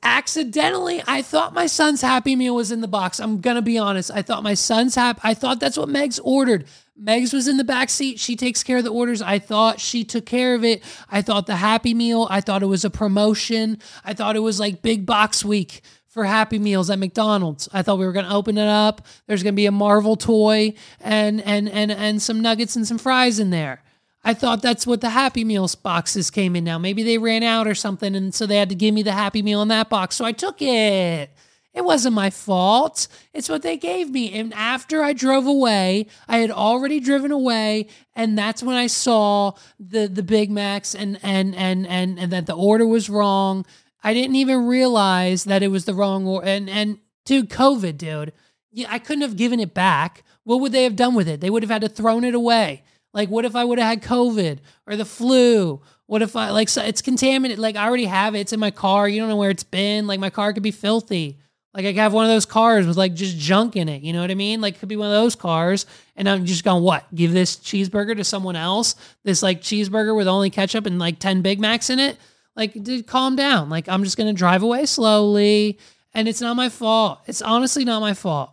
accidentally 0.03 1.01
I 1.07 1.21
thought 1.21 1.53
my 1.53 1.65
son's 1.65 2.01
happy 2.01 2.35
meal 2.35 2.55
was 2.55 2.71
in 2.71 2.81
the 2.81 2.87
box. 2.87 3.19
I'm 3.19 3.41
gonna 3.41 3.61
be 3.61 3.77
honest. 3.77 4.11
I 4.11 4.21
thought 4.21 4.43
my 4.43 4.53
son's 4.53 4.95
happy. 4.95 5.19
I 5.23 5.33
thought 5.33 5.59
that's 5.59 5.77
what 5.77 5.89
Megs 5.89 6.19
ordered. 6.23 6.65
Megs 7.01 7.33
was 7.33 7.47
in 7.47 7.57
the 7.57 7.63
back 7.63 7.89
seat. 7.89 8.19
She 8.19 8.35
takes 8.35 8.63
care 8.63 8.77
of 8.77 8.83
the 8.83 8.91
orders. 8.91 9.21
I 9.21 9.39
thought 9.39 9.79
she 9.79 10.03
took 10.03 10.25
care 10.25 10.53
of 10.53 10.63
it. 10.63 10.83
I 11.09 11.21
thought 11.21 11.47
the 11.47 11.55
happy 11.55 11.93
meal. 11.93 12.27
I 12.29 12.41
thought 12.41 12.61
it 12.61 12.67
was 12.67 12.85
a 12.85 12.91
promotion. 12.91 13.79
I 14.03 14.13
thought 14.13 14.35
it 14.35 14.41
was 14.41 14.59
like 14.59 14.81
big 14.81 15.05
box 15.05 15.43
week 15.43 15.81
for 16.11 16.25
Happy 16.25 16.59
Meals 16.59 16.89
at 16.89 16.99
McDonald's. 16.99 17.69
I 17.71 17.81
thought 17.81 17.97
we 17.97 18.05
were 18.05 18.11
going 18.11 18.25
to 18.25 18.33
open 18.33 18.57
it 18.57 18.67
up. 18.67 19.07
There's 19.27 19.43
going 19.43 19.53
to 19.53 19.55
be 19.55 19.65
a 19.65 19.71
Marvel 19.71 20.17
toy 20.17 20.73
and 20.99 21.41
and 21.41 21.69
and 21.69 21.89
and 21.91 22.21
some 22.21 22.41
nuggets 22.41 22.75
and 22.75 22.85
some 22.85 22.97
fries 22.97 23.39
in 23.39 23.49
there. 23.49 23.81
I 24.23 24.33
thought 24.35 24.61
that's 24.61 24.85
what 24.85 25.01
the 25.01 25.09
Happy 25.09 25.43
Meals 25.43 25.73
boxes 25.73 26.29
came 26.29 26.55
in 26.55 26.65
now. 26.65 26.77
Maybe 26.77 27.01
they 27.01 27.17
ran 27.17 27.43
out 27.43 27.65
or 27.65 27.73
something 27.73 28.13
and 28.13 28.35
so 28.35 28.45
they 28.45 28.57
had 28.57 28.69
to 28.69 28.75
give 28.75 28.93
me 28.93 29.03
the 29.03 29.13
Happy 29.13 29.41
Meal 29.41 29.61
in 29.61 29.69
that 29.69 29.89
box. 29.89 30.17
So 30.17 30.25
I 30.25 30.33
took 30.33 30.61
it. 30.61 31.31
It 31.73 31.85
wasn't 31.85 32.15
my 32.15 32.29
fault. 32.29 33.07
It's 33.33 33.47
what 33.47 33.61
they 33.61 33.77
gave 33.77 34.09
me. 34.09 34.37
And 34.37 34.53
after 34.53 35.03
I 35.03 35.13
drove 35.13 35.47
away, 35.47 36.07
I 36.27 36.39
had 36.39 36.51
already 36.51 36.99
driven 36.99 37.31
away, 37.31 37.87
and 38.13 38.37
that's 38.37 38.61
when 38.61 38.75
I 38.75 38.87
saw 38.87 39.53
the 39.79 40.07
the 40.07 40.23
Big 40.23 40.51
Macs 40.51 40.93
and 40.93 41.17
and 41.23 41.55
and 41.55 41.87
and, 41.87 42.19
and 42.19 42.33
that 42.33 42.45
the 42.47 42.55
order 42.55 42.85
was 42.85 43.09
wrong. 43.09 43.65
I 44.03 44.13
didn't 44.13 44.35
even 44.35 44.67
realize 44.67 45.43
that 45.45 45.63
it 45.63 45.69
was 45.69 45.85
the 45.85 45.93
wrong 45.93 46.25
or 46.25 46.43
and 46.43 46.69
and 46.69 46.99
dude, 47.25 47.49
COVID, 47.49 47.97
dude. 47.97 48.33
Yeah, 48.71 48.87
I 48.89 48.99
couldn't 48.99 49.21
have 49.21 49.35
given 49.35 49.59
it 49.59 49.73
back. 49.73 50.23
What 50.43 50.61
would 50.61 50.71
they 50.71 50.83
have 50.83 50.95
done 50.95 51.13
with 51.13 51.27
it? 51.27 51.41
They 51.41 51.49
would 51.49 51.63
have 51.63 51.69
had 51.69 51.81
to 51.81 51.89
thrown 51.89 52.23
it 52.23 52.33
away. 52.33 52.83
Like, 53.13 53.29
what 53.29 53.45
if 53.45 53.55
I 53.55 53.65
would 53.65 53.77
have 53.77 53.87
had 53.87 54.01
COVID 54.01 54.59
or 54.87 54.95
the 54.95 55.05
flu? 55.05 55.81
What 56.05 56.21
if 56.21 56.35
I, 56.35 56.49
like, 56.49 56.69
so 56.69 56.81
it's 56.81 57.01
contaminated? 57.01 57.59
Like, 57.59 57.75
I 57.75 57.85
already 57.85 58.05
have 58.05 58.35
it. 58.35 58.39
It's 58.39 58.53
in 58.53 58.59
my 58.59 58.71
car. 58.71 59.07
You 59.07 59.19
don't 59.19 59.29
know 59.29 59.35
where 59.35 59.49
it's 59.49 59.63
been. 59.63 60.07
Like, 60.07 60.19
my 60.19 60.29
car 60.29 60.53
could 60.53 60.63
be 60.63 60.71
filthy. 60.71 61.37
Like, 61.73 61.85
I 61.85 61.93
could 61.93 61.99
have 61.99 62.13
one 62.13 62.25
of 62.25 62.31
those 62.31 62.45
cars 62.45 62.85
with 62.85 62.97
like 62.97 63.13
just 63.13 63.37
junk 63.37 63.77
in 63.77 63.87
it. 63.87 64.01
You 64.01 64.11
know 64.11 64.19
what 64.21 64.31
I 64.31 64.35
mean? 64.35 64.59
Like, 64.59 64.79
could 64.79 64.89
be 64.89 64.97
one 64.97 65.07
of 65.07 65.13
those 65.13 65.35
cars. 65.35 65.85
And 66.17 66.27
I'm 66.27 66.45
just 66.45 66.65
going, 66.65 66.83
what? 66.83 67.13
Give 67.15 67.31
this 67.31 67.55
cheeseburger 67.57 68.15
to 68.17 68.25
someone 68.25 68.57
else? 68.57 68.95
This 69.23 69.41
like 69.41 69.61
cheeseburger 69.61 70.15
with 70.15 70.27
only 70.27 70.49
ketchup 70.49 70.85
and 70.85 70.99
like 70.99 71.19
10 71.19 71.41
Big 71.41 71.61
Macs 71.61 71.89
in 71.89 71.99
it? 71.99 72.17
Like, 72.55 72.81
dude, 72.83 73.07
calm 73.07 73.35
down. 73.35 73.69
Like, 73.69 73.87
I'm 73.87 74.03
just 74.03 74.17
to 74.27 74.37
drive 74.37 74.63
away 74.63 74.85
slowly. 74.85 75.79
And 76.13 76.27
it's 76.27 76.41
not 76.41 76.55
my 76.55 76.69
fault. 76.69 77.19
It's 77.27 77.41
honestly 77.41 77.85
not 77.85 78.01
my 78.01 78.13
fault. 78.13 78.51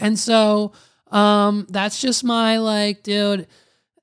And 0.00 0.18
so, 0.18 0.72
um, 1.10 1.66
that's 1.68 2.00
just 2.00 2.24
my 2.24 2.58
like, 2.58 3.02
dude, 3.02 3.46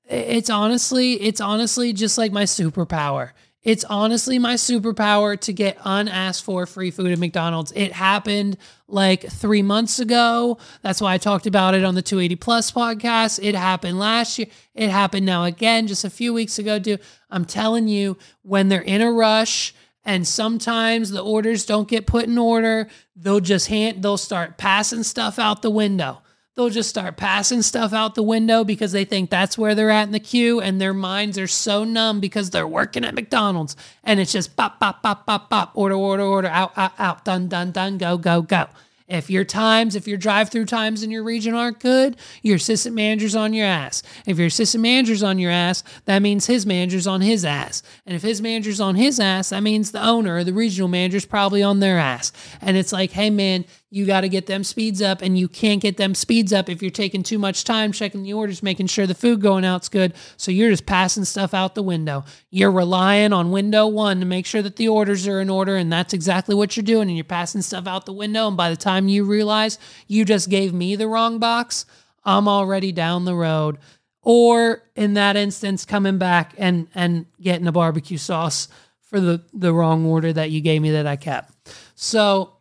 it's 0.08 0.50
honestly, 0.50 1.14
it's 1.14 1.40
honestly 1.40 1.92
just 1.92 2.16
like 2.16 2.32
my 2.32 2.44
superpower. 2.44 3.32
It's 3.62 3.84
honestly 3.84 4.38
my 4.38 4.54
superpower 4.54 5.38
to 5.40 5.52
get 5.52 5.76
unasked 5.84 6.44
for 6.44 6.64
free 6.64 6.90
food 6.90 7.12
at 7.12 7.18
McDonald's. 7.18 7.72
It 7.72 7.92
happened 7.92 8.56
like 8.88 9.30
three 9.30 9.60
months 9.60 9.98
ago. 9.98 10.56
That's 10.80 11.00
why 11.00 11.12
I 11.12 11.18
talked 11.18 11.46
about 11.46 11.74
it 11.74 11.84
on 11.84 11.94
the 11.94 12.00
280 12.00 12.36
Plus 12.36 12.72
podcast. 12.72 13.38
It 13.42 13.54
happened 13.54 13.98
last 13.98 14.38
year. 14.38 14.48
It 14.74 14.88
happened 14.88 15.26
now 15.26 15.44
again, 15.44 15.86
just 15.86 16.04
a 16.04 16.10
few 16.10 16.32
weeks 16.32 16.58
ago, 16.58 16.78
dude. 16.78 17.00
I'm 17.30 17.44
telling 17.44 17.86
you, 17.86 18.16
when 18.42 18.70
they're 18.70 18.80
in 18.80 19.02
a 19.02 19.12
rush, 19.12 19.74
and 20.06 20.26
sometimes 20.26 21.10
the 21.10 21.22
orders 21.22 21.66
don't 21.66 21.86
get 21.86 22.06
put 22.06 22.24
in 22.24 22.38
order, 22.38 22.88
they'll 23.14 23.40
just 23.40 23.68
hand, 23.68 24.02
they'll 24.02 24.16
start 24.16 24.56
passing 24.56 25.02
stuff 25.02 25.38
out 25.38 25.60
the 25.60 25.70
window 25.70 26.22
they'll 26.56 26.70
just 26.70 26.90
start 26.90 27.16
passing 27.16 27.62
stuff 27.62 27.92
out 27.92 28.14
the 28.14 28.22
window 28.22 28.64
because 28.64 28.92
they 28.92 29.04
think 29.04 29.30
that's 29.30 29.56
where 29.56 29.74
they're 29.74 29.90
at 29.90 30.04
in 30.04 30.12
the 30.12 30.20
queue 30.20 30.60
and 30.60 30.80
their 30.80 30.94
minds 30.94 31.38
are 31.38 31.46
so 31.46 31.84
numb 31.84 32.20
because 32.20 32.50
they're 32.50 32.66
working 32.66 33.04
at 33.04 33.14
McDonald's 33.14 33.76
and 34.04 34.20
it's 34.20 34.32
just 34.32 34.56
pop, 34.56 34.80
pop, 34.80 35.02
pop, 35.02 35.26
pop, 35.26 35.48
pop, 35.48 35.70
order, 35.74 35.94
order, 35.94 36.22
order, 36.22 36.48
out, 36.48 36.72
out, 36.76 36.92
out, 36.98 37.24
done, 37.24 37.48
done, 37.48 37.70
done, 37.70 37.98
go, 37.98 38.18
go, 38.18 38.42
go. 38.42 38.66
If 39.10 39.28
your 39.28 39.44
times, 39.44 39.96
if 39.96 40.06
your 40.06 40.16
drive 40.16 40.50
through 40.50 40.66
times 40.66 41.02
in 41.02 41.10
your 41.10 41.24
region 41.24 41.52
aren't 41.52 41.80
good, 41.80 42.16
your 42.42 42.56
assistant 42.56 42.94
manager's 42.94 43.34
on 43.34 43.52
your 43.52 43.66
ass. 43.66 44.04
If 44.24 44.38
your 44.38 44.46
assistant 44.46 44.82
manager's 44.82 45.24
on 45.24 45.40
your 45.40 45.50
ass, 45.50 45.82
that 46.04 46.20
means 46.22 46.46
his 46.46 46.64
manager's 46.64 47.08
on 47.08 47.20
his 47.20 47.44
ass. 47.44 47.82
And 48.06 48.14
if 48.14 48.22
his 48.22 48.40
manager's 48.40 48.80
on 48.80 48.94
his 48.94 49.18
ass, 49.18 49.48
that 49.48 49.64
means 49.64 49.90
the 49.90 50.04
owner 50.04 50.36
or 50.36 50.44
the 50.44 50.52
regional 50.52 50.86
manager's 50.86 51.26
probably 51.26 51.60
on 51.60 51.80
their 51.80 51.98
ass. 51.98 52.32
And 52.60 52.76
it's 52.76 52.92
like, 52.92 53.10
hey 53.10 53.30
man, 53.30 53.64
you 53.92 54.06
got 54.06 54.20
to 54.20 54.28
get 54.28 54.46
them 54.46 54.62
speeds 54.62 55.02
up 55.02 55.20
and 55.20 55.36
you 55.36 55.48
can't 55.48 55.82
get 55.82 55.96
them 55.96 56.14
speeds 56.14 56.52
up 56.52 56.68
if 56.68 56.80
you're 56.80 56.92
taking 56.92 57.24
too 57.24 57.38
much 57.38 57.64
time 57.64 57.90
checking 57.90 58.22
the 58.22 58.32
orders 58.32 58.62
making 58.62 58.86
sure 58.86 59.06
the 59.06 59.14
food 59.14 59.40
going 59.40 59.64
out's 59.64 59.88
good. 59.88 60.14
So 60.36 60.52
you're 60.52 60.70
just 60.70 60.86
passing 60.86 61.24
stuff 61.24 61.52
out 61.52 61.74
the 61.74 61.82
window. 61.82 62.24
You're 62.50 62.70
relying 62.70 63.32
on 63.32 63.50
window 63.50 63.88
one 63.88 64.20
to 64.20 64.26
make 64.26 64.46
sure 64.46 64.62
that 64.62 64.76
the 64.76 64.88
orders 64.88 65.26
are 65.26 65.40
in 65.40 65.50
order 65.50 65.76
and 65.76 65.92
that's 65.92 66.14
exactly 66.14 66.54
what 66.54 66.76
you're 66.76 66.84
doing 66.84 67.08
and 67.08 67.16
you're 67.16 67.24
passing 67.24 67.62
stuff 67.62 67.88
out 67.88 68.06
the 68.06 68.12
window 68.12 68.46
and 68.46 68.56
by 68.56 68.70
the 68.70 68.76
time 68.76 69.08
you 69.08 69.24
realize 69.24 69.78
you 70.06 70.24
just 70.24 70.48
gave 70.48 70.72
me 70.72 70.94
the 70.94 71.08
wrong 71.08 71.38
box 71.38 71.84
i'm 72.24 72.48
already 72.48 72.92
down 72.92 73.24
the 73.24 73.34
road. 73.34 73.78
Or 74.22 74.82
in 74.94 75.14
that 75.14 75.36
instance 75.36 75.84
coming 75.86 76.18
back 76.18 76.54
and 76.58 76.88
and 76.94 77.26
getting 77.40 77.66
a 77.66 77.72
barbecue 77.72 78.18
sauce 78.18 78.68
for 79.00 79.18
the 79.18 79.42
the 79.52 79.72
wrong 79.72 80.06
order 80.06 80.32
that 80.32 80.50
you 80.50 80.60
gave 80.60 80.80
me 80.80 80.92
that 80.92 81.06
i 81.06 81.16
kept. 81.16 81.54
So 81.96 82.59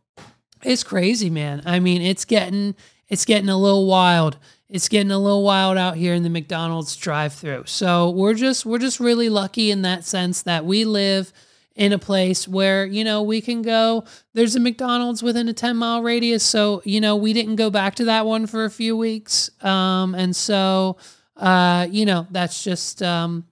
it's 0.63 0.83
crazy, 0.83 1.29
man. 1.29 1.61
I 1.65 1.79
mean, 1.79 2.01
it's 2.01 2.25
getting 2.25 2.75
it's 3.07 3.25
getting 3.25 3.49
a 3.49 3.57
little 3.57 3.87
wild. 3.87 4.37
It's 4.69 4.87
getting 4.87 5.11
a 5.11 5.17
little 5.17 5.43
wild 5.43 5.77
out 5.77 5.97
here 5.97 6.13
in 6.13 6.21
the 6.21 6.29
McDonald's 6.29 6.95
drive-through. 6.95 7.63
So 7.65 8.11
we're 8.11 8.35
just 8.35 8.65
we're 8.65 8.77
just 8.77 8.99
really 8.99 9.29
lucky 9.29 9.71
in 9.71 9.81
that 9.81 10.03
sense 10.03 10.43
that 10.43 10.65
we 10.65 10.85
live 10.85 11.33
in 11.75 11.93
a 11.93 11.97
place 11.97 12.47
where 12.47 12.85
you 12.85 13.05
know 13.05 13.23
we 13.23 13.39
can 13.39 13.61
go 13.61 14.03
there's 14.33 14.53
a 14.53 14.59
mcdonald's 14.59 15.23
within 15.23 15.47
a 15.47 15.53
10 15.53 15.77
mile 15.77 16.03
radius 16.03 16.43
so 16.43 16.81
you 16.83 16.99
know 16.99 17.15
we 17.15 17.31
didn't 17.31 17.55
go 17.55 17.69
back 17.69 17.95
to 17.95 18.03
that 18.03 18.25
one 18.25 18.45
for 18.45 18.65
a 18.65 18.69
few 18.69 18.97
weeks 18.97 19.49
um, 19.63 20.13
and 20.13 20.35
so 20.35 20.97
uh, 21.37 21.87
you 21.89 22.05
know 22.05 22.27
that's 22.31 22.65
just 22.65 23.01
um, 23.01 23.45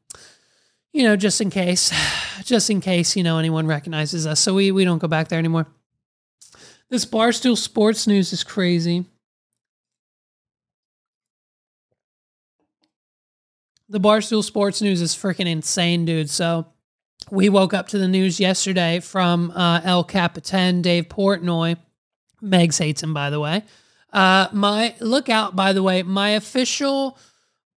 you 0.91 1.03
know 1.03 1.15
just 1.15 1.39
in 1.39 1.49
case 1.49 1.89
just 2.43 2.69
in 2.69 2.81
case 2.81 3.15
you 3.15 3.23
know 3.23 3.37
anyone 3.37 3.65
recognizes 3.65 4.27
us 4.27 4.41
so 4.41 4.53
we 4.53 4.71
we 4.73 4.83
don't 4.83 4.99
go 4.99 5.07
back 5.07 5.29
there 5.29 5.39
anymore 5.39 5.65
this 6.89 7.05
Barstool 7.05 7.57
Sports 7.57 8.07
news 8.07 8.33
is 8.33 8.43
crazy. 8.43 9.05
The 13.89 13.99
Barstool 13.99 14.43
Sports 14.43 14.81
news 14.81 15.01
is 15.01 15.15
freaking 15.15 15.47
insane, 15.47 16.05
dude. 16.05 16.29
So 16.29 16.67
we 17.31 17.49
woke 17.49 17.73
up 17.73 17.87
to 17.89 17.97
the 17.97 18.07
news 18.07 18.39
yesterday 18.39 18.99
from 18.99 19.51
uh, 19.51 19.81
El 19.83 20.03
Capitan, 20.03 20.81
Dave 20.81 21.07
Portnoy. 21.07 21.77
Megs 22.43 22.79
hates 22.79 23.01
him, 23.01 23.13
by 23.13 23.29
the 23.29 23.39
way. 23.39 23.63
Uh, 24.11 24.47
my 24.51 24.95
look 24.99 25.29
out, 25.29 25.55
by 25.55 25.73
the 25.73 25.83
way, 25.83 26.03
my 26.03 26.29
official 26.29 27.17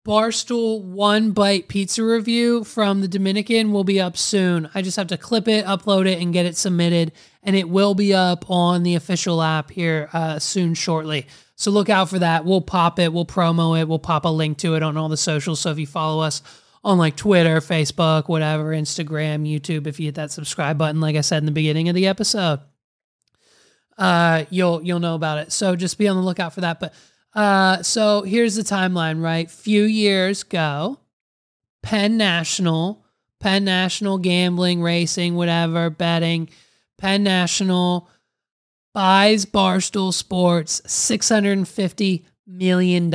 Barstool 0.05 0.81
One 0.81 1.31
Bite 1.31 1.67
Pizza 1.67 2.03
review 2.03 2.63
from 2.63 3.01
the 3.01 3.07
Dominican 3.07 3.71
will 3.71 3.83
be 3.83 3.99
up 3.99 4.17
soon. 4.17 4.69
I 4.73 4.81
just 4.81 4.97
have 4.97 5.07
to 5.07 5.17
clip 5.17 5.47
it, 5.47 5.65
upload 5.65 6.07
it, 6.07 6.21
and 6.21 6.33
get 6.33 6.45
it 6.45 6.57
submitted. 6.57 7.11
And 7.41 7.55
it 7.55 7.69
will 7.69 7.95
be 7.95 8.13
up 8.13 8.49
on 8.49 8.83
the 8.83 8.95
official 8.95 9.41
app 9.41 9.71
here 9.71 10.09
uh, 10.11 10.39
soon, 10.39 10.73
shortly. 10.73 11.25
So 11.55 11.71
look 11.71 11.89
out 11.89 12.09
for 12.09 12.19
that. 12.19 12.45
We'll 12.45 12.61
pop 12.61 12.99
it, 12.99 13.11
we'll 13.11 13.25
promo 13.25 13.79
it, 13.79 13.87
we'll 13.87 13.99
pop 13.99 14.25
a 14.25 14.29
link 14.29 14.57
to 14.59 14.75
it 14.75 14.83
on 14.83 14.97
all 14.97 15.09
the 15.09 15.17
socials. 15.17 15.59
So 15.59 15.71
if 15.71 15.79
you 15.79 15.87
follow 15.87 16.21
us 16.21 16.41
on 16.83 16.97
like 16.97 17.15
Twitter, 17.15 17.59
Facebook, 17.59 18.27
whatever, 18.29 18.71
Instagram, 18.71 19.47
YouTube, 19.47 19.87
if 19.87 19.99
you 19.99 20.07
hit 20.07 20.15
that 20.15 20.31
subscribe 20.31 20.77
button, 20.77 21.01
like 21.01 21.15
I 21.15 21.21
said 21.21 21.39
in 21.39 21.45
the 21.45 21.51
beginning 21.51 21.89
of 21.89 21.95
the 21.95 22.07
episode, 22.07 22.61
uh, 23.97 24.45
you'll 24.49 24.81
you'll 24.81 25.01
know 25.01 25.15
about 25.15 25.39
it. 25.39 25.51
So 25.51 25.75
just 25.75 25.97
be 25.97 26.07
on 26.07 26.15
the 26.15 26.23
lookout 26.23 26.53
for 26.53 26.61
that. 26.61 26.79
But 26.79 26.93
uh, 27.33 27.83
so 27.83 28.21
here's 28.21 28.55
the 28.55 28.63
timeline, 28.63 29.21
right? 29.21 29.51
Few 29.51 29.83
years 29.83 30.43
ago, 30.43 30.99
Penn 31.83 32.17
National, 32.17 33.05
Penn 33.39 33.65
National 33.65 34.17
gambling, 34.17 34.81
racing, 34.81 35.35
whatever, 35.35 35.89
betting, 35.89 36.49
Penn 36.99 37.23
National 37.23 38.09
buys 38.93 39.45
Barstool 39.45 40.13
Sports 40.13 40.81
$650 40.81 42.25
million. 42.45 43.13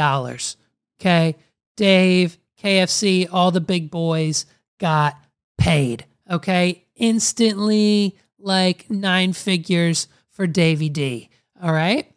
Okay. 1.01 1.37
Dave, 1.77 2.39
KFC, 2.61 3.29
all 3.31 3.51
the 3.51 3.61
big 3.61 3.91
boys 3.91 4.47
got 4.79 5.17
paid. 5.59 6.07
Okay. 6.31 6.85
Instantly, 6.97 8.17
like 8.39 8.91
nine 8.91 9.33
figures 9.33 10.09
for 10.31 10.47
Davy 10.47 10.89
D. 10.89 11.29
All 11.63 11.73
right. 11.73 12.11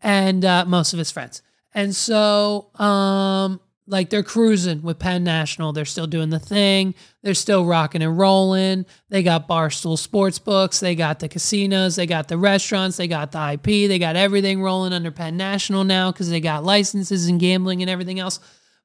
And 0.00 0.44
uh, 0.44 0.64
most 0.66 0.92
of 0.92 0.98
his 0.98 1.10
friends. 1.10 1.42
And 1.72 1.96
so, 1.96 2.68
um, 2.76 3.60
like 3.86 4.08
they're 4.08 4.22
cruising 4.22 4.82
with 4.82 4.98
Penn 4.98 5.24
National. 5.24 5.72
They're 5.72 5.84
still 5.84 6.06
doing 6.06 6.30
the 6.30 6.38
thing. 6.38 6.94
They're 7.22 7.34
still 7.34 7.66
rocking 7.66 8.02
and 8.02 8.16
rolling. 8.16 8.86
They 9.10 9.22
got 9.22 9.48
Barstool 9.48 9.98
sports 9.98 10.38
books. 10.38 10.80
They 10.80 10.94
got 10.94 11.20
the 11.20 11.28
casinos. 11.28 11.96
They 11.96 12.06
got 12.06 12.28
the 12.28 12.38
restaurants. 12.38 12.96
They 12.96 13.08
got 13.08 13.32
the 13.32 13.52
IP. 13.52 13.88
They 13.88 13.98
got 13.98 14.16
everything 14.16 14.62
rolling 14.62 14.92
under 14.92 15.10
Penn 15.10 15.36
National 15.36 15.84
now 15.84 16.10
because 16.10 16.30
they 16.30 16.40
got 16.40 16.64
licenses 16.64 17.26
and 17.26 17.38
gambling 17.38 17.82
and 17.82 17.90
everything 17.90 18.18
else. 18.18 18.40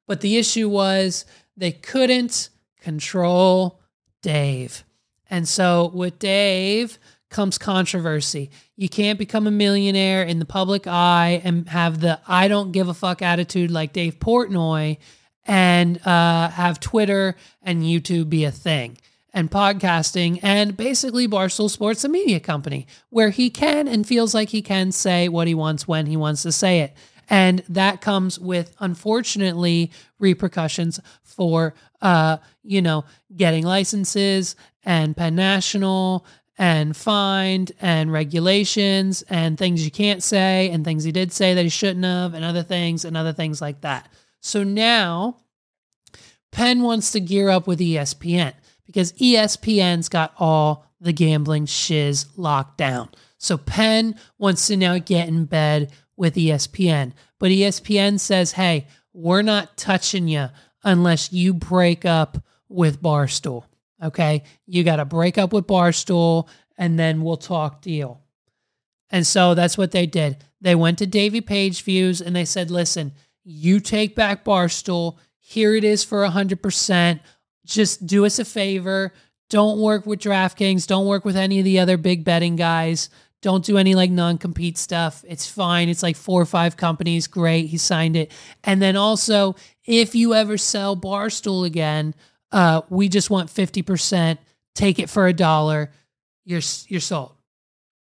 But 0.06 0.20
the 0.20 0.36
issue 0.36 0.68
was 0.68 1.24
they 1.56 1.72
couldn't 1.72 2.50
control 2.80 3.80
Dave. 4.22 4.84
And 5.30 5.48
so 5.48 5.90
with 5.94 6.18
Dave, 6.18 6.98
comes 7.30 7.58
controversy. 7.58 8.50
You 8.76 8.88
can't 8.88 9.18
become 9.18 9.46
a 9.46 9.52
millionaire 9.52 10.22
in 10.22 10.38
the 10.40 10.44
public 10.44 10.86
eye 10.86 11.40
and 11.44 11.68
have 11.68 12.00
the 12.00 12.20
I 12.26 12.48
don't 12.48 12.72
give 12.72 12.88
a 12.88 12.94
fuck 12.94 13.22
attitude 13.22 13.70
like 13.70 13.92
Dave 13.92 14.18
Portnoy 14.18 14.98
and 15.46 16.04
uh, 16.06 16.50
have 16.50 16.80
Twitter 16.80 17.36
and 17.62 17.82
YouTube 17.82 18.28
be 18.28 18.44
a 18.44 18.50
thing 18.50 18.98
and 19.32 19.50
podcasting 19.50 20.40
and 20.42 20.76
basically 20.76 21.28
Barstool 21.28 21.70
Sports, 21.70 22.04
a 22.04 22.08
media 22.08 22.40
company 22.40 22.86
where 23.10 23.30
he 23.30 23.48
can 23.48 23.86
and 23.86 24.06
feels 24.06 24.34
like 24.34 24.48
he 24.50 24.62
can 24.62 24.92
say 24.92 25.28
what 25.28 25.46
he 25.46 25.54
wants 25.54 25.86
when 25.86 26.06
he 26.06 26.16
wants 26.16 26.42
to 26.42 26.52
say 26.52 26.80
it. 26.80 26.94
And 27.28 27.62
that 27.68 28.00
comes 28.00 28.40
with, 28.40 28.74
unfortunately, 28.80 29.92
repercussions 30.18 30.98
for, 31.22 31.74
uh, 32.02 32.38
you 32.64 32.82
know, 32.82 33.04
getting 33.36 33.64
licenses 33.64 34.56
and 34.82 35.16
Penn 35.16 35.36
National 35.36 36.26
and 36.60 36.94
fined 36.94 37.72
and 37.80 38.12
regulations 38.12 39.22
and 39.30 39.56
things 39.56 39.82
you 39.82 39.90
can't 39.90 40.22
say 40.22 40.68
and 40.70 40.84
things 40.84 41.02
he 41.02 41.10
did 41.10 41.32
say 41.32 41.54
that 41.54 41.62
he 41.62 41.70
shouldn't 41.70 42.04
have 42.04 42.34
and 42.34 42.44
other 42.44 42.62
things 42.62 43.06
and 43.06 43.16
other 43.16 43.32
things 43.32 43.62
like 43.62 43.80
that. 43.80 44.06
So 44.42 44.62
now 44.62 45.38
Penn 46.52 46.82
wants 46.82 47.12
to 47.12 47.20
gear 47.20 47.48
up 47.48 47.66
with 47.66 47.78
ESPN 47.78 48.52
because 48.84 49.14
ESPN's 49.14 50.10
got 50.10 50.34
all 50.38 50.84
the 51.00 51.14
gambling 51.14 51.64
shiz 51.64 52.26
locked 52.36 52.76
down. 52.76 53.08
So 53.38 53.56
Penn 53.56 54.16
wants 54.36 54.66
to 54.66 54.76
now 54.76 54.98
get 54.98 55.28
in 55.28 55.46
bed 55.46 55.90
with 56.14 56.34
ESPN. 56.34 57.14
But 57.38 57.52
ESPN 57.52 58.20
says, 58.20 58.52
hey, 58.52 58.86
we're 59.14 59.40
not 59.40 59.78
touching 59.78 60.28
you 60.28 60.48
unless 60.84 61.32
you 61.32 61.54
break 61.54 62.04
up 62.04 62.36
with 62.68 63.00
Barstool. 63.00 63.64
Okay. 64.02 64.42
You 64.66 64.84
got 64.84 64.96
to 64.96 65.04
break 65.04 65.38
up 65.38 65.52
with 65.52 65.66
Barstool 65.66 66.48
and 66.78 66.98
then 66.98 67.22
we'll 67.22 67.36
talk 67.36 67.82
deal. 67.82 68.22
And 69.10 69.26
so 69.26 69.54
that's 69.54 69.76
what 69.76 69.90
they 69.90 70.06
did. 70.06 70.38
They 70.60 70.74
went 70.74 70.98
to 70.98 71.06
Davey 71.06 71.40
Page 71.40 71.82
Views 71.82 72.20
and 72.20 72.34
they 72.34 72.44
said, 72.44 72.70
listen, 72.70 73.12
you 73.44 73.80
take 73.80 74.14
back 74.14 74.44
Barstool. 74.44 75.16
Here 75.38 75.74
it 75.74 75.84
is 75.84 76.04
for 76.04 76.26
100%. 76.26 77.20
Just 77.64 78.06
do 78.06 78.24
us 78.24 78.38
a 78.38 78.44
favor. 78.44 79.12
Don't 79.48 79.80
work 79.80 80.06
with 80.06 80.20
DraftKings. 80.20 80.86
Don't 80.86 81.06
work 81.06 81.24
with 81.24 81.36
any 81.36 81.58
of 81.58 81.64
the 81.64 81.80
other 81.80 81.96
big 81.96 82.24
betting 82.24 82.56
guys. 82.56 83.10
Don't 83.42 83.64
do 83.64 83.78
any 83.78 83.94
like 83.94 84.10
non 84.10 84.38
compete 84.38 84.76
stuff. 84.76 85.24
It's 85.26 85.48
fine. 85.48 85.88
It's 85.88 86.02
like 86.02 86.16
four 86.16 86.40
or 86.40 86.46
five 86.46 86.76
companies. 86.76 87.26
Great. 87.26 87.66
He 87.66 87.78
signed 87.78 88.16
it. 88.16 88.30
And 88.64 88.82
then 88.82 88.96
also, 88.96 89.56
if 89.84 90.14
you 90.14 90.34
ever 90.34 90.58
sell 90.58 90.96
Barstool 90.96 91.66
again, 91.66 92.14
uh, 92.52 92.82
we 92.88 93.08
just 93.08 93.30
want 93.30 93.50
50%. 93.50 94.38
Take 94.74 94.98
it 94.98 95.10
for 95.10 95.26
a 95.26 95.32
dollar. 95.32 95.90
You're, 96.44 96.62
you're 96.88 97.00
sold. 97.00 97.34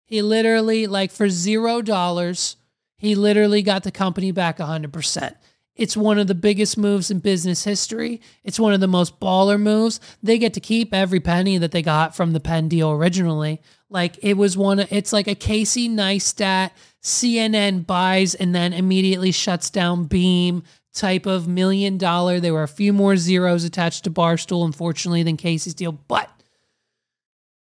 He 0.05 0.21
literally, 0.21 0.87
like 0.87 1.11
for 1.11 1.29
zero 1.29 1.81
dollars, 1.81 2.55
he 2.97 3.15
literally 3.15 3.61
got 3.61 3.83
the 3.83 3.91
company 3.91 4.31
back 4.31 4.57
100%. 4.57 5.35
It's 5.77 5.95
one 5.95 6.17
of 6.17 6.27
the 6.27 6.35
biggest 6.35 6.77
moves 6.77 7.11
in 7.11 7.19
business 7.19 7.63
history. 7.63 8.19
It's 8.43 8.59
one 8.59 8.73
of 8.73 8.79
the 8.79 8.87
most 8.87 9.19
baller 9.19 9.61
moves. 9.61 9.99
They 10.23 10.39
get 10.39 10.53
to 10.55 10.59
keep 10.59 10.93
every 10.93 11.19
penny 11.19 11.57
that 11.59 11.71
they 11.71 11.83
got 11.83 12.15
from 12.15 12.33
the 12.33 12.39
Penn 12.39 12.67
deal 12.67 12.91
originally. 12.91 13.61
Like 13.89 14.17
it 14.21 14.35
was 14.35 14.57
one, 14.57 14.79
it's 14.79 15.13
like 15.13 15.27
a 15.27 15.35
Casey 15.35 15.87
Neistat 15.87 16.71
CNN 17.03 17.85
buys 17.85 18.35
and 18.35 18.53
then 18.53 18.73
immediately 18.73 19.31
shuts 19.31 19.69
down 19.69 20.05
Beam 20.05 20.63
type 20.93 21.25
of 21.27 21.47
million 21.47 21.97
dollar. 21.97 22.39
There 22.39 22.53
were 22.53 22.63
a 22.63 22.67
few 22.67 22.91
more 22.91 23.15
zeros 23.15 23.63
attached 23.63 24.03
to 24.05 24.11
Barstool, 24.11 24.65
unfortunately, 24.65 25.23
than 25.23 25.37
Casey's 25.37 25.75
deal, 25.75 25.91
but 25.91 26.29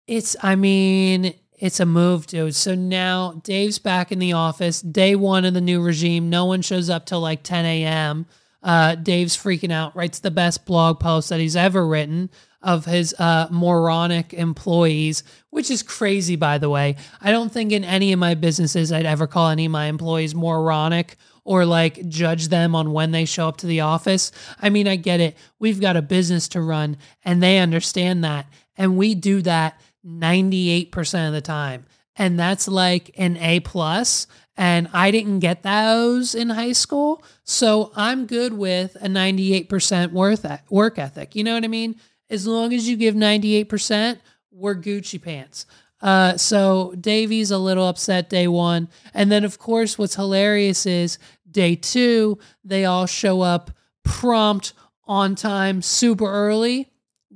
it's, 0.06 0.36
I 0.42 0.56
mean, 0.56 1.34
it's 1.58 1.80
a 1.80 1.86
move, 1.86 2.26
dude. 2.26 2.54
So 2.54 2.74
now 2.74 3.40
Dave's 3.42 3.78
back 3.78 4.12
in 4.12 4.18
the 4.18 4.32
office. 4.32 4.80
Day 4.80 5.16
one 5.16 5.44
of 5.44 5.54
the 5.54 5.60
new 5.60 5.80
regime. 5.80 6.28
No 6.28 6.44
one 6.44 6.62
shows 6.62 6.90
up 6.90 7.06
till 7.06 7.20
like 7.20 7.42
10 7.42 7.64
a.m. 7.64 8.26
Uh, 8.62 8.94
Dave's 8.94 9.36
freaking 9.36 9.72
out, 9.72 9.96
writes 9.96 10.18
the 10.18 10.30
best 10.30 10.66
blog 10.66 11.00
post 11.00 11.28
that 11.28 11.40
he's 11.40 11.56
ever 11.56 11.86
written 11.86 12.30
of 12.62 12.84
his 12.84 13.14
uh, 13.18 13.46
moronic 13.50 14.34
employees, 14.34 15.22
which 15.50 15.70
is 15.70 15.82
crazy, 15.82 16.34
by 16.34 16.58
the 16.58 16.68
way. 16.68 16.96
I 17.20 17.30
don't 17.30 17.52
think 17.52 17.70
in 17.70 17.84
any 17.84 18.12
of 18.12 18.18
my 18.18 18.34
businesses 18.34 18.90
I'd 18.90 19.06
ever 19.06 19.26
call 19.26 19.48
any 19.48 19.66
of 19.66 19.72
my 19.72 19.86
employees 19.86 20.34
moronic 20.34 21.16
or 21.44 21.64
like 21.64 22.08
judge 22.08 22.48
them 22.48 22.74
on 22.74 22.92
when 22.92 23.12
they 23.12 23.24
show 23.24 23.46
up 23.46 23.58
to 23.58 23.68
the 23.68 23.80
office. 23.80 24.32
I 24.60 24.68
mean, 24.68 24.88
I 24.88 24.96
get 24.96 25.20
it. 25.20 25.36
We've 25.60 25.80
got 25.80 25.96
a 25.96 26.02
business 26.02 26.48
to 26.48 26.60
run 26.60 26.96
and 27.24 27.40
they 27.40 27.58
understand 27.58 28.24
that. 28.24 28.46
And 28.76 28.96
we 28.96 29.14
do 29.14 29.42
that 29.42 29.80
98% 30.06 31.26
of 31.26 31.32
the 31.32 31.40
time. 31.40 31.84
And 32.16 32.38
that's 32.38 32.68
like 32.68 33.10
an 33.16 33.36
A 33.38 33.60
plus. 33.60 34.26
And 34.56 34.88
I 34.92 35.10
didn't 35.10 35.40
get 35.40 35.62
those 35.62 36.34
in 36.34 36.50
high 36.50 36.72
school. 36.72 37.22
So 37.44 37.92
I'm 37.94 38.26
good 38.26 38.54
with 38.54 38.96
a 38.96 39.08
98% 39.08 40.12
worth 40.12 40.46
work 40.70 40.98
ethic. 40.98 41.34
You 41.34 41.44
know 41.44 41.54
what 41.54 41.64
I 41.64 41.68
mean? 41.68 41.96
As 42.30 42.46
long 42.46 42.72
as 42.72 42.88
you 42.88 42.96
give 42.96 43.14
98%, 43.14 44.18
we're 44.50 44.74
Gucci 44.74 45.20
pants. 45.20 45.66
Uh, 46.00 46.36
so 46.36 46.94
Davey's 46.98 47.50
a 47.50 47.58
little 47.58 47.86
upset 47.86 48.30
day 48.30 48.48
one. 48.48 48.88
And 49.12 49.30
then, 49.30 49.44
of 49.44 49.58
course, 49.58 49.98
what's 49.98 50.14
hilarious 50.14 50.86
is 50.86 51.18
day 51.50 51.76
two, 51.76 52.38
they 52.64 52.84
all 52.84 53.06
show 53.06 53.42
up 53.42 53.70
prompt, 54.04 54.72
on 55.06 55.34
time, 55.34 55.82
super 55.82 56.26
early. 56.26 56.90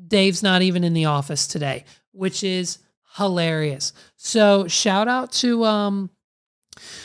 Dave's 0.09 0.43
not 0.43 0.63
even 0.63 0.83
in 0.83 0.93
the 0.93 1.05
office 1.05 1.47
today 1.47 1.85
which 2.21 2.45
is 2.45 2.81
hilarious. 3.17 3.95
So 4.19 4.69
shout 4.69 5.09
out 5.09 5.33
to 5.33 5.65
um 5.65 6.11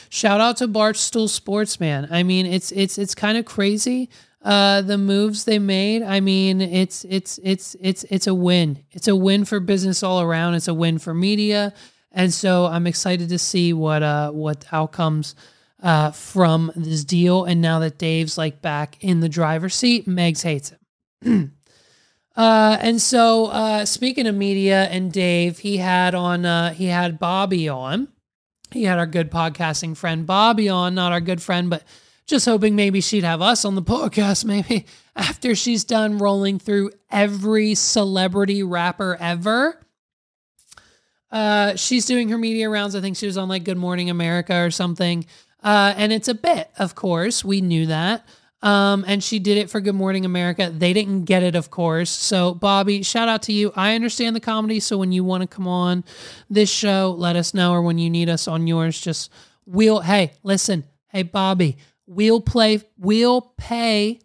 shout 0.09 0.41
out 0.41 0.57
to 0.57 0.67
Barstool 0.67 1.29
Sportsman. 1.29 2.09
I 2.11 2.23
mean, 2.23 2.45
it's 2.45 2.73
it's 2.73 2.97
it's 2.97 3.15
kind 3.15 3.37
of 3.37 3.45
crazy 3.45 4.09
uh 4.41 4.81
the 4.81 4.97
moves 4.97 5.45
they 5.45 5.57
made. 5.57 6.03
I 6.03 6.19
mean, 6.19 6.59
it's 6.59 7.05
it's 7.05 7.39
it's 7.43 7.77
it's 7.79 8.03
it's 8.09 8.27
a 8.27 8.33
win. 8.33 8.83
It's 8.91 9.07
a 9.07 9.15
win 9.15 9.45
for 9.45 9.61
business 9.61 10.03
all 10.03 10.19
around. 10.19 10.55
It's 10.55 10.67
a 10.67 10.73
win 10.73 10.99
for 10.99 11.13
media. 11.13 11.73
And 12.11 12.33
so 12.33 12.65
I'm 12.65 12.85
excited 12.85 13.29
to 13.29 13.39
see 13.39 13.71
what 13.71 14.03
uh 14.03 14.31
what 14.31 14.65
outcomes 14.73 15.33
uh 15.81 16.11
from 16.11 16.73
this 16.75 17.05
deal 17.05 17.45
and 17.45 17.61
now 17.61 17.79
that 17.79 17.97
Dave's 17.97 18.37
like 18.37 18.61
back 18.61 18.97
in 18.99 19.21
the 19.21 19.29
driver's 19.29 19.75
seat, 19.75 20.09
Megs 20.09 20.43
hates 20.43 20.73
him. 21.21 21.53
Uh, 22.35 22.77
and 22.81 23.01
so, 23.01 23.45
uh, 23.47 23.85
speaking 23.85 24.27
of 24.27 24.35
media 24.35 24.83
and 24.85 25.11
Dave, 25.11 25.59
he 25.59 25.77
had 25.77 26.13
on, 26.13 26.45
uh, 26.45 26.73
he 26.73 26.87
had 26.87 27.19
Bobbi 27.19 27.73
on. 27.73 28.09
He 28.71 28.83
had 28.83 28.99
our 28.99 29.05
good 29.05 29.31
podcasting 29.31 29.95
friend 29.95 30.27
Bobbi 30.27 30.73
on, 30.73 30.95
not 30.95 31.13
our 31.13 31.21
good 31.21 31.41
friend, 31.41 31.69
but 31.69 31.83
just 32.25 32.45
hoping 32.45 32.75
maybe 32.75 32.99
she'd 32.99 33.23
have 33.23 33.41
us 33.41 33.63
on 33.63 33.75
the 33.75 33.81
podcast. 33.83 34.43
Maybe 34.43 34.85
after 35.15 35.55
she's 35.55 35.83
done 35.83 36.17
rolling 36.17 36.59
through 36.59 36.91
every 37.09 37.73
celebrity 37.75 38.63
rapper 38.63 39.17
ever. 39.19 39.79
Uh, 41.31 41.75
she's 41.75 42.05
doing 42.05 42.29
her 42.29 42.37
media 42.37 42.69
rounds. 42.69 42.95
I 42.95 43.01
think 43.01 43.17
she 43.17 43.25
was 43.25 43.37
on 43.37 43.47
like 43.47 43.63
Good 43.63 43.77
Morning 43.77 44.09
America 44.09 44.55
or 44.63 44.71
something. 44.71 45.25
Uh, 45.63 45.93
and 45.97 46.13
it's 46.13 46.27
a 46.27 46.35
bit, 46.35 46.69
of 46.77 46.95
course. 46.95 47.43
We 47.43 47.61
knew 47.61 47.87
that. 47.87 48.25
Um, 48.65 49.05
and 49.07 49.23
she 49.23 49.37
did 49.37 49.59
it 49.59 49.69
for 49.69 49.79
Good 49.79 49.93
Morning 49.93 50.25
America. 50.25 50.71
They 50.75 50.91
didn't 50.91 51.25
get 51.25 51.43
it, 51.43 51.53
of 51.53 51.69
course. 51.69 52.09
So, 52.09 52.55
Bobbi, 52.55 53.05
shout 53.05 53.29
out 53.29 53.43
to 53.43 53.53
you. 53.53 53.71
I 53.75 53.93
understand 53.93 54.35
the 54.35 54.39
comedy. 54.39 54.79
So, 54.79 54.97
when 54.97 55.11
you 55.11 55.23
want 55.23 55.41
to 55.41 55.47
come 55.47 55.67
on 55.67 56.03
this 56.49 56.69
show, 56.69 57.13
let 57.15 57.35
us 57.35 57.53
know. 57.53 57.73
Or 57.73 57.83
when 57.83 57.99
you 57.99 58.09
need 58.09 58.27
us 58.27 58.47
on 58.47 58.65
yours, 58.65 58.99
just 58.99 59.31
we'll, 59.67 59.99
hey, 59.99 60.33
listen, 60.41 60.83
hey, 61.09 61.23
Bobbi, 61.23 61.75
we'll 62.07 62.41
play, 62.41 62.81
we'll 62.97 63.41
pay, 63.41 64.19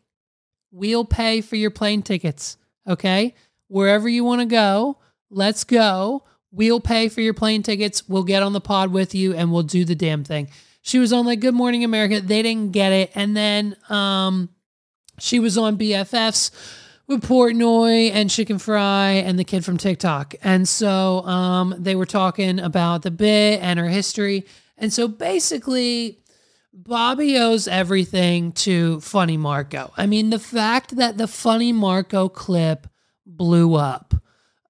we'll 0.72 1.05
pay 1.05 1.43
for 1.43 1.57
your 1.57 1.70
plane 1.70 2.01
tickets. 2.01 2.57
Okay. 2.88 3.34
Wherever 3.68 4.09
you 4.09 4.24
want 4.24 4.41
to 4.41 4.47
go, 4.47 4.97
let's 5.28 5.64
go. 5.64 6.24
We'll 6.51 6.80
pay 6.80 7.11
for 7.11 7.20
your 7.20 7.34
plane 7.34 7.62
tickets. 7.62 8.09
We'll 8.09 8.24
get 8.24 8.43
on 8.43 8.55
the 8.55 8.61
pod 8.61 8.91
with 8.91 9.14
you 9.14 9.34
and 9.34 9.53
we'll 9.53 9.64
do 9.64 9.84
the 9.84 9.95
damn 9.95 10.24
thing. 10.24 10.49
She 10.91 10.99
was 10.99 11.12
on 11.12 11.24
like 11.24 11.38
Good 11.38 11.55
Morning 11.55 11.84
America. 11.84 12.20
They 12.20 12.43
didn't 12.43 12.72
get 12.72 12.91
it. 12.91 13.12
And 13.14 13.36
then 13.36 13.76
um, 13.91 14.49
she 15.20 15.38
was 15.38 15.57
on 15.57 15.78
BFFs 15.78 16.51
with 17.07 17.22
Portnoy 17.22 18.11
and 18.11 18.28
Chicken 18.28 18.59
Fry 18.59 19.11
and 19.11 19.38
the 19.38 19.45
kid 19.45 19.64
from 19.64 19.76
TikTok. 19.76 20.34
And 20.43 20.68
so 20.68 21.20
um, 21.26 21.76
they 21.78 21.95
were 21.95 22.07
talking 22.07 22.59
about 22.59 23.03
the 23.03 23.12
bit 23.12 23.62
and 23.62 23.78
her 23.78 23.86
history. 23.86 24.45
And 24.76 24.93
so 24.93 25.07
basically, 25.07 26.18
Bobbi 26.76 27.41
owes 27.41 27.68
everything 27.68 28.51
to 28.53 28.99
Funny 29.01 29.36
Marco. 29.36 29.93
I 29.97 30.07
mean, 30.07 30.30
the 30.30 30.41
fact 30.41 30.97
that 30.97 31.16
the 31.18 31.28
Funny 31.28 31.72
Marco 31.72 32.28
clip 32.28 32.88
blew 33.24 33.76
up, 33.76 34.12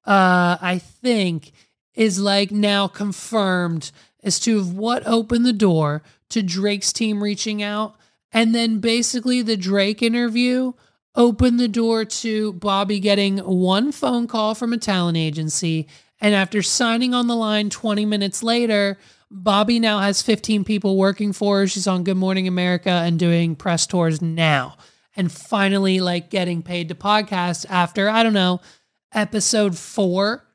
uh, 0.04 0.58
I 0.60 0.82
think, 0.82 1.52
is 1.94 2.20
like 2.20 2.50
now 2.50 2.88
confirmed 2.88 3.90
as 4.22 4.38
to 4.40 4.62
what 4.64 5.06
opened 5.06 5.46
the 5.46 5.52
door 5.52 6.02
to 6.30 6.42
Drake's 6.42 6.92
team 6.92 7.22
reaching 7.22 7.62
out. 7.62 7.96
And 8.32 8.54
then 8.54 8.78
basically 8.78 9.42
the 9.42 9.56
Drake 9.56 10.02
interview 10.02 10.72
opened 11.14 11.58
the 11.58 11.68
door 11.68 12.04
to 12.04 12.52
Bobbi 12.54 13.00
getting 13.00 13.38
one 13.38 13.92
phone 13.92 14.26
call 14.26 14.54
from 14.54 14.72
a 14.72 14.78
talent 14.78 15.16
agency. 15.16 15.88
And 16.20 16.34
after 16.34 16.62
signing 16.62 17.14
on 17.14 17.26
the 17.26 17.36
line 17.36 17.70
20 17.70 18.04
minutes 18.06 18.42
later, 18.42 18.98
Bobbi 19.32 19.80
now 19.80 20.00
has 20.00 20.22
15 20.22 20.64
people 20.64 20.96
working 20.96 21.32
for 21.32 21.58
her. 21.60 21.66
She's 21.66 21.86
on 21.86 22.04
Good 22.04 22.16
Morning 22.16 22.48
America 22.48 22.90
and 22.90 23.18
doing 23.18 23.56
press 23.56 23.86
tours 23.86 24.20
now. 24.20 24.76
And 25.16 25.30
finally, 25.30 26.00
like 26.00 26.30
getting 26.30 26.62
paid 26.62 26.88
to 26.88 26.94
podcast 26.94 27.66
after, 27.68 28.08
I 28.08 28.22
don't 28.22 28.32
know, 28.32 28.60
episode 29.12 29.76
four. 29.76 30.46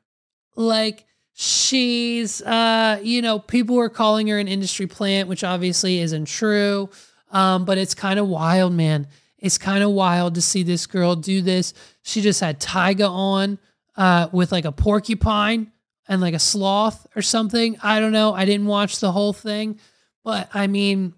Like, 0.54 1.05
she's 1.38 2.40
uh 2.40 2.98
you 3.02 3.20
know 3.20 3.38
people 3.38 3.76
were 3.76 3.90
calling 3.90 4.26
her 4.26 4.38
an 4.38 4.48
industry 4.48 4.86
plant 4.86 5.28
which 5.28 5.44
obviously 5.44 6.00
isn't 6.00 6.24
true. 6.24 6.88
Um 7.30 7.66
but 7.66 7.76
it's 7.76 7.94
kind 7.94 8.18
of 8.18 8.26
wild 8.26 8.72
man. 8.72 9.06
It's 9.38 9.58
kind 9.58 9.84
of 9.84 9.90
wild 9.90 10.34
to 10.36 10.40
see 10.40 10.62
this 10.62 10.86
girl 10.86 11.14
do 11.14 11.42
this. 11.42 11.74
She 12.02 12.22
just 12.22 12.40
had 12.40 12.58
tyga 12.58 13.10
on 13.10 13.58
uh 13.98 14.28
with 14.32 14.50
like 14.50 14.64
a 14.64 14.72
porcupine 14.72 15.72
and 16.08 16.22
like 16.22 16.32
a 16.32 16.38
sloth 16.38 17.06
or 17.14 17.20
something. 17.20 17.76
I 17.82 18.00
don't 18.00 18.12
know. 18.12 18.32
I 18.32 18.46
didn't 18.46 18.66
watch 18.66 19.00
the 19.00 19.12
whole 19.12 19.34
thing. 19.34 19.78
But 20.24 20.48
i 20.54 20.66
mean 20.66 21.12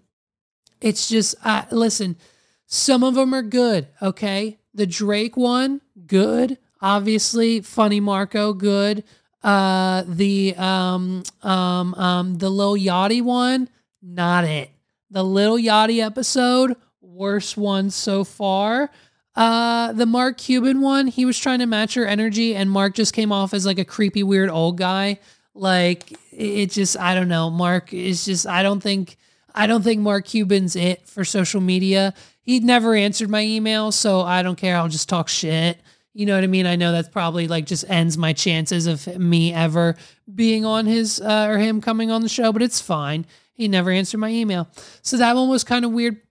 it's 0.81 1.07
just 1.07 1.35
uh 1.45 1.63
listen 1.71 2.17
some 2.65 3.03
of 3.05 3.15
them 3.15 3.33
are 3.33 3.41
good 3.41 3.87
okay? 4.01 4.59
The 4.73 4.85
drake 4.85 5.37
one 5.37 5.79
good 6.05 6.57
obviously. 6.81 7.61
Funny 7.61 8.01
marco 8.01 8.51
good 8.51 9.05
uh, 9.43 10.03
the 10.07 10.55
um 10.57 11.23
um 11.41 11.93
um 11.95 12.37
the 12.37 12.49
Lil 12.49 12.75
Yachty 12.75 13.21
one, 13.21 13.69
not 14.01 14.43
it. 14.43 14.69
The 15.11 15.23
Lil 15.23 15.57
Yachty 15.57 16.05
episode, 16.05 16.75
worst 17.01 17.57
one 17.57 17.89
so 17.89 18.23
far. 18.23 18.91
Uh, 19.35 19.93
the 19.93 20.05
Mark 20.05 20.37
Cuban 20.37 20.81
one, 20.81 21.07
he 21.07 21.23
was 21.23 21.39
trying 21.39 21.59
to 21.59 21.65
match 21.65 21.93
her 21.93 22.05
energy, 22.05 22.55
and 22.55 22.69
Mark 22.69 22.93
just 22.95 23.13
came 23.13 23.31
off 23.31 23.53
as 23.53 23.65
like 23.65 23.79
a 23.79 23.85
creepy, 23.85 24.23
weird 24.23 24.49
old 24.49 24.77
guy. 24.77 25.19
Like 25.53 26.13
it 26.31 26.71
just, 26.71 26.99
I 26.99 27.15
don't 27.15 27.29
know. 27.29 27.49
Mark 27.49 27.93
is 27.93 28.25
just, 28.25 28.45
I 28.45 28.63
don't 28.63 28.81
think, 28.81 29.17
I 29.55 29.67
don't 29.67 29.81
think 29.81 30.01
Mark 30.01 30.25
Cuban's 30.25 30.75
it 30.75 31.07
for 31.07 31.23
social 31.23 31.61
media. 31.61 32.13
He'd 32.41 32.63
never 32.63 32.95
answered 32.95 33.29
my 33.29 33.41
email, 33.41 33.91
so 33.91 34.21
I 34.21 34.41
don't 34.41 34.57
care. 34.57 34.75
I'll 34.75 34.89
just 34.89 35.09
talk 35.09 35.29
shit. 35.29 35.79
You 36.13 36.25
know 36.25 36.35
what 36.35 36.43
I 36.43 36.47
mean? 36.47 36.65
I 36.65 36.75
know 36.75 36.91
that's 36.91 37.07
probably 37.07 37.47
like 37.47 37.65
just 37.65 37.89
ends 37.89 38.17
my 38.17 38.33
chances 38.33 38.87
of 38.87 39.05
me 39.17 39.53
ever 39.53 39.95
being 40.33 40.65
on 40.65 40.85
his 40.85 41.21
uh, 41.21 41.47
or 41.49 41.57
him 41.57 41.81
coming 41.81 42.09
on 42.11 42.21
the 42.21 42.29
show, 42.29 42.51
but 42.51 42.61
it's 42.61 42.81
fine. 42.81 43.25
He 43.53 43.67
never 43.67 43.91
answered 43.91 44.19
my 44.19 44.29
email. 44.29 44.67
So 45.01 45.17
that 45.17 45.35
one 45.35 45.49
was 45.49 45.63
kind 45.63 45.85
of 45.85 45.91
weird. 45.91 46.21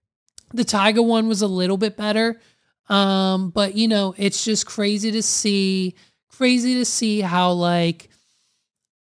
The 0.53 0.65
Tyga 0.65 1.05
one 1.05 1.29
was 1.29 1.43
a 1.43 1.47
little 1.47 1.77
bit 1.77 1.97
better. 1.97 2.41
Um, 2.89 3.51
but 3.51 3.75
you 3.75 3.87
know, 3.87 4.15
it's 4.17 4.45
just 4.45 4.67
crazy 4.67 5.13
to 5.13 5.23
see, 5.23 5.95
crazy 6.29 6.75
to 6.75 6.85
see 6.85 7.21
how 7.21 7.53
like, 7.53 8.09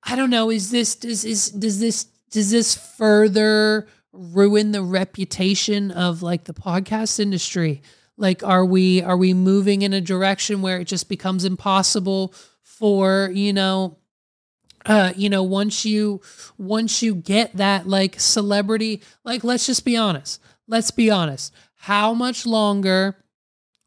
I 0.04 0.16
don't 0.16 0.30
know, 0.30 0.50
is 0.50 0.72
this, 0.72 0.96
does, 0.96 1.24
is, 1.24 1.50
does 1.50 1.80
this, 1.80 2.06
does 2.32 2.52
this 2.52 2.76
further 2.76 3.88
ruin 4.12 4.72
the 4.72 4.82
reputation 4.82 5.92
of 5.92 6.24
like 6.24 6.46
the 6.46 6.54
podcast 6.54 7.20
industry? 7.20 7.82
Like, 8.18 8.44
are 8.44 8.66
we, 8.66 9.02
are 9.02 9.18
we 9.18 9.34
moving 9.34 9.84
in 9.84 9.94
a 9.94 10.02
direction 10.02 10.62
where 10.62 10.80
it 10.80 10.86
just 10.86 11.08
becomes 11.08 11.46
impossible 11.46 12.34
for, 12.64 13.30
you 13.34 13.54
know, 13.54 13.98
uh, 14.86 15.12
you 15.16 15.30
know, 15.30 15.44
once 15.44 15.86
you 15.86 16.22
once 16.58 17.02
you 17.02 17.14
get 17.14 17.56
that 17.58 17.88
like 17.88 18.20
celebrity, 18.20 19.02
like 19.24 19.44
let's 19.44 19.66
just 19.66 19.84
be 19.84 19.98
honest. 19.98 20.42
Let's 20.68 20.92
be 20.92 21.10
honest. 21.12 21.54
How 21.76 22.14
much 22.14 22.46
longer 22.46 23.18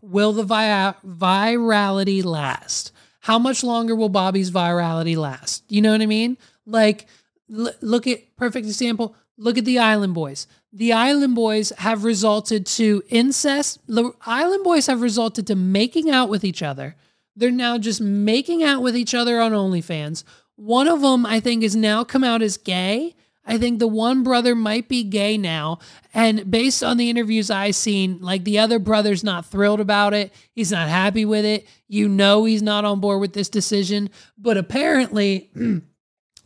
will 0.03 0.33
the 0.33 0.43
vi- 0.43 0.95
virality 1.07 2.23
last? 2.25 2.93
How 3.21 3.39
much 3.39 3.63
longer 3.63 3.95
will 3.95 4.11
Bobbi's 4.11 4.51
virality 4.51 5.17
last? 5.17 5.65
You 5.69 5.83
know 5.83 5.93
what 5.93 6.01
I 6.03 6.07
mean? 6.07 6.39
Like, 6.67 7.07
l- 7.55 7.73
look 7.81 8.07
at 8.07 8.37
perfect 8.37 8.67
example. 8.67 9.15
Look 9.37 9.59
at 9.59 9.65
the 9.65 9.79
Island 9.79 10.15
Boys. 10.15 10.47
The 10.73 10.93
Island 10.93 11.35
Boys 11.35 11.73
have 11.79 12.05
resulted 12.05 12.65
to 12.67 13.03
incest. 13.09 13.81
The 13.89 14.13
Island 14.25 14.63
Boys 14.63 14.87
have 14.87 15.01
resulted 15.01 15.47
to 15.49 15.57
making 15.57 16.11
out 16.11 16.29
with 16.29 16.45
each 16.45 16.63
other. 16.63 16.95
They're 17.35 17.51
now 17.51 17.79
just 17.79 18.01
making 18.01 18.63
out 18.63 18.83
with 18.83 18.97
each 18.97 19.15
other 19.15 19.41
on 19.41 19.53
OnlyFans. 19.53 20.23
One 20.57 20.87
of 20.87 21.01
them, 21.01 21.27
I 21.27 21.41
think, 21.41 21.63
has 21.63 21.75
now 21.75 22.05
come 22.05 22.23
out 22.23 22.43
as 22.43 22.57
gay. 22.57 23.15
I 23.45 23.59
think 23.59 23.79
the 23.79 23.89
one 23.89 24.23
brother 24.23 24.55
might 24.55 24.89
be 24.89 25.03
gay 25.03 25.37
now. 25.37 25.79
And 26.15 26.49
based 26.51 26.85
on 26.85 26.99
the 26.99 27.11
interviews 27.11 27.51
I've 27.51 27.75
seen, 27.75 28.21
like 28.21 28.45
the 28.45 28.59
other 28.59 28.79
brother's 28.79 29.25
not 29.25 29.47
thrilled 29.47 29.81
about 29.81 30.15
it. 30.15 30.33
He's 30.53 30.71
not 30.71 30.89
happy 30.89 31.25
with 31.25 31.45
it. 31.45 31.67
You 31.89 32.09
know, 32.09 32.45
he's 32.45 32.63
not 32.63 32.85
on 32.85 33.01
board 33.01 33.21
with 33.21 33.33
this 33.33 33.49
decision. 33.49 34.11
But 34.39 34.57
apparently, 34.57 35.51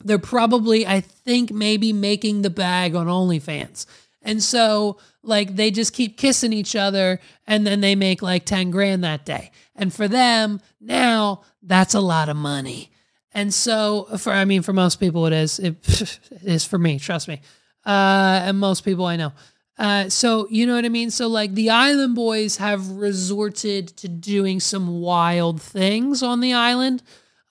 they're 0.05 0.19
probably, 0.19 0.87
I 0.87 1.01
think, 1.01 1.53
maybe 1.53 1.93
making 1.93 2.43
the 2.43 2.51
bag 2.51 2.95
on 2.95 3.07
OnlyFans. 3.07 3.85
And 4.25 4.43
so, 4.43 4.99
like, 5.23 5.55
they 5.55 5.71
just 5.71 5.93
keep 5.93 6.17
kissing 6.17 6.53
each 6.53 6.75
other 6.75 7.21
and 7.47 7.67
then 7.67 7.81
they 7.81 7.95
make 7.95 8.23
like 8.23 8.45
10 8.45 8.71
grand 8.71 9.05
that 9.05 9.25
day. 9.25 9.51
And 9.77 9.93
for 9.93 10.09
them, 10.09 10.61
now 10.81 11.43
that's 11.63 11.95
a 11.95 12.01
lot 12.01 12.29
of 12.29 12.37
money. 12.37 12.91
And 13.33 13.53
so, 13.53 14.05
for 14.19 14.33
I 14.33 14.45
mean, 14.45 14.63
for 14.63 14.73
most 14.73 15.01
people, 15.01 15.27
it 15.27 15.33
is. 15.33 15.59
It, 15.59 15.77
it 16.31 16.43
is 16.45 16.65
for 16.65 16.79
me. 16.79 16.99
Trust 16.99 17.29
me. 17.29 17.41
Uh, 17.85 18.41
and 18.45 18.59
most 18.59 18.85
people 18.85 19.05
I 19.05 19.17
know. 19.17 19.33
Uh, 19.77 20.09
so 20.09 20.47
you 20.51 20.67
know 20.67 20.77
what 20.77 20.85
I 20.85 20.89
mean. 20.89 21.11
So 21.11 21.27
like 21.27 21.55
the 21.55 21.71
Island 21.71 22.15
Boys 22.15 22.59
have 22.59 22.89
resorted 22.91 23.89
to 23.99 24.09
doing 24.09 24.61
some 24.61 25.01
wild 25.01 25.61
things 25.61 26.23
on 26.23 26.41
the 26.41 26.55
island. 26.55 27.03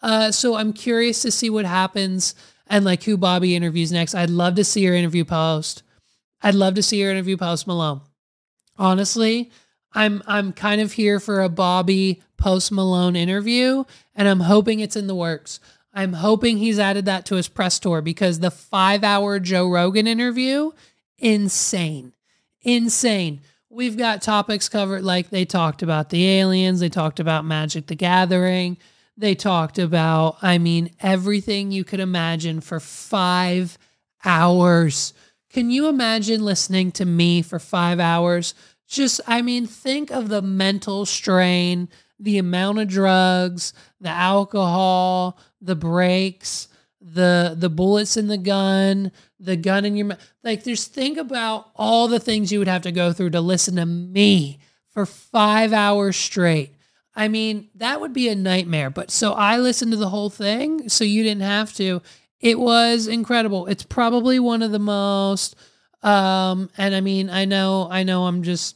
Uh, 0.01 0.31
so 0.31 0.55
I'm 0.55 0.73
curious 0.73 1.21
to 1.23 1.31
see 1.31 1.49
what 1.49 1.65
happens 1.65 2.33
and 2.67 2.85
like 2.85 3.03
who 3.03 3.17
Bobbi 3.17 3.51
interviews 3.51 3.91
next. 3.91 4.15
I'd 4.15 4.29
love 4.29 4.55
to 4.55 4.63
see 4.63 4.85
her 4.85 4.93
interview 4.93 5.25
post. 5.25 5.83
I'd 6.43 6.55
love 6.55 6.75
to 6.75 6.83
see 6.83 7.01
her 7.01 7.09
interview 7.09 7.37
post 7.37 7.65
Malone. 7.65 8.01
Honestly, 8.77 9.49
I'm 9.93 10.21
I'm 10.27 10.51
kind 10.51 10.81
of 10.81 10.91
here 10.91 11.19
for 11.19 11.41
a 11.41 11.49
Bobbi 11.49 12.21
Post 12.37 12.71
Malone 12.71 13.15
interview, 13.15 13.85
and 14.15 14.27
I'm 14.27 14.41
hoping 14.41 14.79
it's 14.79 14.95
in 14.95 15.07
the 15.07 15.15
works. 15.15 15.59
I'm 15.93 16.13
hoping 16.13 16.57
he's 16.57 16.79
added 16.79 17.05
that 17.05 17.25
to 17.27 17.35
his 17.35 17.47
press 17.47 17.79
tour 17.79 18.01
because 18.01 18.39
the 18.39 18.51
five 18.51 19.03
hour 19.03 19.39
Joe 19.39 19.69
Rogan 19.69 20.07
interview, 20.07 20.71
insane, 21.17 22.13
insane. 22.61 23.41
We've 23.69 23.97
got 23.97 24.21
topics 24.21 24.69
covered 24.69 25.03
like 25.03 25.29
they 25.29 25.45
talked 25.45 25.81
about 25.81 26.09
the 26.09 26.27
aliens, 26.27 26.79
they 26.79 26.89
talked 26.89 27.19
about 27.19 27.45
Magic 27.45 27.87
the 27.87 27.95
Gathering, 27.95 28.77
they 29.17 29.35
talked 29.35 29.79
about, 29.79 30.37
I 30.41 30.57
mean, 30.57 30.91
everything 30.99 31.71
you 31.71 31.83
could 31.83 31.99
imagine 31.99 32.61
for 32.61 32.79
five 32.79 33.77
hours. 34.25 35.13
Can 35.53 35.69
you 35.69 35.87
imagine 35.87 36.43
listening 36.43 36.91
to 36.93 37.05
me 37.05 37.43
for 37.43 37.59
five 37.59 37.99
hours? 37.99 38.55
Just, 38.87 39.21
I 39.27 39.43
mean, 39.43 39.67
think 39.67 40.09
of 40.09 40.27
the 40.27 40.41
mental 40.41 41.05
strain, 41.05 41.89
the 42.19 42.39
amount 42.39 42.79
of 42.79 42.87
drugs, 42.87 43.71
the 44.01 44.09
alcohol, 44.09 45.37
the 45.61 45.75
breaks, 45.75 46.67
the 46.99 47.53
the 47.55 47.69
bullets 47.69 48.17
in 48.17 48.27
the 48.27 48.37
gun, 48.37 49.11
the 49.39 49.55
gun 49.55 49.85
in 49.85 49.95
your 49.95 50.07
mouth. 50.07 50.33
Like, 50.43 50.63
just 50.63 50.91
think 50.91 51.19
about 51.19 51.69
all 51.75 52.07
the 52.07 52.19
things 52.19 52.51
you 52.51 52.57
would 52.57 52.67
have 52.67 52.81
to 52.83 52.91
go 52.91 53.13
through 53.13 53.31
to 53.31 53.41
listen 53.41 53.75
to 53.75 53.85
me 53.85 54.57
for 54.89 55.05
five 55.05 55.71
hours 55.71 56.15
straight. 56.15 56.73
I 57.15 57.27
mean, 57.27 57.69
that 57.75 58.01
would 58.01 58.13
be 58.13 58.27
a 58.29 58.35
nightmare. 58.35 58.89
But 58.89 59.11
so 59.11 59.33
I 59.33 59.59
listened 59.59 59.91
to 59.91 59.97
the 59.97 60.09
whole 60.09 60.31
thing, 60.31 60.89
so 60.89 61.03
you 61.03 61.21
didn't 61.21 61.43
have 61.43 61.73
to. 61.75 62.01
It 62.43 62.59
was 62.59 63.07
incredible. 63.07 63.67
It's 63.67 63.83
probably 63.83 64.37
one 64.37 64.61
of 64.61 64.71
the 64.71 64.77
most. 64.77 65.55
Um, 66.01 66.69
and 66.77 66.93
I 66.93 66.99
mean, 66.99 67.29
I 67.29 67.45
know, 67.45 67.87
I 67.89 68.03
know, 68.03 68.25
I'm 68.25 68.43
just 68.43 68.75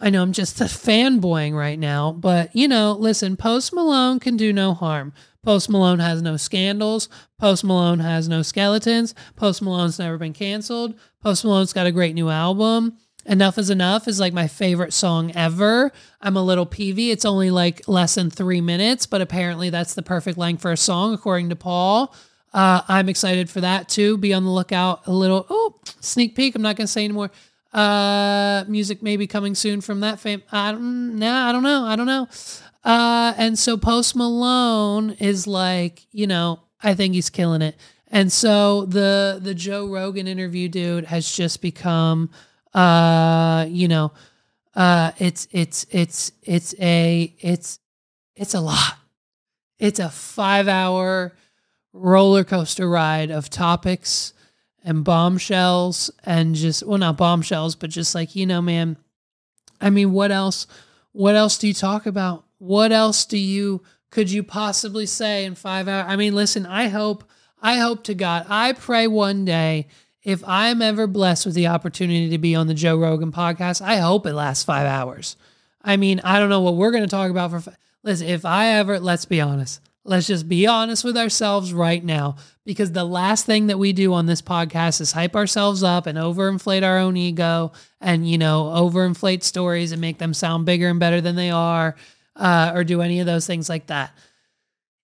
I 0.00 0.10
know 0.10 0.20
I'm 0.20 0.32
just 0.32 0.60
a 0.60 0.64
fanboying 0.64 1.54
right 1.54 1.78
now, 1.78 2.10
but 2.10 2.54
you 2.54 2.66
know, 2.66 2.96
listen, 2.98 3.36
Post 3.36 3.72
Malone 3.72 4.18
can 4.18 4.36
do 4.36 4.52
no 4.52 4.74
harm. 4.74 5.12
Post 5.44 5.70
Malone 5.70 6.00
has 6.00 6.22
no 6.22 6.36
scandals. 6.36 7.08
Post 7.38 7.62
Malone 7.62 8.00
has 8.00 8.28
no 8.28 8.42
skeletons. 8.42 9.14
Post 9.36 9.62
Malone's 9.62 10.00
never 10.00 10.18
been 10.18 10.32
canceled. 10.32 10.94
Post 11.22 11.44
Malone's 11.44 11.72
got 11.72 11.86
a 11.86 11.92
great 11.92 12.16
new 12.16 12.30
album. 12.30 12.96
Enough 13.26 13.58
is 13.58 13.70
Enough 13.70 14.08
is 14.08 14.18
like 14.18 14.32
my 14.32 14.48
favorite 14.48 14.92
song 14.92 15.30
ever. 15.36 15.92
I'm 16.20 16.36
a 16.36 16.42
little 16.42 16.66
peevy. 16.66 17.12
It's 17.12 17.24
only 17.24 17.52
like 17.52 17.86
less 17.86 18.16
than 18.16 18.28
three 18.28 18.60
minutes, 18.60 19.06
but 19.06 19.20
apparently 19.20 19.70
that's 19.70 19.94
the 19.94 20.02
perfect 20.02 20.36
length 20.36 20.62
for 20.62 20.72
a 20.72 20.76
song, 20.76 21.14
according 21.14 21.50
to 21.50 21.56
Paul. 21.56 22.12
Uh, 22.52 22.82
I'm 22.88 23.08
excited 23.08 23.48
for 23.48 23.60
that 23.60 23.88
too. 23.88 24.18
Be 24.18 24.32
on 24.34 24.44
the 24.44 24.50
lookout. 24.50 25.06
A 25.06 25.12
little, 25.12 25.46
oh, 25.48 25.74
sneak 26.00 26.34
peek. 26.34 26.54
I'm 26.54 26.62
not 26.62 26.76
going 26.76 26.86
to 26.86 26.92
say 26.92 27.04
anymore. 27.04 27.30
Uh, 27.72 28.64
music 28.66 29.02
maybe 29.02 29.26
coming 29.26 29.54
soon 29.54 29.80
from 29.80 30.00
that 30.00 30.18
fam. 30.18 30.42
I 30.50 30.72
don't, 30.72 31.18
nah, 31.18 31.48
I 31.48 31.52
don't 31.52 31.62
know. 31.62 31.84
I 31.84 31.96
don't 31.96 32.06
know. 32.06 32.28
Uh, 32.82 33.34
and 33.36 33.58
so 33.58 33.76
Post 33.76 34.16
Malone 34.16 35.10
is 35.20 35.46
like, 35.46 36.06
you 36.10 36.26
know, 36.26 36.60
I 36.82 36.94
think 36.94 37.14
he's 37.14 37.30
killing 37.30 37.62
it. 37.62 37.76
And 38.08 38.32
so 38.32 38.86
the 38.86 39.38
the 39.40 39.54
Joe 39.54 39.86
Rogan 39.86 40.26
interview 40.26 40.68
dude 40.68 41.04
has 41.04 41.30
just 41.30 41.62
become, 41.62 42.30
uh, 42.74 43.66
you 43.68 43.86
know, 43.86 44.12
uh, 44.74 45.12
it's 45.18 45.46
it's 45.52 45.86
it's 45.90 46.32
it's 46.42 46.74
a 46.80 47.32
it's 47.38 47.78
it's 48.34 48.54
a 48.54 48.60
lot. 48.60 48.96
It's 49.78 50.00
a 50.00 50.08
five 50.08 50.66
hour 50.66 51.32
roller 51.92 52.44
coaster 52.44 52.88
ride 52.88 53.30
of 53.30 53.50
topics 53.50 54.32
and 54.82 55.04
bombshells 55.04 56.10
and 56.24 56.54
just 56.54 56.82
well 56.84 56.98
not 56.98 57.16
bombshells 57.16 57.74
but 57.74 57.90
just 57.90 58.14
like 58.14 58.34
you 58.34 58.46
know 58.46 58.62
man 58.62 58.96
i 59.80 59.90
mean 59.90 60.12
what 60.12 60.30
else 60.30 60.66
what 61.12 61.34
else 61.34 61.58
do 61.58 61.66
you 61.66 61.74
talk 61.74 62.06
about? 62.06 62.44
What 62.58 62.92
else 62.92 63.24
do 63.24 63.36
you 63.36 63.82
could 64.10 64.30
you 64.30 64.42
possibly 64.42 65.06
say 65.06 65.44
in 65.44 65.54
five 65.54 65.86
hours 65.86 66.06
i 66.08 66.16
mean 66.16 66.34
listen 66.34 66.66
i 66.66 66.88
hope 66.88 67.22
i 67.62 67.76
hope 67.76 68.02
to 68.02 68.12
god 68.12 68.44
i 68.48 68.72
pray 68.72 69.06
one 69.06 69.44
day 69.44 69.86
if 70.24 70.42
i'm 70.48 70.82
ever 70.82 71.06
blessed 71.06 71.46
with 71.46 71.54
the 71.54 71.68
opportunity 71.68 72.28
to 72.28 72.36
be 72.38 72.54
on 72.54 72.66
the 72.66 72.74
joe 72.74 72.98
rogan 72.98 73.30
podcast 73.30 73.80
i 73.80 73.96
hope 73.96 74.26
it 74.26 74.34
lasts 74.34 74.64
five 74.64 74.86
hours. 74.86 75.36
I 75.82 75.96
mean 75.96 76.20
i 76.24 76.40
don't 76.40 76.50
know 76.50 76.60
what 76.60 76.74
we're 76.74 76.90
going 76.90 77.04
to 77.04 77.08
talk 77.08 77.30
about 77.30 77.50
for 77.52 77.72
listen 78.02 78.26
if 78.26 78.44
i 78.44 78.66
ever 78.70 78.98
let's 78.98 79.24
be 79.24 79.40
honest 79.40 79.80
Let's 80.10 80.26
just 80.26 80.48
be 80.48 80.66
honest 80.66 81.04
with 81.04 81.16
ourselves 81.16 81.72
right 81.72 82.02
now 82.02 82.34
because 82.64 82.90
the 82.90 83.04
last 83.04 83.46
thing 83.46 83.68
that 83.68 83.78
we 83.78 83.92
do 83.92 84.12
on 84.12 84.26
this 84.26 84.42
podcast 84.42 85.00
is 85.00 85.12
hype 85.12 85.36
ourselves 85.36 85.84
up 85.84 86.08
and 86.08 86.18
overinflate 86.18 86.82
our 86.82 86.98
own 86.98 87.16
ego 87.16 87.70
and, 88.00 88.28
you 88.28 88.36
know, 88.36 88.64
overinflate 88.64 89.44
stories 89.44 89.92
and 89.92 90.00
make 90.00 90.18
them 90.18 90.34
sound 90.34 90.66
bigger 90.66 90.88
and 90.88 90.98
better 90.98 91.20
than 91.20 91.36
they 91.36 91.50
are 91.50 91.94
uh, 92.34 92.72
or 92.74 92.82
do 92.82 93.02
any 93.02 93.20
of 93.20 93.26
those 93.26 93.46
things 93.46 93.68
like 93.68 93.86
that. 93.86 94.12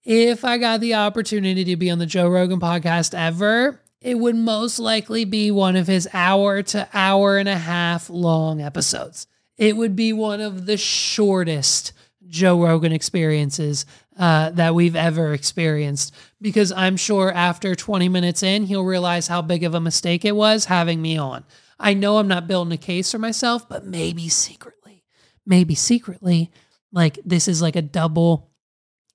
If 0.03 0.45
I 0.45 0.59
got 0.59 0.81
the 0.81 0.95
opportunity 0.95 1.63
to 1.67 1.77
be 1.77 1.89
on 1.89 2.01
the 2.01 2.07
Joe 2.07 2.29
Rogan 2.29 2.59
podcast 2.59 3.17
ever, 3.17 3.81
it 4.01 4.19
would 4.19 4.35
most 4.35 4.81
likely 4.81 5.25
be 5.25 5.53
one 5.53 5.77
of 5.77 5.87
his 5.87 6.09
hour 6.13 6.65
to 6.65 6.89
hour 6.93 7.39
and 7.39 7.49
a 7.49 7.57
half 7.57 8.11
long 8.11 8.61
episodes. 8.61 9.29
it 9.57 9.77
would 9.77 9.95
be 9.95 10.13
one 10.13 10.41
of 10.41 10.67
the 10.67 10.77
shortest 10.77 11.93
Joe 12.29 12.61
Rogan 12.61 12.93
experiences 12.93 13.87
uh, 14.19 14.51
that 14.51 14.75
we've 14.75 14.97
ever 14.97 15.33
experienced 15.33 16.15
because 16.41 16.73
I'm 16.73 16.97
sure 16.97 17.33
after 17.33 17.75
20 17.75 18.09
minutes 18.09 18.43
in, 18.43 18.65
he'll 18.65 18.85
realize 18.85 19.29
how 19.29 19.43
big 19.43 19.65
of 19.65 19.75
a 19.75 19.81
mistake 19.81 20.25
it 20.25 20.35
was 20.35 20.67
having 20.67 21.03
me 21.03 21.19
on. 21.19 21.45
I 21.79 21.95
know 21.95 22.19
I'm 22.19 22.29
not 22.29 22.49
building 22.49 22.73
a 22.73 22.79
case 22.79 23.13
for 23.13 23.19
myself, 23.19 23.69
but 23.69 23.85
maybe 23.85 24.29
secretly, 24.29 25.05
maybe 25.45 25.75
secretly, 25.75 26.51
like 26.93 27.19
this 27.25 27.49
is 27.49 27.61
like 27.61 27.77
a 27.77 27.83
double. 27.83 28.51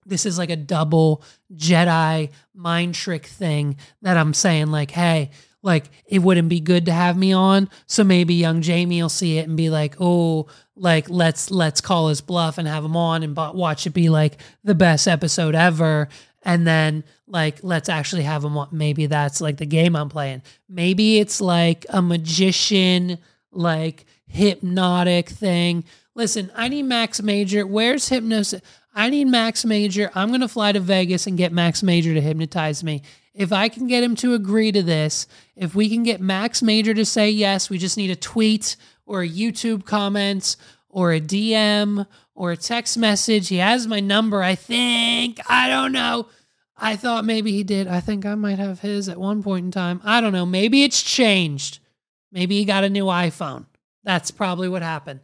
This 0.05 0.25
is 0.25 0.37
like 0.37 0.49
a 0.49 0.55
double 0.55 1.23
Jedi 1.53 2.31
mind 2.55 2.95
trick 2.95 3.25
thing 3.25 3.77
that 4.01 4.17
I'm 4.17 4.33
saying, 4.33 4.67
like, 4.67 4.91
hey, 4.91 5.29
like 5.61 5.85
it 6.05 6.19
wouldn't 6.19 6.49
be 6.49 6.59
good 6.59 6.85
to 6.85 6.91
have 6.91 7.17
me 7.17 7.33
on. 7.33 7.69
So 7.85 8.03
maybe 8.03 8.33
young 8.35 8.61
Jamie 8.61 9.01
will 9.01 9.09
see 9.09 9.37
it 9.37 9.47
and 9.47 9.57
be 9.57 9.69
like, 9.69 9.95
oh, 9.99 10.47
like 10.75 11.09
let's 11.09 11.51
let's 11.51 11.81
call 11.81 12.07
his 12.07 12.21
bluff 12.21 12.57
and 12.57 12.67
have 12.67 12.83
him 12.83 12.97
on 12.97 13.23
and 13.23 13.35
watch 13.35 13.85
it 13.85 13.91
be 13.91 14.09
like 14.09 14.39
the 14.63 14.75
best 14.75 15.07
episode 15.07 15.55
ever. 15.55 16.07
And 16.43 16.65
then 16.65 17.03
like 17.27 17.59
let's 17.63 17.89
actually 17.89 18.23
have 18.23 18.43
him 18.43 18.57
on. 18.57 18.69
Maybe 18.71 19.05
that's 19.05 19.41
like 19.41 19.57
the 19.57 19.65
game 19.65 19.95
I'm 19.95 20.09
playing. 20.09 20.41
Maybe 20.67 21.19
it's 21.19 21.39
like 21.39 21.85
a 21.89 22.01
magician, 22.01 23.19
like 23.51 24.05
hypnotic 24.27 25.29
thing. 25.29 25.83
Listen, 26.15 26.51
I 26.55 26.67
need 26.67 26.83
Max 26.83 27.21
Major. 27.21 27.65
Where's 27.65 28.09
hypnosis? 28.09 28.61
I 28.93 29.09
need 29.09 29.25
Max 29.25 29.63
Major. 29.63 30.11
I'm 30.13 30.29
going 30.29 30.41
to 30.41 30.49
fly 30.49 30.73
to 30.73 30.79
Vegas 30.79 31.25
and 31.25 31.37
get 31.37 31.53
Max 31.53 31.81
Major 31.81 32.13
to 32.13 32.19
hypnotize 32.19 32.83
me. 32.83 33.03
If 33.33 33.53
I 33.53 33.69
can 33.69 33.87
get 33.87 34.03
him 34.03 34.15
to 34.17 34.33
agree 34.33 34.71
to 34.71 34.83
this, 34.83 35.25
if 35.55 35.73
we 35.73 35.89
can 35.89 36.03
get 36.03 36.19
Max 36.19 36.61
Major 36.61 36.93
to 36.93 37.05
say 37.05 37.29
yes, 37.29 37.69
we 37.69 37.77
just 37.77 37.97
need 37.97 38.11
a 38.11 38.15
tweet 38.15 38.75
or 39.05 39.21
a 39.21 39.29
YouTube 39.29 39.85
comment 39.85 40.57
or 40.89 41.13
a 41.13 41.21
DM 41.21 42.05
or 42.35 42.51
a 42.51 42.57
text 42.57 42.97
message. 42.97 43.47
He 43.47 43.57
has 43.57 43.87
my 43.87 43.99
number, 43.99 44.43
I 44.43 44.55
think. 44.55 45.39
I 45.49 45.69
don't 45.69 45.93
know. 45.93 46.27
I 46.77 46.95
thought 46.95 47.25
maybe 47.25 47.51
he 47.51 47.63
did. 47.63 47.87
I 47.87 47.99
think 47.99 48.25
I 48.25 48.35
might 48.35 48.57
have 48.59 48.79
his 48.79 49.07
at 49.07 49.17
one 49.17 49.43
point 49.43 49.65
in 49.65 49.71
time. 49.71 50.01
I 50.03 50.19
don't 50.19 50.33
know. 50.33 50.45
Maybe 50.45 50.83
it's 50.83 51.01
changed. 51.01 51.79
Maybe 52.31 52.57
he 52.57 52.65
got 52.65 52.83
a 52.83 52.89
new 52.89 53.05
iPhone. 53.05 53.65
That's 54.03 54.31
probably 54.31 54.67
what 54.67 54.81
happened. 54.81 55.19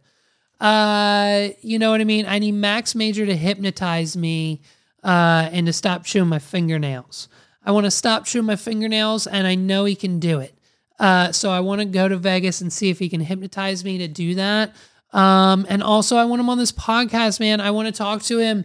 Uh, 0.60 1.48
you 1.60 1.78
know 1.78 1.90
what 1.90 2.00
I 2.00 2.04
mean? 2.04 2.26
I 2.26 2.38
need 2.38 2.52
Max 2.52 2.94
Major 2.94 3.26
to 3.26 3.36
hypnotize 3.36 4.16
me 4.16 4.60
uh, 5.02 5.48
and 5.52 5.66
to 5.66 5.72
stop 5.72 6.04
chewing 6.04 6.28
my 6.28 6.38
fingernails. 6.38 7.28
I 7.68 7.70
want 7.70 7.84
to 7.84 7.90
stop 7.90 8.24
chewing 8.24 8.46
my 8.46 8.56
fingernails, 8.56 9.26
and 9.26 9.46
I 9.46 9.54
know 9.54 9.84
he 9.84 9.94
can 9.94 10.18
do 10.18 10.40
it. 10.40 10.58
Uh, 10.98 11.32
so 11.32 11.50
I 11.50 11.60
want 11.60 11.82
to 11.82 11.84
go 11.84 12.08
to 12.08 12.16
Vegas 12.16 12.62
and 12.62 12.72
see 12.72 12.88
if 12.88 12.98
he 12.98 13.10
can 13.10 13.20
hypnotize 13.20 13.84
me 13.84 13.98
to 13.98 14.08
do 14.08 14.36
that. 14.36 14.74
Um, 15.12 15.66
and 15.68 15.82
also, 15.82 16.16
I 16.16 16.24
want 16.24 16.40
him 16.40 16.48
on 16.48 16.56
this 16.56 16.72
podcast, 16.72 17.40
man. 17.40 17.60
I 17.60 17.70
want 17.72 17.86
to 17.86 17.92
talk 17.92 18.22
to 18.22 18.38
him. 18.38 18.64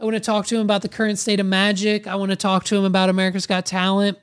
I 0.00 0.04
want 0.04 0.14
to 0.14 0.20
talk 0.20 0.46
to 0.46 0.56
him 0.56 0.62
about 0.62 0.80
the 0.80 0.88
current 0.88 1.18
state 1.18 1.40
of 1.40 1.44
magic. 1.44 2.06
I 2.06 2.14
want 2.14 2.30
to 2.30 2.36
talk 2.36 2.64
to 2.64 2.76
him 2.76 2.84
about 2.84 3.10
America's 3.10 3.46
Got 3.46 3.66
Talent. 3.66 4.16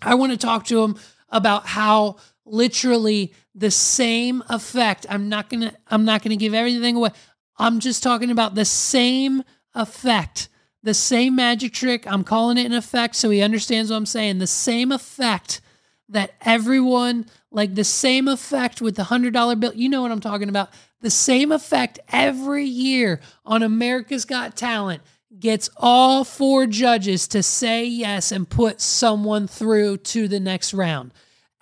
I 0.00 0.14
want 0.14 0.32
to 0.32 0.38
talk 0.38 0.64
to 0.68 0.82
him 0.82 0.96
about 1.28 1.66
how 1.66 2.16
literally 2.46 3.34
the 3.54 3.70
same 3.70 4.42
effect. 4.48 5.04
I'm 5.10 5.28
not 5.28 5.50
gonna. 5.50 5.74
I'm 5.86 6.06
not 6.06 6.22
gonna 6.22 6.36
give 6.36 6.54
everything 6.54 6.96
away. 6.96 7.10
I'm 7.58 7.78
just 7.80 8.02
talking 8.02 8.30
about 8.30 8.54
the 8.54 8.64
same 8.64 9.42
effect 9.74 10.48
the 10.82 10.94
same 10.94 11.36
magic 11.36 11.72
trick. 11.72 12.06
I'm 12.06 12.24
calling 12.24 12.58
it 12.58 12.66
an 12.66 12.72
effect 12.72 13.16
so 13.16 13.30
he 13.30 13.42
understands 13.42 13.90
what 13.90 13.96
I'm 13.96 14.06
saying. 14.06 14.38
The 14.38 14.46
same 14.46 14.92
effect 14.92 15.60
that 16.08 16.34
everyone, 16.40 17.26
like 17.50 17.74
the 17.74 17.84
same 17.84 18.28
effect 18.28 18.80
with 18.80 18.96
the 18.96 19.04
$100 19.04 19.60
bill. 19.60 19.74
You 19.74 19.88
know 19.88 20.02
what 20.02 20.10
I'm 20.12 20.20
talking 20.20 20.48
about. 20.48 20.70
The 21.00 21.10
same 21.10 21.52
effect 21.52 21.98
every 22.10 22.64
year 22.64 23.20
on 23.46 23.62
America's 23.62 24.24
Got 24.24 24.56
Talent 24.56 25.02
gets 25.38 25.70
all 25.76 26.24
four 26.24 26.66
judges 26.66 27.28
to 27.28 27.42
say 27.42 27.84
yes 27.84 28.32
and 28.32 28.48
put 28.48 28.80
someone 28.80 29.46
through 29.46 29.98
to 29.98 30.28
the 30.28 30.40
next 30.40 30.74
round. 30.74 31.12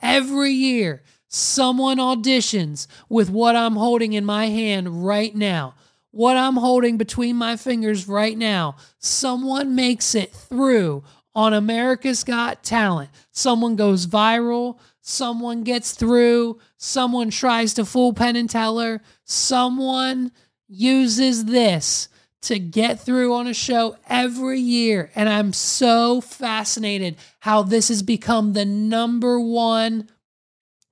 Every 0.01 0.53
year, 0.53 1.03
someone 1.29 1.99
auditions 1.99 2.87
with 3.09 3.31
what 3.31 3.55
I'm 3.55 3.77
holding 3.77 4.15
in 4.15 4.25
my 4.25 4.47
hand 4.47 5.07
right 5.07 5.35
now 5.35 5.75
what 6.11 6.37
I'm 6.37 6.57
holding 6.57 6.97
between 6.97 7.37
my 7.37 7.57
fingers 7.57 8.09
right 8.09 8.37
now, 8.37 8.77
someone 8.99 9.75
makes 9.75 10.15
it 10.15 10.33
through 10.33 11.05
on 11.35 11.53
America's 11.53 12.25
Got 12.25 12.63
Talent. 12.63 13.11
Someone 13.31 13.77
goes 13.77 14.07
viral, 14.07 14.79
someone 15.01 15.63
gets 15.63 15.93
through, 15.93 16.59
someone 16.77 17.31
tries 17.31 17.75
to 17.75 17.85
fool 17.85 18.13
Penn 18.13 18.37
and 18.37 18.51
Teller, 18.51 19.01
someone 19.25 20.33
uses 20.67 21.45
this 21.45 22.09
to 22.41 22.59
get 22.59 23.01
through 23.01 23.35
on 23.35 23.47
a 23.47 23.55
show 23.55 23.97
every 24.09 24.61
year. 24.61 25.11
And 25.15 25.29
I'm 25.29 25.53
so 25.53 26.21
fascinated 26.21 27.17
how 27.41 27.63
this 27.63 27.89
has 27.89 28.03
become 28.03 28.53
the 28.53 28.65
number 28.65 29.41
one, 29.41 30.09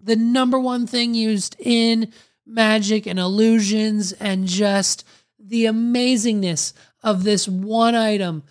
the 0.01 0.17
number 0.17 0.59
one 0.59 0.87
thing 0.87 1.15
used 1.15 1.57
in 1.59 2.13
magic 2.47 3.07
and 3.07 3.19
illusions 3.19 4.13
and 4.13 4.47
just 4.47 5.05
the 5.39 5.65
amazingness 5.65 6.73
of 7.03 7.25
this 7.25 7.49
one 7.49 7.95
item. 7.95 8.43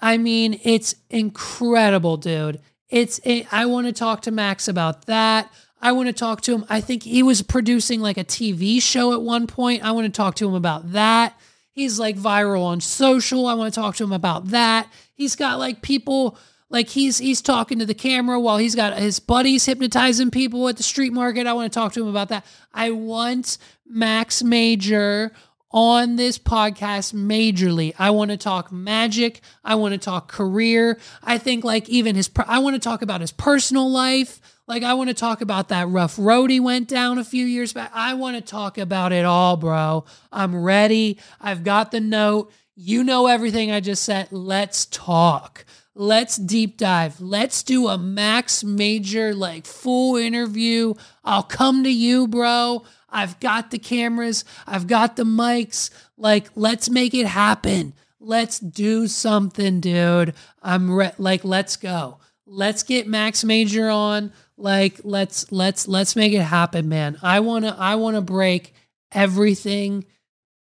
I 0.00 0.18
mean, 0.18 0.58
it's 0.64 0.94
incredible, 1.10 2.16
dude. 2.16 2.60
It's 2.88 3.20
I 3.50 3.66
want 3.66 3.86
to 3.86 3.92
talk 3.92 4.22
to 4.22 4.30
Max 4.30 4.68
about 4.68 5.06
that. 5.06 5.52
I 5.80 5.92
want 5.92 6.08
to 6.08 6.12
talk 6.12 6.42
to 6.42 6.54
him. 6.54 6.64
I 6.68 6.80
think 6.80 7.02
he 7.02 7.22
was 7.22 7.42
producing 7.42 8.00
like 8.00 8.18
a 8.18 8.24
TV 8.24 8.80
show 8.80 9.12
at 9.12 9.22
one 9.22 9.46
point. 9.46 9.84
I 9.84 9.92
want 9.92 10.06
to 10.06 10.16
talk 10.16 10.36
to 10.36 10.48
him 10.48 10.54
about 10.54 10.92
that. 10.92 11.38
He's 11.72 11.98
like 11.98 12.16
viral 12.16 12.64
on 12.64 12.80
social. 12.80 13.46
I 13.46 13.54
want 13.54 13.72
to 13.72 13.80
talk 13.80 13.96
to 13.96 14.04
him 14.04 14.12
about 14.12 14.48
that. 14.48 14.92
He's 15.14 15.34
got 15.36 15.58
like 15.58 15.82
people 15.82 16.38
like 16.72 16.88
he's 16.88 17.18
he's 17.18 17.40
talking 17.40 17.78
to 17.78 17.86
the 17.86 17.94
camera 17.94 18.40
while 18.40 18.56
he's 18.56 18.74
got 18.74 18.98
his 18.98 19.20
buddies 19.20 19.66
hypnotizing 19.66 20.30
people 20.30 20.68
at 20.68 20.78
the 20.78 20.82
street 20.82 21.12
market. 21.12 21.46
I 21.46 21.52
want 21.52 21.72
to 21.72 21.78
talk 21.78 21.92
to 21.92 22.02
him 22.02 22.08
about 22.08 22.30
that. 22.30 22.44
I 22.72 22.90
want 22.90 23.58
Max 23.86 24.42
Major 24.42 25.32
on 25.70 26.16
this 26.16 26.38
podcast 26.38 27.14
majorly. 27.14 27.94
I 27.98 28.10
want 28.10 28.30
to 28.30 28.36
talk 28.36 28.72
magic. 28.72 29.40
I 29.64 29.74
want 29.74 29.92
to 29.92 29.98
talk 29.98 30.28
career. 30.28 30.98
I 31.22 31.38
think 31.38 31.62
like 31.62 31.88
even 31.88 32.16
his 32.16 32.30
I 32.46 32.58
want 32.58 32.74
to 32.74 32.80
talk 32.80 33.02
about 33.02 33.20
his 33.20 33.32
personal 33.32 33.90
life. 33.90 34.40
Like 34.66 34.82
I 34.82 34.94
want 34.94 35.08
to 35.08 35.14
talk 35.14 35.42
about 35.42 35.68
that 35.68 35.88
rough 35.88 36.18
road 36.18 36.50
he 36.50 36.60
went 36.60 36.88
down 36.88 37.18
a 37.18 37.24
few 37.24 37.44
years 37.44 37.72
back. 37.72 37.90
I 37.92 38.14
want 38.14 38.36
to 38.36 38.42
talk 38.42 38.78
about 38.78 39.12
it 39.12 39.24
all, 39.24 39.56
bro. 39.56 40.04
I'm 40.30 40.56
ready. 40.56 41.18
I've 41.40 41.64
got 41.64 41.90
the 41.90 42.00
note. 42.00 42.50
You 42.74 43.04
know 43.04 43.26
everything 43.26 43.70
I 43.70 43.80
just 43.80 44.04
said. 44.04 44.28
Let's 44.30 44.86
talk. 44.86 45.66
Let's 45.94 46.36
deep 46.36 46.78
dive. 46.78 47.20
Let's 47.20 47.62
do 47.62 47.88
a 47.88 47.98
max 47.98 48.64
major, 48.64 49.34
like 49.34 49.66
full 49.66 50.16
interview. 50.16 50.94
I'll 51.22 51.42
come 51.42 51.84
to 51.84 51.90
you, 51.90 52.26
bro. 52.26 52.84
I've 53.10 53.38
got 53.40 53.70
the 53.70 53.78
cameras, 53.78 54.44
I've 54.66 54.86
got 54.86 55.16
the 55.16 55.24
mics. 55.24 55.90
Like, 56.16 56.48
let's 56.54 56.88
make 56.88 57.12
it 57.12 57.26
happen. 57.26 57.92
Let's 58.18 58.58
do 58.58 59.06
something, 59.06 59.80
dude. 59.80 60.32
I'm 60.62 60.90
re- 60.90 61.12
like, 61.18 61.44
let's 61.44 61.76
go. 61.76 62.18
Let's 62.46 62.82
get 62.82 63.06
Max 63.06 63.44
Major 63.44 63.90
on. 63.90 64.32
Like, 64.56 65.00
let's 65.04 65.50
let's 65.50 65.88
let's 65.88 66.16
make 66.16 66.32
it 66.32 66.42
happen, 66.42 66.88
man. 66.88 67.18
I 67.22 67.40
wanna 67.40 67.74
I 67.78 67.96
wanna 67.96 68.22
break 68.22 68.74
everything 69.10 70.04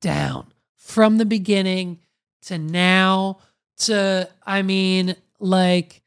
down 0.02 0.52
from 0.76 1.18
the 1.18 1.26
beginning 1.26 2.00
to 2.44 2.58
now 2.58 3.40
to 3.82 4.30
I 4.46 4.62
mean 4.62 5.16
like 5.40 6.02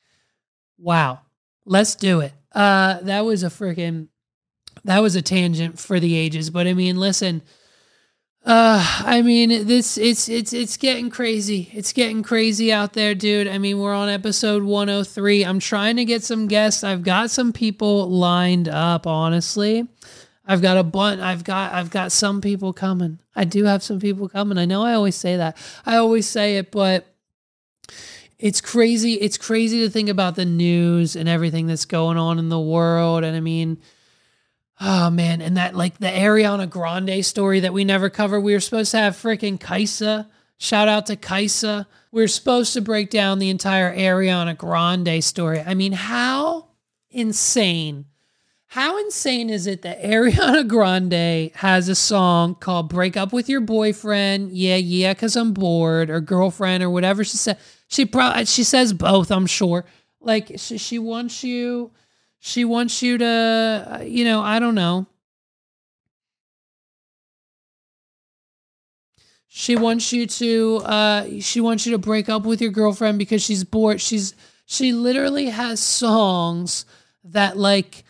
wow. 0.79 1.21
Let's 1.65 1.95
do 1.95 2.21
it. 2.21 2.33
Uh 2.53 3.01
that 3.01 3.25
was 3.25 3.43
a 3.43 3.49
freaking 3.49 4.09
that 4.85 5.01
was 5.01 5.17
a 5.17 5.23
tangent 5.23 5.79
for 5.79 5.99
the 5.99 6.15
ages, 6.17 6.51
but 6.51 6.67
I 6.67 6.75
mean, 6.75 6.99
listen, 6.99 7.43
uh 8.45 9.03
I 9.05 9.23
mean, 9.23 9.67
this 9.67 9.97
it's 9.97 10.29
it's 10.29 10.53
it's 10.53 10.77
getting 10.77 11.11
crazy. 11.11 11.71
It's 11.73 11.93
getting 11.93 12.23
crazy 12.23 12.73
out 12.73 12.93
there, 12.93 13.15
dude. 13.15 13.49
I 13.49 13.59
mean, 13.59 13.79
we're 13.79 13.95
on 13.95 14.09
episode 14.09 14.63
103. 14.63 15.45
I'm 15.45 15.59
trying 15.59 15.97
to 15.97 16.05
get 16.05 16.23
some 16.23 16.47
guests. 16.49 16.85
I've 16.85 17.03
got 17.03 17.31
some 17.31 17.53
people 17.53 18.11
lined 18.11 18.69
up, 18.69 19.07
honestly. 19.07 19.89
I've 20.47 20.61
got 20.61 20.77
a 20.77 20.83
bunch. 20.83 21.21
I've 21.21 21.45
got 21.45 21.73
I've 21.73 21.91
got 21.91 22.13
some 22.13 22.41
people 22.41 22.73
coming. 22.73 23.19
I 23.35 23.45
do 23.45 23.65
have 23.65 23.83
some 23.83 23.99
people 23.99 24.29
coming. 24.29 24.59
I 24.59 24.67
know 24.67 24.83
I 24.83 24.93
always 24.95 25.17
say 25.17 25.37
that. 25.37 25.57
I 25.87 25.97
always 25.97 26.29
say 26.29 26.59
it, 26.59 26.71
but 26.71 27.07
it's 28.39 28.61
crazy. 28.61 29.15
It's 29.15 29.39
crazy 29.39 29.81
to 29.81 29.91
think 29.91 30.09
about 30.09 30.35
the 30.35 30.45
news 30.45 31.17
and 31.17 31.29
everything 31.29 31.67
that's 31.67 31.85
going 31.85 32.17
on 32.17 32.39
in 32.39 32.49
the 32.49 32.61
world. 32.61 33.25
And 33.25 33.37
I 33.37 33.41
mean, 33.41 33.79
oh 34.81 35.11
man, 35.11 35.41
and 35.41 35.57
that 35.57 35.75
like 35.75 35.99
the 35.99 36.09
Ariana 36.09 36.69
Grande 36.69 37.25
story 37.25 37.61
that 37.61 37.73
we 37.73 37.85
never 37.85 38.11
covered. 38.11 38.41
We 38.41 38.53
were 38.53 38.61
supposed 38.61 38.91
to 38.91 38.99
have 38.99 39.15
freaking 39.15 39.59
Kaisa. 39.59 40.29
Shout 40.59 40.89
out 40.89 41.07
to 41.07 41.17
Kaisa. 41.17 41.87
We 42.11 42.23
are 42.23 42.29
supposed 42.29 42.75
to 42.75 42.81
break 42.81 43.11
down 43.11 43.39
the 43.39 43.51
entire 43.51 43.97
Ariana 43.97 44.57
Grande 44.57 45.23
story. 45.23 45.61
I 45.61 45.75
mean, 45.75 45.93
how 45.93 46.69
insane 47.11 48.07
How 48.75 48.99
insane 48.99 49.51
is 49.51 49.69
it 49.69 49.83
that 49.83 50.03
Ariana 50.03 50.67
Grande 50.67 51.53
has 51.55 51.89
a 51.89 51.95
song 51.95 52.57
called 52.57 52.89
Break 52.89 53.17
Up 53.17 53.33
with 53.33 53.49
Your 53.49 53.61
Boyfriend? 53.61 54.51
Yeah, 54.51 54.75
yeah, 54.75 55.15
because 55.15 55.37
I'm 55.37 55.53
bored, 55.53 56.11
or 56.11 56.21
girlfriend, 56.21 56.83
or 56.83 56.91
whatever 56.91 57.23
she 57.23 57.37
said. 57.37 57.57
She 57.87 58.05
probably 58.05 58.47
she 58.47 58.65
says 58.65 58.93
both, 58.93 59.31
I'm 59.31 59.47
sure. 59.47 59.85
Like 60.21 60.55
she, 60.57 60.79
she 60.79 60.99
wants 60.99 61.45
you, 61.45 61.93
she 62.41 62.65
wants 62.65 63.01
you 63.01 63.17
to, 63.19 63.25
uh, 64.01 64.03
you 64.03 64.25
know, 64.25 64.41
I 64.41 64.59
don't 64.59 64.75
know. 64.75 65.07
She 69.47 69.77
wants 69.77 70.13
you 70.13 70.27
to, 70.27 70.77
uh, 70.79 71.27
she 71.39 71.61
wants 71.61 71.87
you 71.87 71.93
to 71.93 71.99
break 71.99 72.29
up 72.29 72.43
with 72.45 72.61
your 72.61 72.73
girlfriend 72.73 73.21
because 73.21 73.41
she's 73.41 73.63
bored. 73.63 74.01
She's, 74.01 74.35
she 74.67 74.93
literally 74.93 75.51
has 75.51 75.79
songs 75.79 76.87
that 77.23 77.57
like 77.57 78.04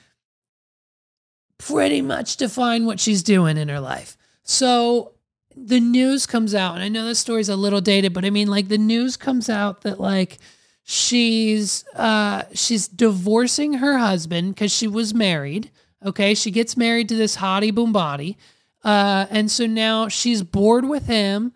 pretty 1.66 2.02
much 2.02 2.36
define 2.36 2.86
what 2.86 3.00
she's 3.00 3.22
doing 3.22 3.56
in 3.56 3.68
her 3.68 3.80
life. 3.80 4.16
So 4.42 5.12
the 5.56 5.80
news 5.80 6.26
comes 6.26 6.54
out, 6.54 6.74
and 6.74 6.82
I 6.82 6.88
know 6.88 7.06
this 7.06 7.18
story's 7.18 7.48
a 7.48 7.56
little 7.56 7.80
dated, 7.80 8.12
but 8.12 8.24
I 8.24 8.30
mean, 8.30 8.48
like 8.48 8.68
the 8.68 8.78
news 8.78 9.16
comes 9.16 9.48
out 9.48 9.82
that 9.82 10.00
like 10.00 10.38
she's 10.82 11.84
uh 11.94 12.42
she's 12.52 12.86
divorcing 12.88 13.74
her 13.74 13.96
husband 13.98 14.54
because 14.54 14.72
she 14.72 14.86
was 14.86 15.14
married. 15.14 15.70
Okay, 16.04 16.34
she 16.34 16.50
gets 16.50 16.76
married 16.76 17.08
to 17.08 17.16
this 17.16 17.36
hottie 17.36 17.74
boom 17.74 17.92
body. 17.92 18.36
Uh, 18.82 19.24
and 19.30 19.50
so 19.50 19.66
now 19.66 20.08
she's 20.08 20.42
bored 20.42 20.86
with 20.86 21.06
him 21.06 21.54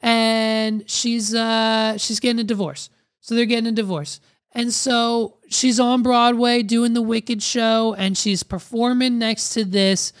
and 0.00 0.88
she's 0.88 1.34
uh 1.34 1.98
she's 1.98 2.20
getting 2.20 2.38
a 2.38 2.44
divorce. 2.44 2.90
So 3.20 3.34
they're 3.34 3.46
getting 3.46 3.66
a 3.66 3.72
divorce. 3.72 4.20
And 4.52 4.72
so 4.72 5.38
she's 5.48 5.78
on 5.78 6.02
Broadway 6.02 6.62
doing 6.62 6.94
the 6.94 7.02
Wicked 7.02 7.42
show 7.42 7.94
and 7.94 8.16
she's 8.16 8.42
performing 8.42 9.18
next 9.18 9.50
to 9.50 9.64
this 9.64 10.12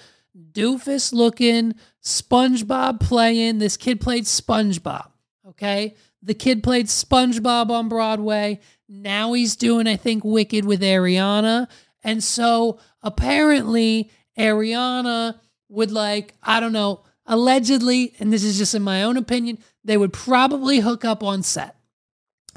doofus 0.52 1.12
looking 1.12 1.74
SpongeBob 2.02 3.00
playing. 3.00 3.58
This 3.58 3.76
kid 3.76 4.00
played 4.00 4.24
SpongeBob. 4.24 5.10
Okay. 5.48 5.94
The 6.22 6.34
kid 6.34 6.62
played 6.62 6.86
SpongeBob 6.86 7.70
on 7.70 7.88
Broadway. 7.88 8.60
Now 8.88 9.32
he's 9.32 9.56
doing, 9.56 9.86
I 9.86 9.96
think, 9.96 10.24
Wicked 10.24 10.64
with 10.64 10.80
Ariana. 10.80 11.68
And 12.02 12.22
so 12.22 12.78
apparently, 13.02 14.10
Ariana 14.38 15.38
would 15.68 15.90
like, 15.90 16.34
I 16.42 16.60
don't 16.60 16.72
know, 16.72 17.02
allegedly, 17.26 18.14
and 18.18 18.32
this 18.32 18.44
is 18.44 18.58
just 18.58 18.74
in 18.74 18.82
my 18.82 19.02
own 19.02 19.16
opinion, 19.16 19.58
they 19.84 19.96
would 19.96 20.12
probably 20.12 20.80
hook 20.80 21.04
up 21.04 21.22
on 21.22 21.42
set. 21.42 21.76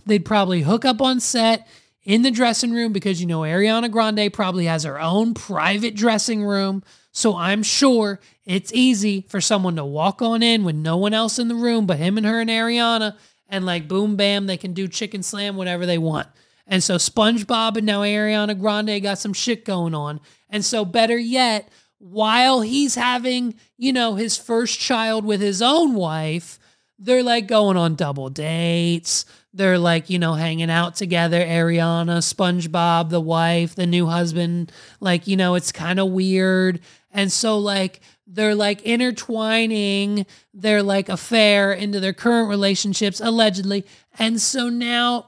They'd 0.06 0.26
probably 0.26 0.62
hook 0.62 0.86
up 0.86 1.02
on 1.02 1.20
set 1.20 1.68
in 2.04 2.22
the 2.22 2.32
dressing 2.32 2.74
room 2.74 2.94
because 2.94 3.22
you 3.22 3.28
know 3.28 3.42
Ariana 3.42 3.92
Grande 3.92 4.32
probably 4.34 4.66
has 4.66 4.84
her 4.84 5.00
own 5.00 5.34
private 5.34 5.96
dressing 5.96 6.44
room. 6.44 6.84
So 7.12 7.36
I'm 7.36 7.64
sure 7.64 8.20
it's 8.46 8.74
easy 8.74 9.26
for 9.30 9.42
someone 9.42 9.76
to 9.76 9.86
walk 9.86 10.22
on 10.22 10.42
in 10.42 10.64
with 10.64 10.76
no 10.76 10.98
one 10.98 11.14
else 11.14 11.40
in 11.40 11.48
the 11.48 11.56
room 11.56 11.86
but 11.86 11.98
him 11.98 12.18
and 12.18 12.26
her 12.26 12.40
and 12.40 12.50
Ariana 12.50 13.18
and 13.50 13.66
like 13.66 13.88
boom 13.88 14.16
bam 14.16 14.48
they 14.48 14.58
can 14.58 14.74
do 14.74 14.88
chicken 14.88 15.22
slam 15.22 15.56
whatever 15.58 15.86
they 15.86 15.98
want. 15.98 16.28
And 16.68 16.82
so 16.82 16.96
SpongeBob 16.96 17.78
and 17.78 17.86
now 17.86 18.02
Ariana 18.02 18.58
Grande 18.58 19.02
got 19.04 19.20
some 19.20 19.34
shit 19.34 19.66
going 19.66 19.94
on. 19.94 20.22
And 20.50 20.64
so 20.64 20.86
better 20.86 21.18
yet, 21.18 21.70
while 21.98 22.62
he's 22.62 22.96
having, 22.96 23.56
you 23.78 23.94
know, 23.94 24.16
his 24.16 24.38
first 24.38 24.80
child 24.80 25.26
with 25.26 25.42
his 25.42 25.62
own 25.62 25.94
wife, 25.94 26.58
they're 27.02 27.24
like 27.24 27.48
going 27.48 27.78
on 27.78 27.96
double 27.96 28.30
dates. 28.30 29.26
They're 29.54 29.80
like, 29.80 30.10
you 30.10 30.20
know, 30.20 30.34
hanging 30.34 30.70
out 30.70 30.96
together. 30.96 31.44
Ariana, 31.44 32.20
SpongeBob, 32.20 33.10
the 33.10 33.20
wife, 33.20 33.76
the 33.76 33.88
new 33.88 34.06
husband. 34.06 34.72
Like, 35.00 35.28
you 35.28 35.36
know, 35.36 35.56
it's 35.56 35.72
kind 35.72 36.00
of 36.00 36.10
weird. 36.12 36.80
And 37.12 37.32
so, 37.32 37.58
like, 37.58 38.00
they're 38.28 38.56
like 38.56 38.82
intertwining 38.84 40.26
their 40.54 40.82
like 40.82 41.10
affair 41.10 41.74
into 41.74 42.00
their 42.00 42.14
current 42.14 42.50
relationships, 42.50 43.20
allegedly. 43.20 43.86
And 44.18 44.40
so 44.40 44.70
now 44.70 45.28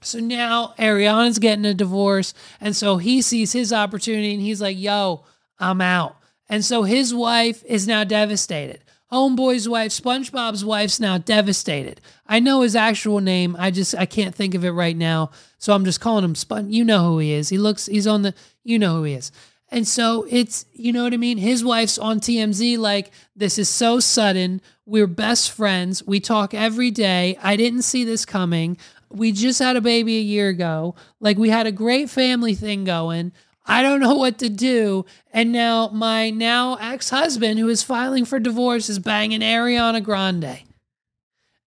so 0.00 0.18
now 0.18 0.74
Ariana's 0.78 1.38
getting 1.38 1.64
a 1.64 1.74
divorce. 1.74 2.34
And 2.60 2.76
so 2.76 2.98
he 2.98 3.22
sees 3.22 3.52
his 3.52 3.72
opportunity 3.72 4.34
and 4.34 4.42
he's 4.42 4.60
like, 4.60 4.78
yo, 4.78 5.24
I'm 5.58 5.80
out. 5.80 6.16
And 6.48 6.64
so 6.64 6.82
his 6.82 7.14
wife 7.14 7.64
is 7.64 7.88
now 7.88 8.04
devastated. 8.04 8.83
Homeboy's 9.14 9.68
wife, 9.68 9.92
SpongeBob's 9.92 10.64
wife's 10.64 10.98
now 10.98 11.18
devastated. 11.18 12.00
I 12.26 12.40
know 12.40 12.62
his 12.62 12.74
actual 12.74 13.20
name. 13.20 13.54
I 13.56 13.70
just 13.70 13.94
I 13.94 14.06
can't 14.06 14.34
think 14.34 14.56
of 14.56 14.64
it 14.64 14.72
right 14.72 14.96
now. 14.96 15.30
So 15.58 15.72
I'm 15.72 15.84
just 15.84 16.00
calling 16.00 16.24
him 16.24 16.34
Spon. 16.34 16.72
You 16.72 16.84
know 16.84 17.04
who 17.10 17.18
he 17.20 17.32
is. 17.32 17.48
He 17.48 17.56
looks 17.56 17.86
he's 17.86 18.08
on 18.08 18.22
the 18.22 18.34
you 18.64 18.76
know 18.76 18.96
who 18.96 19.04
he 19.04 19.14
is. 19.14 19.30
And 19.70 19.86
so 19.86 20.26
it's 20.28 20.66
you 20.72 20.92
know 20.92 21.04
what 21.04 21.14
I 21.14 21.16
mean? 21.16 21.38
His 21.38 21.64
wife's 21.64 21.96
on 21.96 22.18
TMZ 22.18 22.76
like 22.76 23.12
this 23.36 23.56
is 23.56 23.68
so 23.68 24.00
sudden. 24.00 24.60
We're 24.84 25.06
best 25.06 25.52
friends. 25.52 26.04
We 26.04 26.18
talk 26.18 26.52
every 26.52 26.90
day. 26.90 27.38
I 27.40 27.54
didn't 27.56 27.82
see 27.82 28.04
this 28.04 28.26
coming. 28.26 28.76
We 29.10 29.30
just 29.30 29.60
had 29.60 29.76
a 29.76 29.80
baby 29.80 30.18
a 30.18 30.22
year 30.22 30.48
ago. 30.48 30.96
Like 31.20 31.38
we 31.38 31.50
had 31.50 31.68
a 31.68 31.72
great 31.72 32.10
family 32.10 32.54
thing 32.56 32.82
going. 32.82 33.30
I 33.66 33.82
don't 33.82 34.00
know 34.00 34.14
what 34.14 34.38
to 34.38 34.48
do. 34.48 35.06
And 35.32 35.52
now 35.52 35.88
my 35.88 36.30
now 36.30 36.76
ex 36.76 37.10
husband, 37.10 37.58
who 37.58 37.68
is 37.68 37.82
filing 37.82 38.24
for 38.24 38.38
divorce, 38.38 38.88
is 38.88 38.98
banging 38.98 39.40
Ariana 39.40 40.02
Grande. 40.02 40.60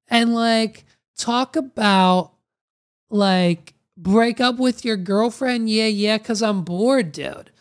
And 0.08 0.34
like, 0.34 0.86
talk 1.18 1.56
about 1.56 2.34
like 3.10 3.74
break 3.98 4.40
up 4.40 4.58
with 4.58 4.86
your 4.86 4.98
girlfriend. 4.98 5.70
Yeah, 5.70 5.88
yeah, 5.88 6.18
because 6.18 6.42
I'm 6.42 6.62
bored, 6.64 7.12
dude. 7.12 7.52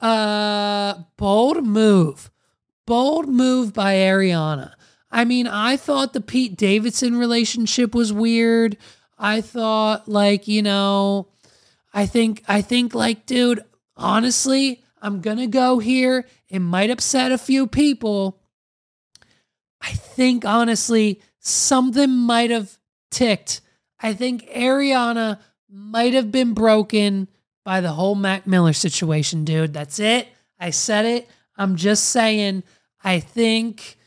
Uh, 0.00 1.02
bold 1.16 1.66
move. 1.66 2.30
Bold 2.86 3.28
move 3.28 3.72
by 3.72 3.94
Ariana. 3.94 4.72
I 5.10 5.24
mean, 5.24 5.46
I 5.46 5.76
thought 5.76 6.12
the 6.12 6.20
Pete 6.20 6.56
Davidson 6.56 7.16
relationship 7.16 7.94
was 7.94 8.12
weird. 8.12 8.76
I 9.18 9.40
thought, 9.40 10.08
like, 10.08 10.46
you 10.46 10.62
know, 10.62 11.28
I 11.92 12.06
think, 12.06 12.44
I 12.46 12.60
think, 12.62 12.94
like, 12.94 13.26
dude, 13.26 13.64
honestly, 13.98 14.82
I'm 15.02 15.20
going 15.20 15.38
to 15.38 15.46
go 15.46 15.78
here. 15.78 16.26
It 16.48 16.60
might 16.60 16.90
upset 16.90 17.32
a 17.32 17.38
few 17.38 17.66
people. 17.66 18.40
I 19.80 19.90
think, 19.90 20.44
honestly, 20.44 21.20
something 21.38 22.10
might 22.10 22.50
have 22.50 22.78
ticked. 23.10 23.60
I 24.00 24.14
think 24.14 24.48
Ariana 24.50 25.38
might 25.68 26.14
have 26.14 26.32
been 26.32 26.54
broken 26.54 27.28
by 27.64 27.80
the 27.80 27.92
whole 27.92 28.14
Mac 28.14 28.46
Miller 28.46 28.72
situation, 28.72 29.44
dude. 29.44 29.74
That's 29.74 29.98
it. 29.98 30.28
I 30.58 30.70
said 30.70 31.04
it. 31.04 31.28
I'm 31.56 31.76
just 31.76 32.04
saying, 32.06 32.62
I 33.02 33.20
think, 33.20 33.98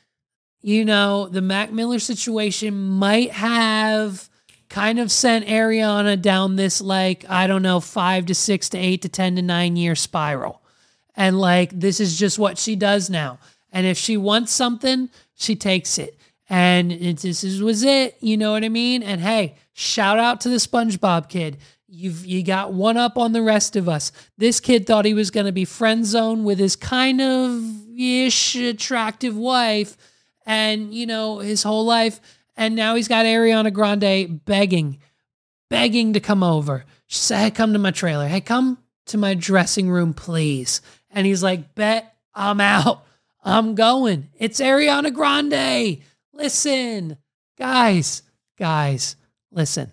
you 0.62 0.84
know, 0.86 1.28
the 1.28 1.42
Mac 1.42 1.72
Miller 1.72 2.00
situation 2.00 2.76
might 2.76 3.32
have 3.32 4.30
kind 4.72 5.00
of 5.00 5.12
sent 5.12 5.46
Ariana 5.48 6.20
down 6.20 6.56
this 6.56 6.82
like 6.82 7.26
I 7.30 7.46
don't 7.46 7.62
know 7.62 7.80
five 7.82 8.26
to 8.28 8.36
six 8.36 8.70
to 8.70 8.78
eight 8.78 9.02
to 9.04 9.10
ten 9.10 9.36
to 9.36 9.42
nine 9.42 9.76
year 9.76 9.96
spiral, 9.96 10.62
and 11.16 11.40
like 11.40 11.78
this 11.78 12.00
is 12.00 12.18
just 12.18 12.40
what 12.40 12.58
she 12.58 12.76
does 12.76 13.10
now. 13.10 13.38
And 13.72 13.86
if 13.86 13.98
she 13.98 14.18
wants 14.18 14.52
something, 14.52 15.10
she 15.36 15.56
takes 15.56 15.98
it. 15.98 16.18
And 16.50 16.92
it, 16.92 17.20
this 17.20 17.44
is, 17.44 17.62
was 17.62 17.84
it. 17.84 18.18
You 18.20 18.36
know 18.36 18.52
what 18.52 18.66
I 18.66 18.70
mean? 18.70 19.04
And 19.04 19.22
hey, 19.22 19.56
shout 19.74 20.20
out 20.20 20.42
to 20.42 20.50
the 20.50 20.58
SpongeBob 20.58 21.30
kid. 21.30 21.58
You've 21.88 22.26
you 22.26 22.42
got 22.42 22.74
one 22.74 22.98
up 22.98 23.18
on 23.18 23.34
the 23.34 23.42
rest 23.42 23.76
of 23.76 23.90
us. 23.90 24.14
This 24.38 24.62
kid 24.62 24.88
thought 24.88 25.06
he 25.06 25.14
was 25.14 25.32
going 25.32 25.46
to 25.46 25.52
be 25.52 25.66
friend 25.66 26.06
zone 26.06 26.46
with 26.46 26.60
his 26.60 26.78
kind 26.78 27.20
of 27.20 27.62
ish 27.98 28.56
attractive 28.56 29.36
wife, 29.36 29.98
and 30.46 30.94
you 30.94 31.06
know 31.06 31.40
his 31.40 31.64
whole 31.64 31.86
life 31.86 32.22
and 32.62 32.76
now 32.76 32.94
he's 32.94 33.08
got 33.08 33.26
Ariana 33.26 33.74
Grande 33.74 34.46
begging, 34.46 35.00
begging 35.72 36.14
to 36.14 36.20
come 36.20 36.44
over. 36.44 36.86
She 37.08 37.18
said, 37.18 37.40
Hey, 37.40 37.50
come 37.50 37.74
to 37.74 37.80
my 37.80 37.90
trailer. 37.90 38.28
Hey, 38.28 38.40
come 38.40 38.78
to 39.08 39.18
my 39.18 39.34
dressing 39.34 39.90
room, 39.90 40.14
please. 40.14 40.80
And 41.10 41.26
he's 41.26 41.42
like, 41.42 41.74
Bet 41.74 42.14
I'm 42.36 42.62
out. 42.62 43.04
I'm 43.44 43.74
going. 43.74 44.30
It's 44.38 44.62
Ariana 44.62 45.12
Grande. 45.12 46.04
Listen, 46.34 47.18
guys, 47.58 48.22
guys, 48.60 49.16
listen. 49.52 49.92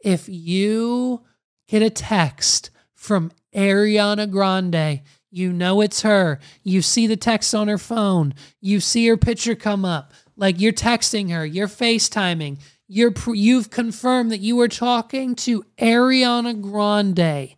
If 0.00 0.28
you 0.28 1.22
get 1.68 1.80
a 1.80 1.90
text 1.90 2.70
from 2.92 3.30
Ariana 3.54 4.28
Grande, 4.28 5.02
you 5.30 5.52
know 5.52 5.80
it's 5.80 6.02
her. 6.02 6.40
You 6.64 6.82
see 6.82 7.06
the 7.06 7.16
text 7.16 7.54
on 7.54 7.68
her 7.68 7.78
phone. 7.78 8.34
You 8.60 8.80
see 8.80 9.06
her 9.06 9.16
picture 9.16 9.54
come 9.54 9.84
up. 9.84 10.12
Like 10.40 10.58
you're 10.58 10.72
texting 10.72 11.30
her, 11.30 11.44
you're 11.44 11.68
FaceTiming, 11.68 12.58
you're 12.88 13.12
you've 13.28 13.70
confirmed 13.70 14.32
that 14.32 14.40
you 14.40 14.56
were 14.56 14.68
talking 14.68 15.34
to 15.36 15.64
Ariana 15.78 16.60
Grande. 16.60 17.54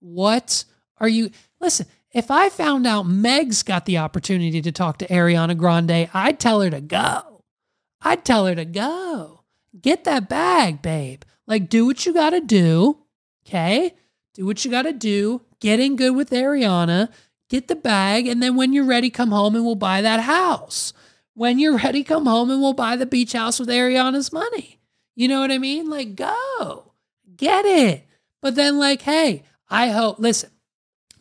What 0.00 0.64
are 0.98 1.08
you 1.08 1.30
Listen, 1.58 1.86
if 2.12 2.30
I 2.30 2.50
found 2.50 2.86
out 2.86 3.04
Meg's 3.06 3.62
got 3.62 3.86
the 3.86 3.98
opportunity 3.98 4.60
to 4.60 4.70
talk 4.70 4.98
to 4.98 5.06
Ariana 5.06 5.56
Grande, 5.56 6.10
I'd 6.12 6.38
tell 6.38 6.60
her 6.60 6.68
to 6.68 6.82
go. 6.82 7.44
I'd 8.02 8.26
tell 8.26 8.44
her 8.46 8.54
to 8.54 8.66
go. 8.66 9.44
Get 9.80 10.04
that 10.04 10.28
bag, 10.28 10.82
babe. 10.82 11.22
Like 11.46 11.70
do 11.70 11.86
what 11.86 12.04
you 12.04 12.12
got 12.12 12.30
to 12.30 12.40
do. 12.40 12.98
Okay? 13.46 13.94
Do 14.34 14.44
what 14.44 14.64
you 14.66 14.70
got 14.70 14.82
to 14.82 14.92
do. 14.92 15.40
get 15.60 15.80
in 15.80 15.96
good 15.96 16.14
with 16.14 16.30
Ariana, 16.30 17.08
get 17.48 17.68
the 17.68 17.74
bag, 17.74 18.28
and 18.28 18.42
then 18.42 18.54
when 18.54 18.74
you're 18.74 18.84
ready, 18.84 19.08
come 19.08 19.30
home 19.30 19.56
and 19.56 19.64
we'll 19.64 19.74
buy 19.74 20.02
that 20.02 20.20
house. 20.20 20.92
When 21.38 21.60
you're 21.60 21.76
ready, 21.76 22.02
come 22.02 22.26
home 22.26 22.50
and 22.50 22.60
we'll 22.60 22.72
buy 22.72 22.96
the 22.96 23.06
beach 23.06 23.32
house 23.32 23.60
with 23.60 23.68
Ariana's 23.68 24.32
money. 24.32 24.80
You 25.14 25.28
know 25.28 25.38
what 25.38 25.52
I 25.52 25.58
mean? 25.58 25.88
Like, 25.88 26.16
go 26.16 26.94
get 27.36 27.64
it. 27.64 28.08
But 28.42 28.56
then, 28.56 28.76
like, 28.76 29.02
hey, 29.02 29.44
I 29.70 29.90
hope, 29.90 30.18
listen, 30.18 30.50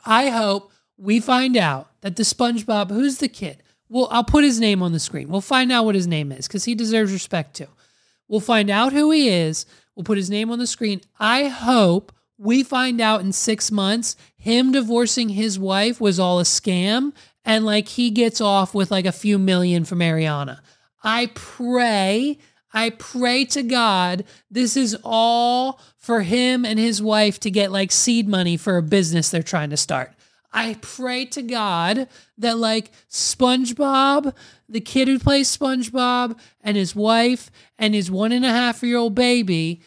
I 0.03 0.29
hope 0.29 0.71
we 0.97 1.19
find 1.19 1.55
out 1.55 1.91
that 2.01 2.15
the 2.15 2.23
SpongeBob, 2.23 2.89
who's 2.89 3.19
the 3.19 3.27
kid? 3.27 3.61
Well, 3.89 4.07
I'll 4.09 4.23
put 4.23 4.43
his 4.43 4.59
name 4.59 4.81
on 4.81 4.91
the 4.91 4.99
screen. 4.99 5.29
We'll 5.29 5.39
find 5.39 5.71
out 5.71 5.85
what 5.85 5.93
his 5.93 6.07
name 6.07 6.31
is 6.31 6.47
because 6.47 6.65
he 6.65 6.73
deserves 6.73 7.13
respect 7.13 7.55
too. 7.55 7.67
We'll 8.27 8.39
find 8.39 8.71
out 8.71 8.93
who 8.93 9.11
he 9.11 9.29
is. 9.29 9.67
We'll 9.95 10.03
put 10.03 10.17
his 10.17 10.31
name 10.31 10.49
on 10.49 10.57
the 10.57 10.65
screen. 10.65 11.01
I 11.19 11.45
hope 11.45 12.11
we 12.39 12.63
find 12.63 12.99
out 13.01 13.21
in 13.21 13.33
six 13.33 13.71
months 13.71 14.15
him 14.35 14.71
divorcing 14.71 15.29
his 15.29 15.59
wife 15.59 16.01
was 16.01 16.19
all 16.19 16.39
a 16.39 16.43
scam 16.43 17.13
and 17.47 17.65
like 17.65 17.87
he 17.87 18.11
gets 18.11 18.41
off 18.41 18.75
with 18.75 18.91
like 18.91 19.05
a 19.05 19.11
few 19.11 19.39
million 19.39 19.85
from 19.85 19.99
Ariana. 19.99 20.59
I 21.01 21.31
pray, 21.33 22.37
I 22.73 22.89
pray 22.89 23.45
to 23.45 23.63
God 23.63 24.25
this 24.51 24.75
is 24.75 24.97
all 25.01 25.79
for 25.97 26.21
him 26.21 26.65
and 26.65 26.77
his 26.77 27.01
wife 27.01 27.39
to 27.39 27.49
get 27.49 27.71
like 27.71 27.93
seed 27.93 28.27
money 28.27 28.57
for 28.57 28.75
a 28.75 28.83
business 28.83 29.29
they're 29.29 29.41
trying 29.41 29.69
to 29.69 29.77
start. 29.77 30.11
I 30.51 30.77
pray 30.81 31.25
to 31.25 31.41
God 31.41 32.09
that 32.37 32.57
like 32.57 32.91
SpongeBob, 33.09 34.33
the 34.67 34.81
kid 34.81 35.07
who 35.07 35.17
plays 35.17 35.55
SpongeBob, 35.55 36.37
and 36.61 36.75
his 36.75 36.95
wife 36.95 37.49
and 37.79 37.93
his 37.93 38.11
one 38.11 38.33
and 38.33 38.43
a 38.43 38.49
half 38.49 38.83
year 38.83 38.97
old 38.97 39.15
baby, 39.15 39.81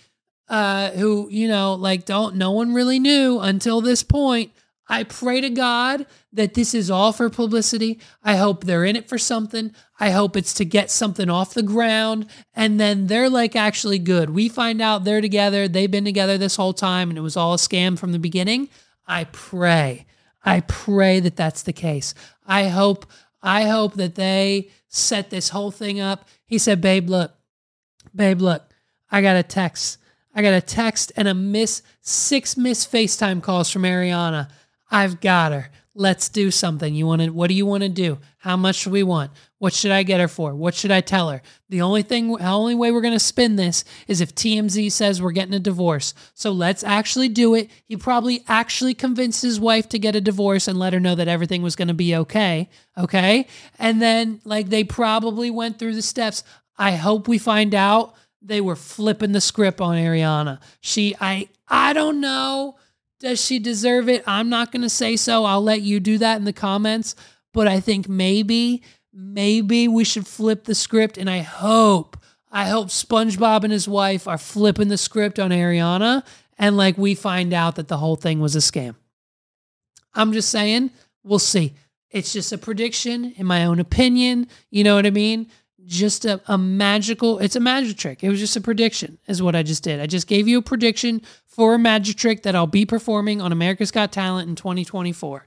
uh, 0.48 0.90
who, 0.92 1.28
you 1.30 1.46
know, 1.46 1.74
like 1.74 2.06
don't 2.06 2.36
no 2.36 2.52
one 2.52 2.72
really 2.72 2.98
knew 2.98 3.38
until 3.38 3.82
this 3.82 4.02
point. 4.02 4.52
I 4.90 5.04
pray 5.04 5.40
to 5.40 5.48
God 5.48 6.04
that 6.32 6.54
this 6.54 6.74
is 6.74 6.90
all 6.90 7.12
for 7.12 7.30
publicity. 7.30 8.00
I 8.22 8.36
hope 8.36 8.64
they're 8.64 8.84
in 8.84 8.96
it 8.96 9.08
for 9.08 9.16
something. 9.16 9.72
I 9.98 10.10
hope 10.10 10.36
it's 10.36 10.52
to 10.54 10.64
get 10.64 10.90
something 10.90 11.30
off 11.30 11.54
the 11.54 11.62
ground. 11.62 12.26
And 12.54 12.78
then 12.78 13.06
they're 13.06 13.30
like 13.30 13.56
actually 13.56 14.00
good. 14.00 14.30
We 14.30 14.48
find 14.48 14.82
out 14.82 15.04
they're 15.04 15.20
together. 15.20 15.68
They've 15.68 15.90
been 15.90 16.04
together 16.04 16.36
this 16.36 16.56
whole 16.56 16.74
time 16.74 17.08
and 17.08 17.16
it 17.16 17.22
was 17.22 17.36
all 17.36 17.54
a 17.54 17.58
scam 17.58 17.98
from 17.98 18.12
the 18.12 18.18
beginning. 18.18 18.68
I 19.06 19.24
pray 19.24 20.06
I 20.42 20.60
pray 20.60 21.20
that 21.20 21.36
that's 21.36 21.62
the 21.62 21.72
case. 21.72 22.14
I 22.46 22.68
hope 22.68 23.06
I 23.42 23.64
hope 23.64 23.94
that 23.94 24.16
they 24.16 24.70
set 24.88 25.30
this 25.30 25.50
whole 25.50 25.70
thing 25.70 26.00
up. 26.00 26.28
He 26.46 26.58
said, 26.58 26.80
"Babe, 26.80 27.08
look. 27.08 27.32
Babe, 28.14 28.40
look. 28.40 28.62
I 29.10 29.22
got 29.22 29.36
a 29.36 29.42
text. 29.42 29.98
I 30.34 30.42
got 30.42 30.54
a 30.54 30.60
text 30.60 31.12
and 31.16 31.26
a 31.28 31.34
miss 31.34 31.82
six 32.00 32.56
miss 32.56 32.86
FaceTime 32.86 33.42
calls 33.42 33.70
from 33.70 33.82
Ariana. 33.82 34.50
I've 34.90 35.20
got 35.20 35.52
her. 35.52 35.70
Let's 35.94 36.28
do 36.28 36.50
something. 36.50 36.94
You 36.94 37.06
want 37.06 37.20
to 37.20 37.30
what 37.30 37.48
do 37.48 37.54
you 37.54 37.66
want 37.66 37.82
to 37.82 37.88
do? 37.88 38.18
How 38.38 38.56
much 38.56 38.84
do 38.84 38.90
we 38.90 39.02
want? 39.02 39.32
What 39.58 39.72
should 39.74 39.90
I 39.90 40.04
get 40.04 40.20
her 40.20 40.28
for? 40.28 40.54
What 40.54 40.74
should 40.74 40.92
I 40.92 41.00
tell 41.00 41.30
her? 41.30 41.42
The 41.68 41.82
only 41.82 42.02
thing 42.02 42.32
the 42.32 42.48
only 42.48 42.76
way 42.76 42.92
we're 42.92 43.00
going 43.00 43.12
to 43.12 43.18
spin 43.18 43.56
this 43.56 43.84
is 44.06 44.20
if 44.20 44.34
TMZ 44.34 44.92
says 44.92 45.20
we're 45.20 45.32
getting 45.32 45.52
a 45.52 45.58
divorce. 45.58 46.14
So 46.34 46.52
let's 46.52 46.84
actually 46.84 47.28
do 47.28 47.54
it. 47.56 47.70
He 47.86 47.96
probably 47.96 48.44
actually 48.46 48.94
convinced 48.94 49.42
his 49.42 49.58
wife 49.58 49.88
to 49.88 49.98
get 49.98 50.14
a 50.14 50.20
divorce 50.20 50.68
and 50.68 50.78
let 50.78 50.92
her 50.92 51.00
know 51.00 51.16
that 51.16 51.28
everything 51.28 51.60
was 51.60 51.76
going 51.76 51.88
to 51.88 51.94
be 51.94 52.14
okay, 52.14 52.70
okay? 52.96 53.48
And 53.78 54.00
then 54.00 54.40
like 54.44 54.68
they 54.68 54.84
probably 54.84 55.50
went 55.50 55.78
through 55.78 55.96
the 55.96 56.02
steps. 56.02 56.44
I 56.78 56.92
hope 56.92 57.26
we 57.26 57.36
find 57.36 57.74
out 57.74 58.14
they 58.40 58.60
were 58.60 58.76
flipping 58.76 59.32
the 59.32 59.40
script 59.40 59.80
on 59.80 59.96
Ariana. 59.96 60.60
She 60.80 61.16
I 61.20 61.48
I 61.68 61.92
don't 61.92 62.20
know 62.20 62.76
does 63.20 63.44
she 63.44 63.58
deserve 63.58 64.08
it? 64.08 64.24
I'm 64.26 64.48
not 64.48 64.72
going 64.72 64.82
to 64.82 64.88
say 64.88 65.16
so. 65.16 65.44
I'll 65.44 65.62
let 65.62 65.82
you 65.82 66.00
do 66.00 66.18
that 66.18 66.38
in 66.38 66.44
the 66.44 66.52
comments. 66.52 67.14
But 67.52 67.68
I 67.68 67.78
think 67.80 68.08
maybe, 68.08 68.82
maybe 69.12 69.86
we 69.88 70.04
should 70.04 70.26
flip 70.26 70.64
the 70.64 70.74
script. 70.74 71.18
And 71.18 71.28
I 71.28 71.40
hope, 71.40 72.16
I 72.50 72.68
hope 72.68 72.88
SpongeBob 72.88 73.62
and 73.62 73.72
his 73.72 73.86
wife 73.86 74.26
are 74.26 74.38
flipping 74.38 74.88
the 74.88 74.98
script 74.98 75.38
on 75.38 75.50
Ariana. 75.50 76.24
And 76.58 76.76
like 76.76 76.96
we 76.98 77.14
find 77.14 77.52
out 77.52 77.76
that 77.76 77.88
the 77.88 77.98
whole 77.98 78.16
thing 78.16 78.40
was 78.40 78.56
a 78.56 78.60
scam. 78.60 78.94
I'm 80.14 80.32
just 80.32 80.48
saying, 80.48 80.90
we'll 81.22 81.38
see. 81.38 81.74
It's 82.10 82.32
just 82.32 82.52
a 82.52 82.58
prediction, 82.58 83.34
in 83.36 83.46
my 83.46 83.66
own 83.66 83.78
opinion. 83.78 84.48
You 84.70 84.82
know 84.82 84.96
what 84.96 85.06
I 85.06 85.10
mean? 85.10 85.48
Just 85.90 86.24
a, 86.24 86.40
a 86.46 86.56
magical 86.56 87.40
it's 87.40 87.56
a 87.56 87.60
magic 87.60 87.98
trick. 87.98 88.22
It 88.22 88.30
was 88.30 88.38
just 88.38 88.56
a 88.56 88.60
prediction 88.60 89.18
is 89.26 89.42
what 89.42 89.56
i 89.56 89.62
just 89.62 89.82
did. 89.82 90.00
I 90.00 90.06
just 90.06 90.28
gave 90.28 90.46
you 90.46 90.58
a 90.58 90.62
prediction 90.62 91.20
for 91.46 91.74
a 91.74 91.78
magic 91.78 92.16
trick 92.16 92.44
that 92.44 92.54
i'll 92.54 92.68
be 92.68 92.86
performing 92.86 93.42
on 93.42 93.50
america's 93.50 93.90
got 93.90 94.12
talent 94.12 94.48
in 94.48 94.54
2024 94.54 95.44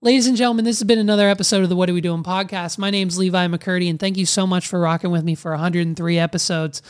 ladies 0.00 0.26
and 0.26 0.36
gentlemen 0.36 0.64
this 0.64 0.78
has 0.78 0.86
been 0.86 0.98
another 0.98 1.28
episode 1.28 1.62
of 1.62 1.68
the 1.68 1.76
what 1.76 1.90
are 1.90 1.94
we 1.94 2.00
doing 2.00 2.22
podcast. 2.22 2.78
My 2.78 2.90
name's 2.90 3.18
levi 3.18 3.46
mccurdy 3.46 3.90
and 3.90 4.00
thank 4.00 4.16
you 4.16 4.24
so 4.24 4.46
much 4.46 4.66
for 4.66 4.80
rocking 4.80 5.10
with 5.10 5.24
me 5.24 5.34
for 5.34 5.50
103 5.50 6.18
episodes 6.18 6.80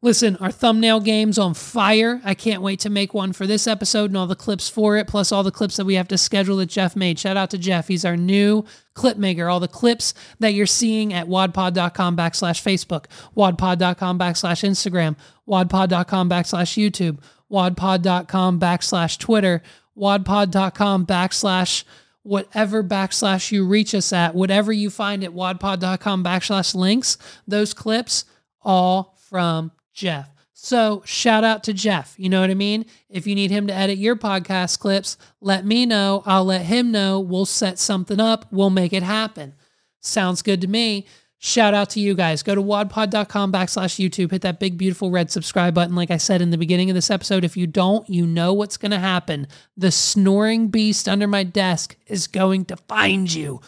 Listen, 0.00 0.36
our 0.36 0.52
thumbnail 0.52 1.00
game's 1.00 1.38
on 1.38 1.54
fire. 1.54 2.20
I 2.24 2.34
can't 2.34 2.62
wait 2.62 2.78
to 2.80 2.90
make 2.90 3.14
one 3.14 3.32
for 3.32 3.48
this 3.48 3.66
episode 3.66 4.10
and 4.10 4.16
all 4.16 4.28
the 4.28 4.36
clips 4.36 4.68
for 4.68 4.96
it, 4.96 5.08
plus 5.08 5.32
all 5.32 5.42
the 5.42 5.50
clips 5.50 5.76
that 5.76 5.86
we 5.86 5.94
have 5.94 6.06
to 6.08 6.16
schedule 6.18 6.56
that 6.58 6.66
Jeff 6.66 6.94
made. 6.94 7.18
Shout 7.18 7.36
out 7.36 7.50
to 7.50 7.58
Jeff. 7.58 7.88
He's 7.88 8.04
our 8.04 8.16
new 8.16 8.64
clip 8.94 9.16
maker. 9.16 9.48
All 9.48 9.58
the 9.58 9.66
clips 9.66 10.14
that 10.38 10.54
you're 10.54 10.66
seeing 10.66 11.12
at 11.12 11.26
wadpod.com 11.26 12.16
backslash 12.16 12.62
Facebook, 12.62 13.06
wadpod.com 13.36 14.20
backslash 14.20 14.62
Instagram, 14.62 15.16
wadpod.com 15.48 16.30
backslash 16.30 16.80
YouTube, 16.80 17.18
wadpod.com 17.50 18.60
backslash 18.60 19.18
Twitter, 19.18 19.62
wadpod.com 19.96 21.06
backslash 21.06 21.82
whatever 22.22 22.84
backslash 22.84 23.50
you 23.50 23.66
reach 23.66 23.94
us 23.94 24.12
at, 24.12 24.34
whatever 24.34 24.70
you 24.70 24.90
find 24.90 25.24
at 25.24 25.30
wadpod.com 25.30 26.22
backslash 26.22 26.74
links, 26.76 27.18
those 27.48 27.74
clips 27.74 28.26
all 28.62 29.16
from 29.28 29.72
Jeff. 29.98 30.32
So 30.52 31.02
shout 31.04 31.42
out 31.42 31.64
to 31.64 31.72
Jeff. 31.72 32.14
You 32.16 32.28
know 32.28 32.40
what 32.40 32.50
I 32.50 32.54
mean? 32.54 32.86
If 33.08 33.26
you 33.26 33.34
need 33.34 33.50
him 33.50 33.66
to 33.66 33.74
edit 33.74 33.98
your 33.98 34.14
podcast 34.14 34.78
clips, 34.78 35.18
let 35.40 35.66
me 35.66 35.86
know. 35.86 36.22
I'll 36.24 36.44
let 36.44 36.62
him 36.62 36.92
know. 36.92 37.18
We'll 37.18 37.46
set 37.46 37.80
something 37.80 38.20
up. 38.20 38.46
We'll 38.52 38.70
make 38.70 38.92
it 38.92 39.02
happen. 39.02 39.54
Sounds 40.00 40.40
good 40.42 40.60
to 40.60 40.68
me. 40.68 41.06
Shout 41.38 41.74
out 41.74 41.90
to 41.90 42.00
you 42.00 42.14
guys. 42.14 42.44
Go 42.44 42.54
to 42.54 42.62
wadpod.com 42.62 43.52
backslash 43.52 43.98
YouTube. 43.98 44.30
Hit 44.30 44.42
that 44.42 44.60
big, 44.60 44.78
beautiful 44.78 45.10
red 45.10 45.32
subscribe 45.32 45.74
button. 45.74 45.96
Like 45.96 46.12
I 46.12 46.16
said 46.16 46.42
in 46.42 46.50
the 46.50 46.58
beginning 46.58 46.90
of 46.90 46.94
this 46.94 47.10
episode, 47.10 47.44
if 47.44 47.56
you 47.56 47.66
don't, 47.66 48.08
you 48.08 48.24
know 48.24 48.52
what's 48.52 48.76
going 48.76 48.92
to 48.92 49.00
happen. 49.00 49.48
The 49.76 49.90
snoring 49.90 50.68
beast 50.68 51.08
under 51.08 51.26
my 51.26 51.42
desk 51.42 51.96
is 52.06 52.28
going 52.28 52.66
to 52.66 52.76
find 52.76 53.32
you. 53.32 53.60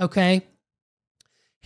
Okay? 0.00 0.46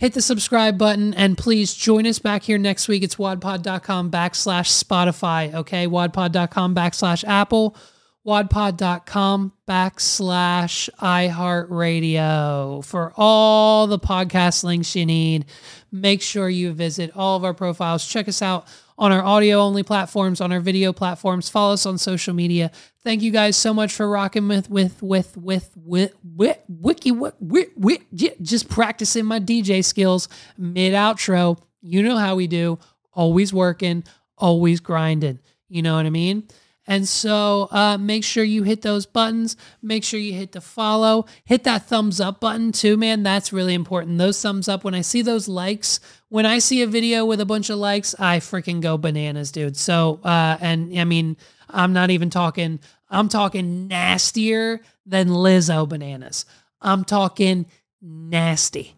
Hit 0.01 0.13
the 0.15 0.21
subscribe 0.21 0.77
button 0.79 1.13
and 1.13 1.37
please 1.37 1.75
join 1.75 2.07
us 2.07 2.17
back 2.17 2.41
here 2.41 2.57
next 2.57 2.87
week. 2.87 3.03
It's 3.03 3.17
wadpod.com 3.17 4.09
backslash 4.09 4.83
Spotify. 4.83 5.53
Okay. 5.53 5.85
Wadpod.com 5.85 6.73
backslash 6.73 7.23
Apple, 7.23 7.77
wadpod.com 8.25 9.53
backslash 9.67 10.89
iHeartRadio 10.99 12.83
for 12.83 13.13
all 13.15 13.85
the 13.85 13.99
podcast 13.99 14.63
links 14.63 14.95
you 14.95 15.05
need. 15.05 15.45
Make 15.91 16.23
sure 16.23 16.49
you 16.49 16.73
visit 16.73 17.11
all 17.15 17.37
of 17.37 17.43
our 17.43 17.53
profiles. 17.53 18.07
Check 18.07 18.27
us 18.27 18.41
out 18.41 18.65
on 18.97 19.11
our 19.11 19.23
audio 19.23 19.59
only 19.59 19.83
platforms, 19.83 20.41
on 20.41 20.51
our 20.51 20.59
video 20.59 20.93
platforms. 20.93 21.49
Follow 21.49 21.73
us 21.73 21.85
on 21.85 21.97
social 21.97 22.33
media. 22.33 22.71
Thank 23.03 23.21
you 23.21 23.31
guys 23.31 23.57
so 23.57 23.73
much 23.73 23.93
for 23.93 24.09
rocking 24.09 24.47
with 24.47 24.69
with 24.69 25.01
with 25.01 25.35
with 25.37 25.71
with, 25.75 26.13
with 26.23 26.57
wiki 26.67 27.11
with, 27.11 27.33
with, 27.39 28.01
just 28.41 28.69
practicing 28.69 29.25
my 29.25 29.39
DJ 29.39 29.83
skills 29.83 30.27
mid 30.57 30.93
outro. 30.93 31.57
You 31.81 32.03
know 32.03 32.17
how 32.17 32.35
we 32.35 32.47
do. 32.47 32.79
Always 33.13 33.53
working, 33.53 34.03
always 34.37 34.79
grinding. 34.79 35.39
You 35.67 35.81
know 35.81 35.95
what 35.95 36.05
I 36.05 36.09
mean? 36.09 36.47
And 36.87 37.07
so 37.07 37.67
uh, 37.71 37.97
make 37.99 38.23
sure 38.23 38.43
you 38.43 38.63
hit 38.63 38.81
those 38.81 39.05
buttons. 39.05 39.55
Make 39.81 40.03
sure 40.03 40.19
you 40.19 40.33
hit 40.33 40.51
the 40.51 40.61
follow. 40.61 41.25
Hit 41.45 41.63
that 41.65 41.85
thumbs 41.85 42.19
up 42.19 42.39
button 42.39 42.71
too, 42.71 42.97
man. 42.97 43.23
That's 43.23 43.53
really 43.53 43.75
important. 43.75 44.17
Those 44.17 44.41
thumbs 44.41 44.67
up. 44.67 44.83
When 44.83 44.95
I 44.95 45.01
see 45.01 45.21
those 45.21 45.47
likes, 45.47 45.99
when 46.29 46.45
I 46.45 46.59
see 46.59 46.81
a 46.81 46.87
video 46.87 47.25
with 47.25 47.39
a 47.39 47.45
bunch 47.45 47.69
of 47.69 47.77
likes, 47.77 48.15
I 48.17 48.39
freaking 48.39 48.81
go 48.81 48.97
bananas, 48.97 49.51
dude. 49.51 49.77
So, 49.77 50.19
uh, 50.23 50.57
and 50.59 50.97
I 50.99 51.03
mean, 51.03 51.37
I'm 51.69 51.93
not 51.93 52.09
even 52.09 52.29
talking, 52.29 52.79
I'm 53.09 53.29
talking 53.29 53.87
nastier 53.87 54.81
than 55.05 55.29
Lizzo 55.29 55.87
bananas. 55.87 56.45
I'm 56.81 57.05
talking 57.05 57.67
nasty. 58.01 58.95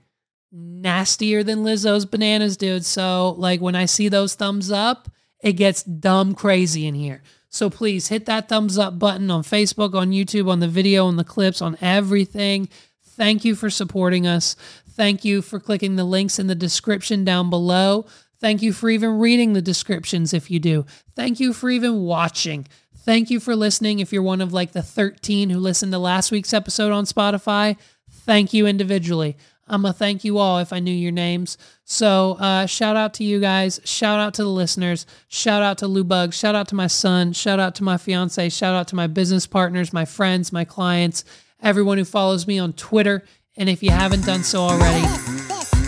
Nastier 0.52 1.44
than 1.44 1.60
Lizzo's 1.60 2.06
bananas, 2.06 2.56
dude. 2.56 2.86
So, 2.86 3.36
like, 3.38 3.60
when 3.60 3.76
I 3.76 3.86
see 3.86 4.08
those 4.08 4.36
thumbs 4.36 4.72
up, 4.72 5.10
it 5.42 5.54
gets 5.54 5.84
dumb 5.84 6.36
crazy 6.36 6.88
in 6.88 6.96
here. 6.96 7.22
So 7.54 7.70
please 7.70 8.08
hit 8.08 8.26
that 8.26 8.50
thumbs 8.50 8.80
up 8.80 8.98
button 8.98 9.30
on 9.30 9.44
Facebook, 9.44 9.94
on 9.94 10.10
YouTube, 10.10 10.50
on 10.50 10.60
the 10.60 10.68
video, 10.68 11.06
on 11.06 11.18
the 11.18 11.24
clips, 11.24 11.62
on 11.62 11.78
everything. 11.82 12.68
Thank 13.10 13.46
you 13.46 13.54
for 13.54 13.70
supporting 13.70 14.26
us. 14.26 14.56
Thank 14.90 15.24
you 15.24 15.44
for 15.44 15.60
clicking 15.60 15.96
the 15.96 16.04
links 16.04 16.40
in 16.40 16.48
the 16.48 16.56
description 16.56 17.24
down 17.24 17.52
below. 17.52 18.08
Thank 18.40 18.64
you 18.64 18.74
for 18.74 18.90
even 18.90 19.20
reading 19.20 19.54
the 19.54 19.62
descriptions 19.62 20.34
if 20.34 20.50
you 20.50 20.60
do. 20.60 20.88
Thank 21.16 21.40
you 21.40 21.54
for 21.54 21.70
even 21.70 22.02
watching. 22.02 22.68
Thank 22.98 23.30
you 23.30 23.40
for 23.40 23.56
listening. 23.56 24.00
If 24.00 24.12
you're 24.12 24.24
one 24.24 24.42
of 24.42 24.52
like 24.52 24.72
the 24.72 24.82
13 24.82 25.52
who 25.52 25.60
listened 25.60 25.92
to 25.92 26.00
last 26.00 26.32
week's 26.32 26.54
episode 26.54 26.92
on 26.92 27.06
Spotify, 27.06 27.78
thank 28.10 28.52
you 28.54 28.66
individually. 28.66 29.38
I'm 29.68 29.82
going 29.82 29.94
to 29.94 29.98
thank 29.98 30.24
you 30.24 30.38
all 30.38 30.60
if 30.60 30.74
I 30.74 30.80
knew 30.80 30.94
your 30.94 31.12
names. 31.12 31.58
So, 31.86 32.34
uh, 32.40 32.66
shout 32.66 32.96
out 32.96 33.14
to 33.16 33.24
you 33.24 33.40
guys. 33.40 33.80
Shout 33.86 34.20
out 34.20 34.34
to 34.36 34.44
the 34.44 34.50
listeners. 34.50 35.06
Shout 35.30 35.64
out 35.64 35.78
to 35.80 35.88
Lou 35.88 36.04
Bug. 36.04 36.34
Shout 36.34 36.54
out 36.54 36.68
to 36.70 36.76
my 36.76 36.88
son. 36.88 37.34
Shout 37.34 37.60
out 37.60 37.76
to 37.76 37.84
my 37.84 37.98
fiance. 37.98 38.50
Shout 38.50 38.76
out 38.76 38.88
to 38.90 38.96
my 38.96 39.08
business 39.08 39.48
partners, 39.48 39.94
my 39.94 40.06
friends, 40.06 40.52
my 40.52 40.66
clients, 40.66 41.24
everyone 41.62 41.98
who 41.98 42.06
follows 42.06 42.46
me 42.46 42.60
on 42.60 42.74
Twitter. 42.74 43.24
And 43.56 43.70
if 43.70 43.82
you 43.82 43.92
haven't 43.92 44.26
done 44.26 44.44
so 44.44 44.62
already, 44.62 45.06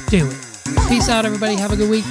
do 0.10 0.28
it. 0.28 0.88
Peace 0.88 1.10
out, 1.10 1.26
everybody. 1.26 1.56
Have 1.56 1.74
a 1.74 1.76
good 1.76 1.90
week. 1.90 2.06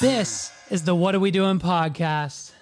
This 0.00 0.52
is 0.70 0.82
the 0.84 0.94
What 0.94 1.14
Are 1.14 1.20
We 1.20 1.30
Doing 1.30 1.58
podcast. 1.58 2.52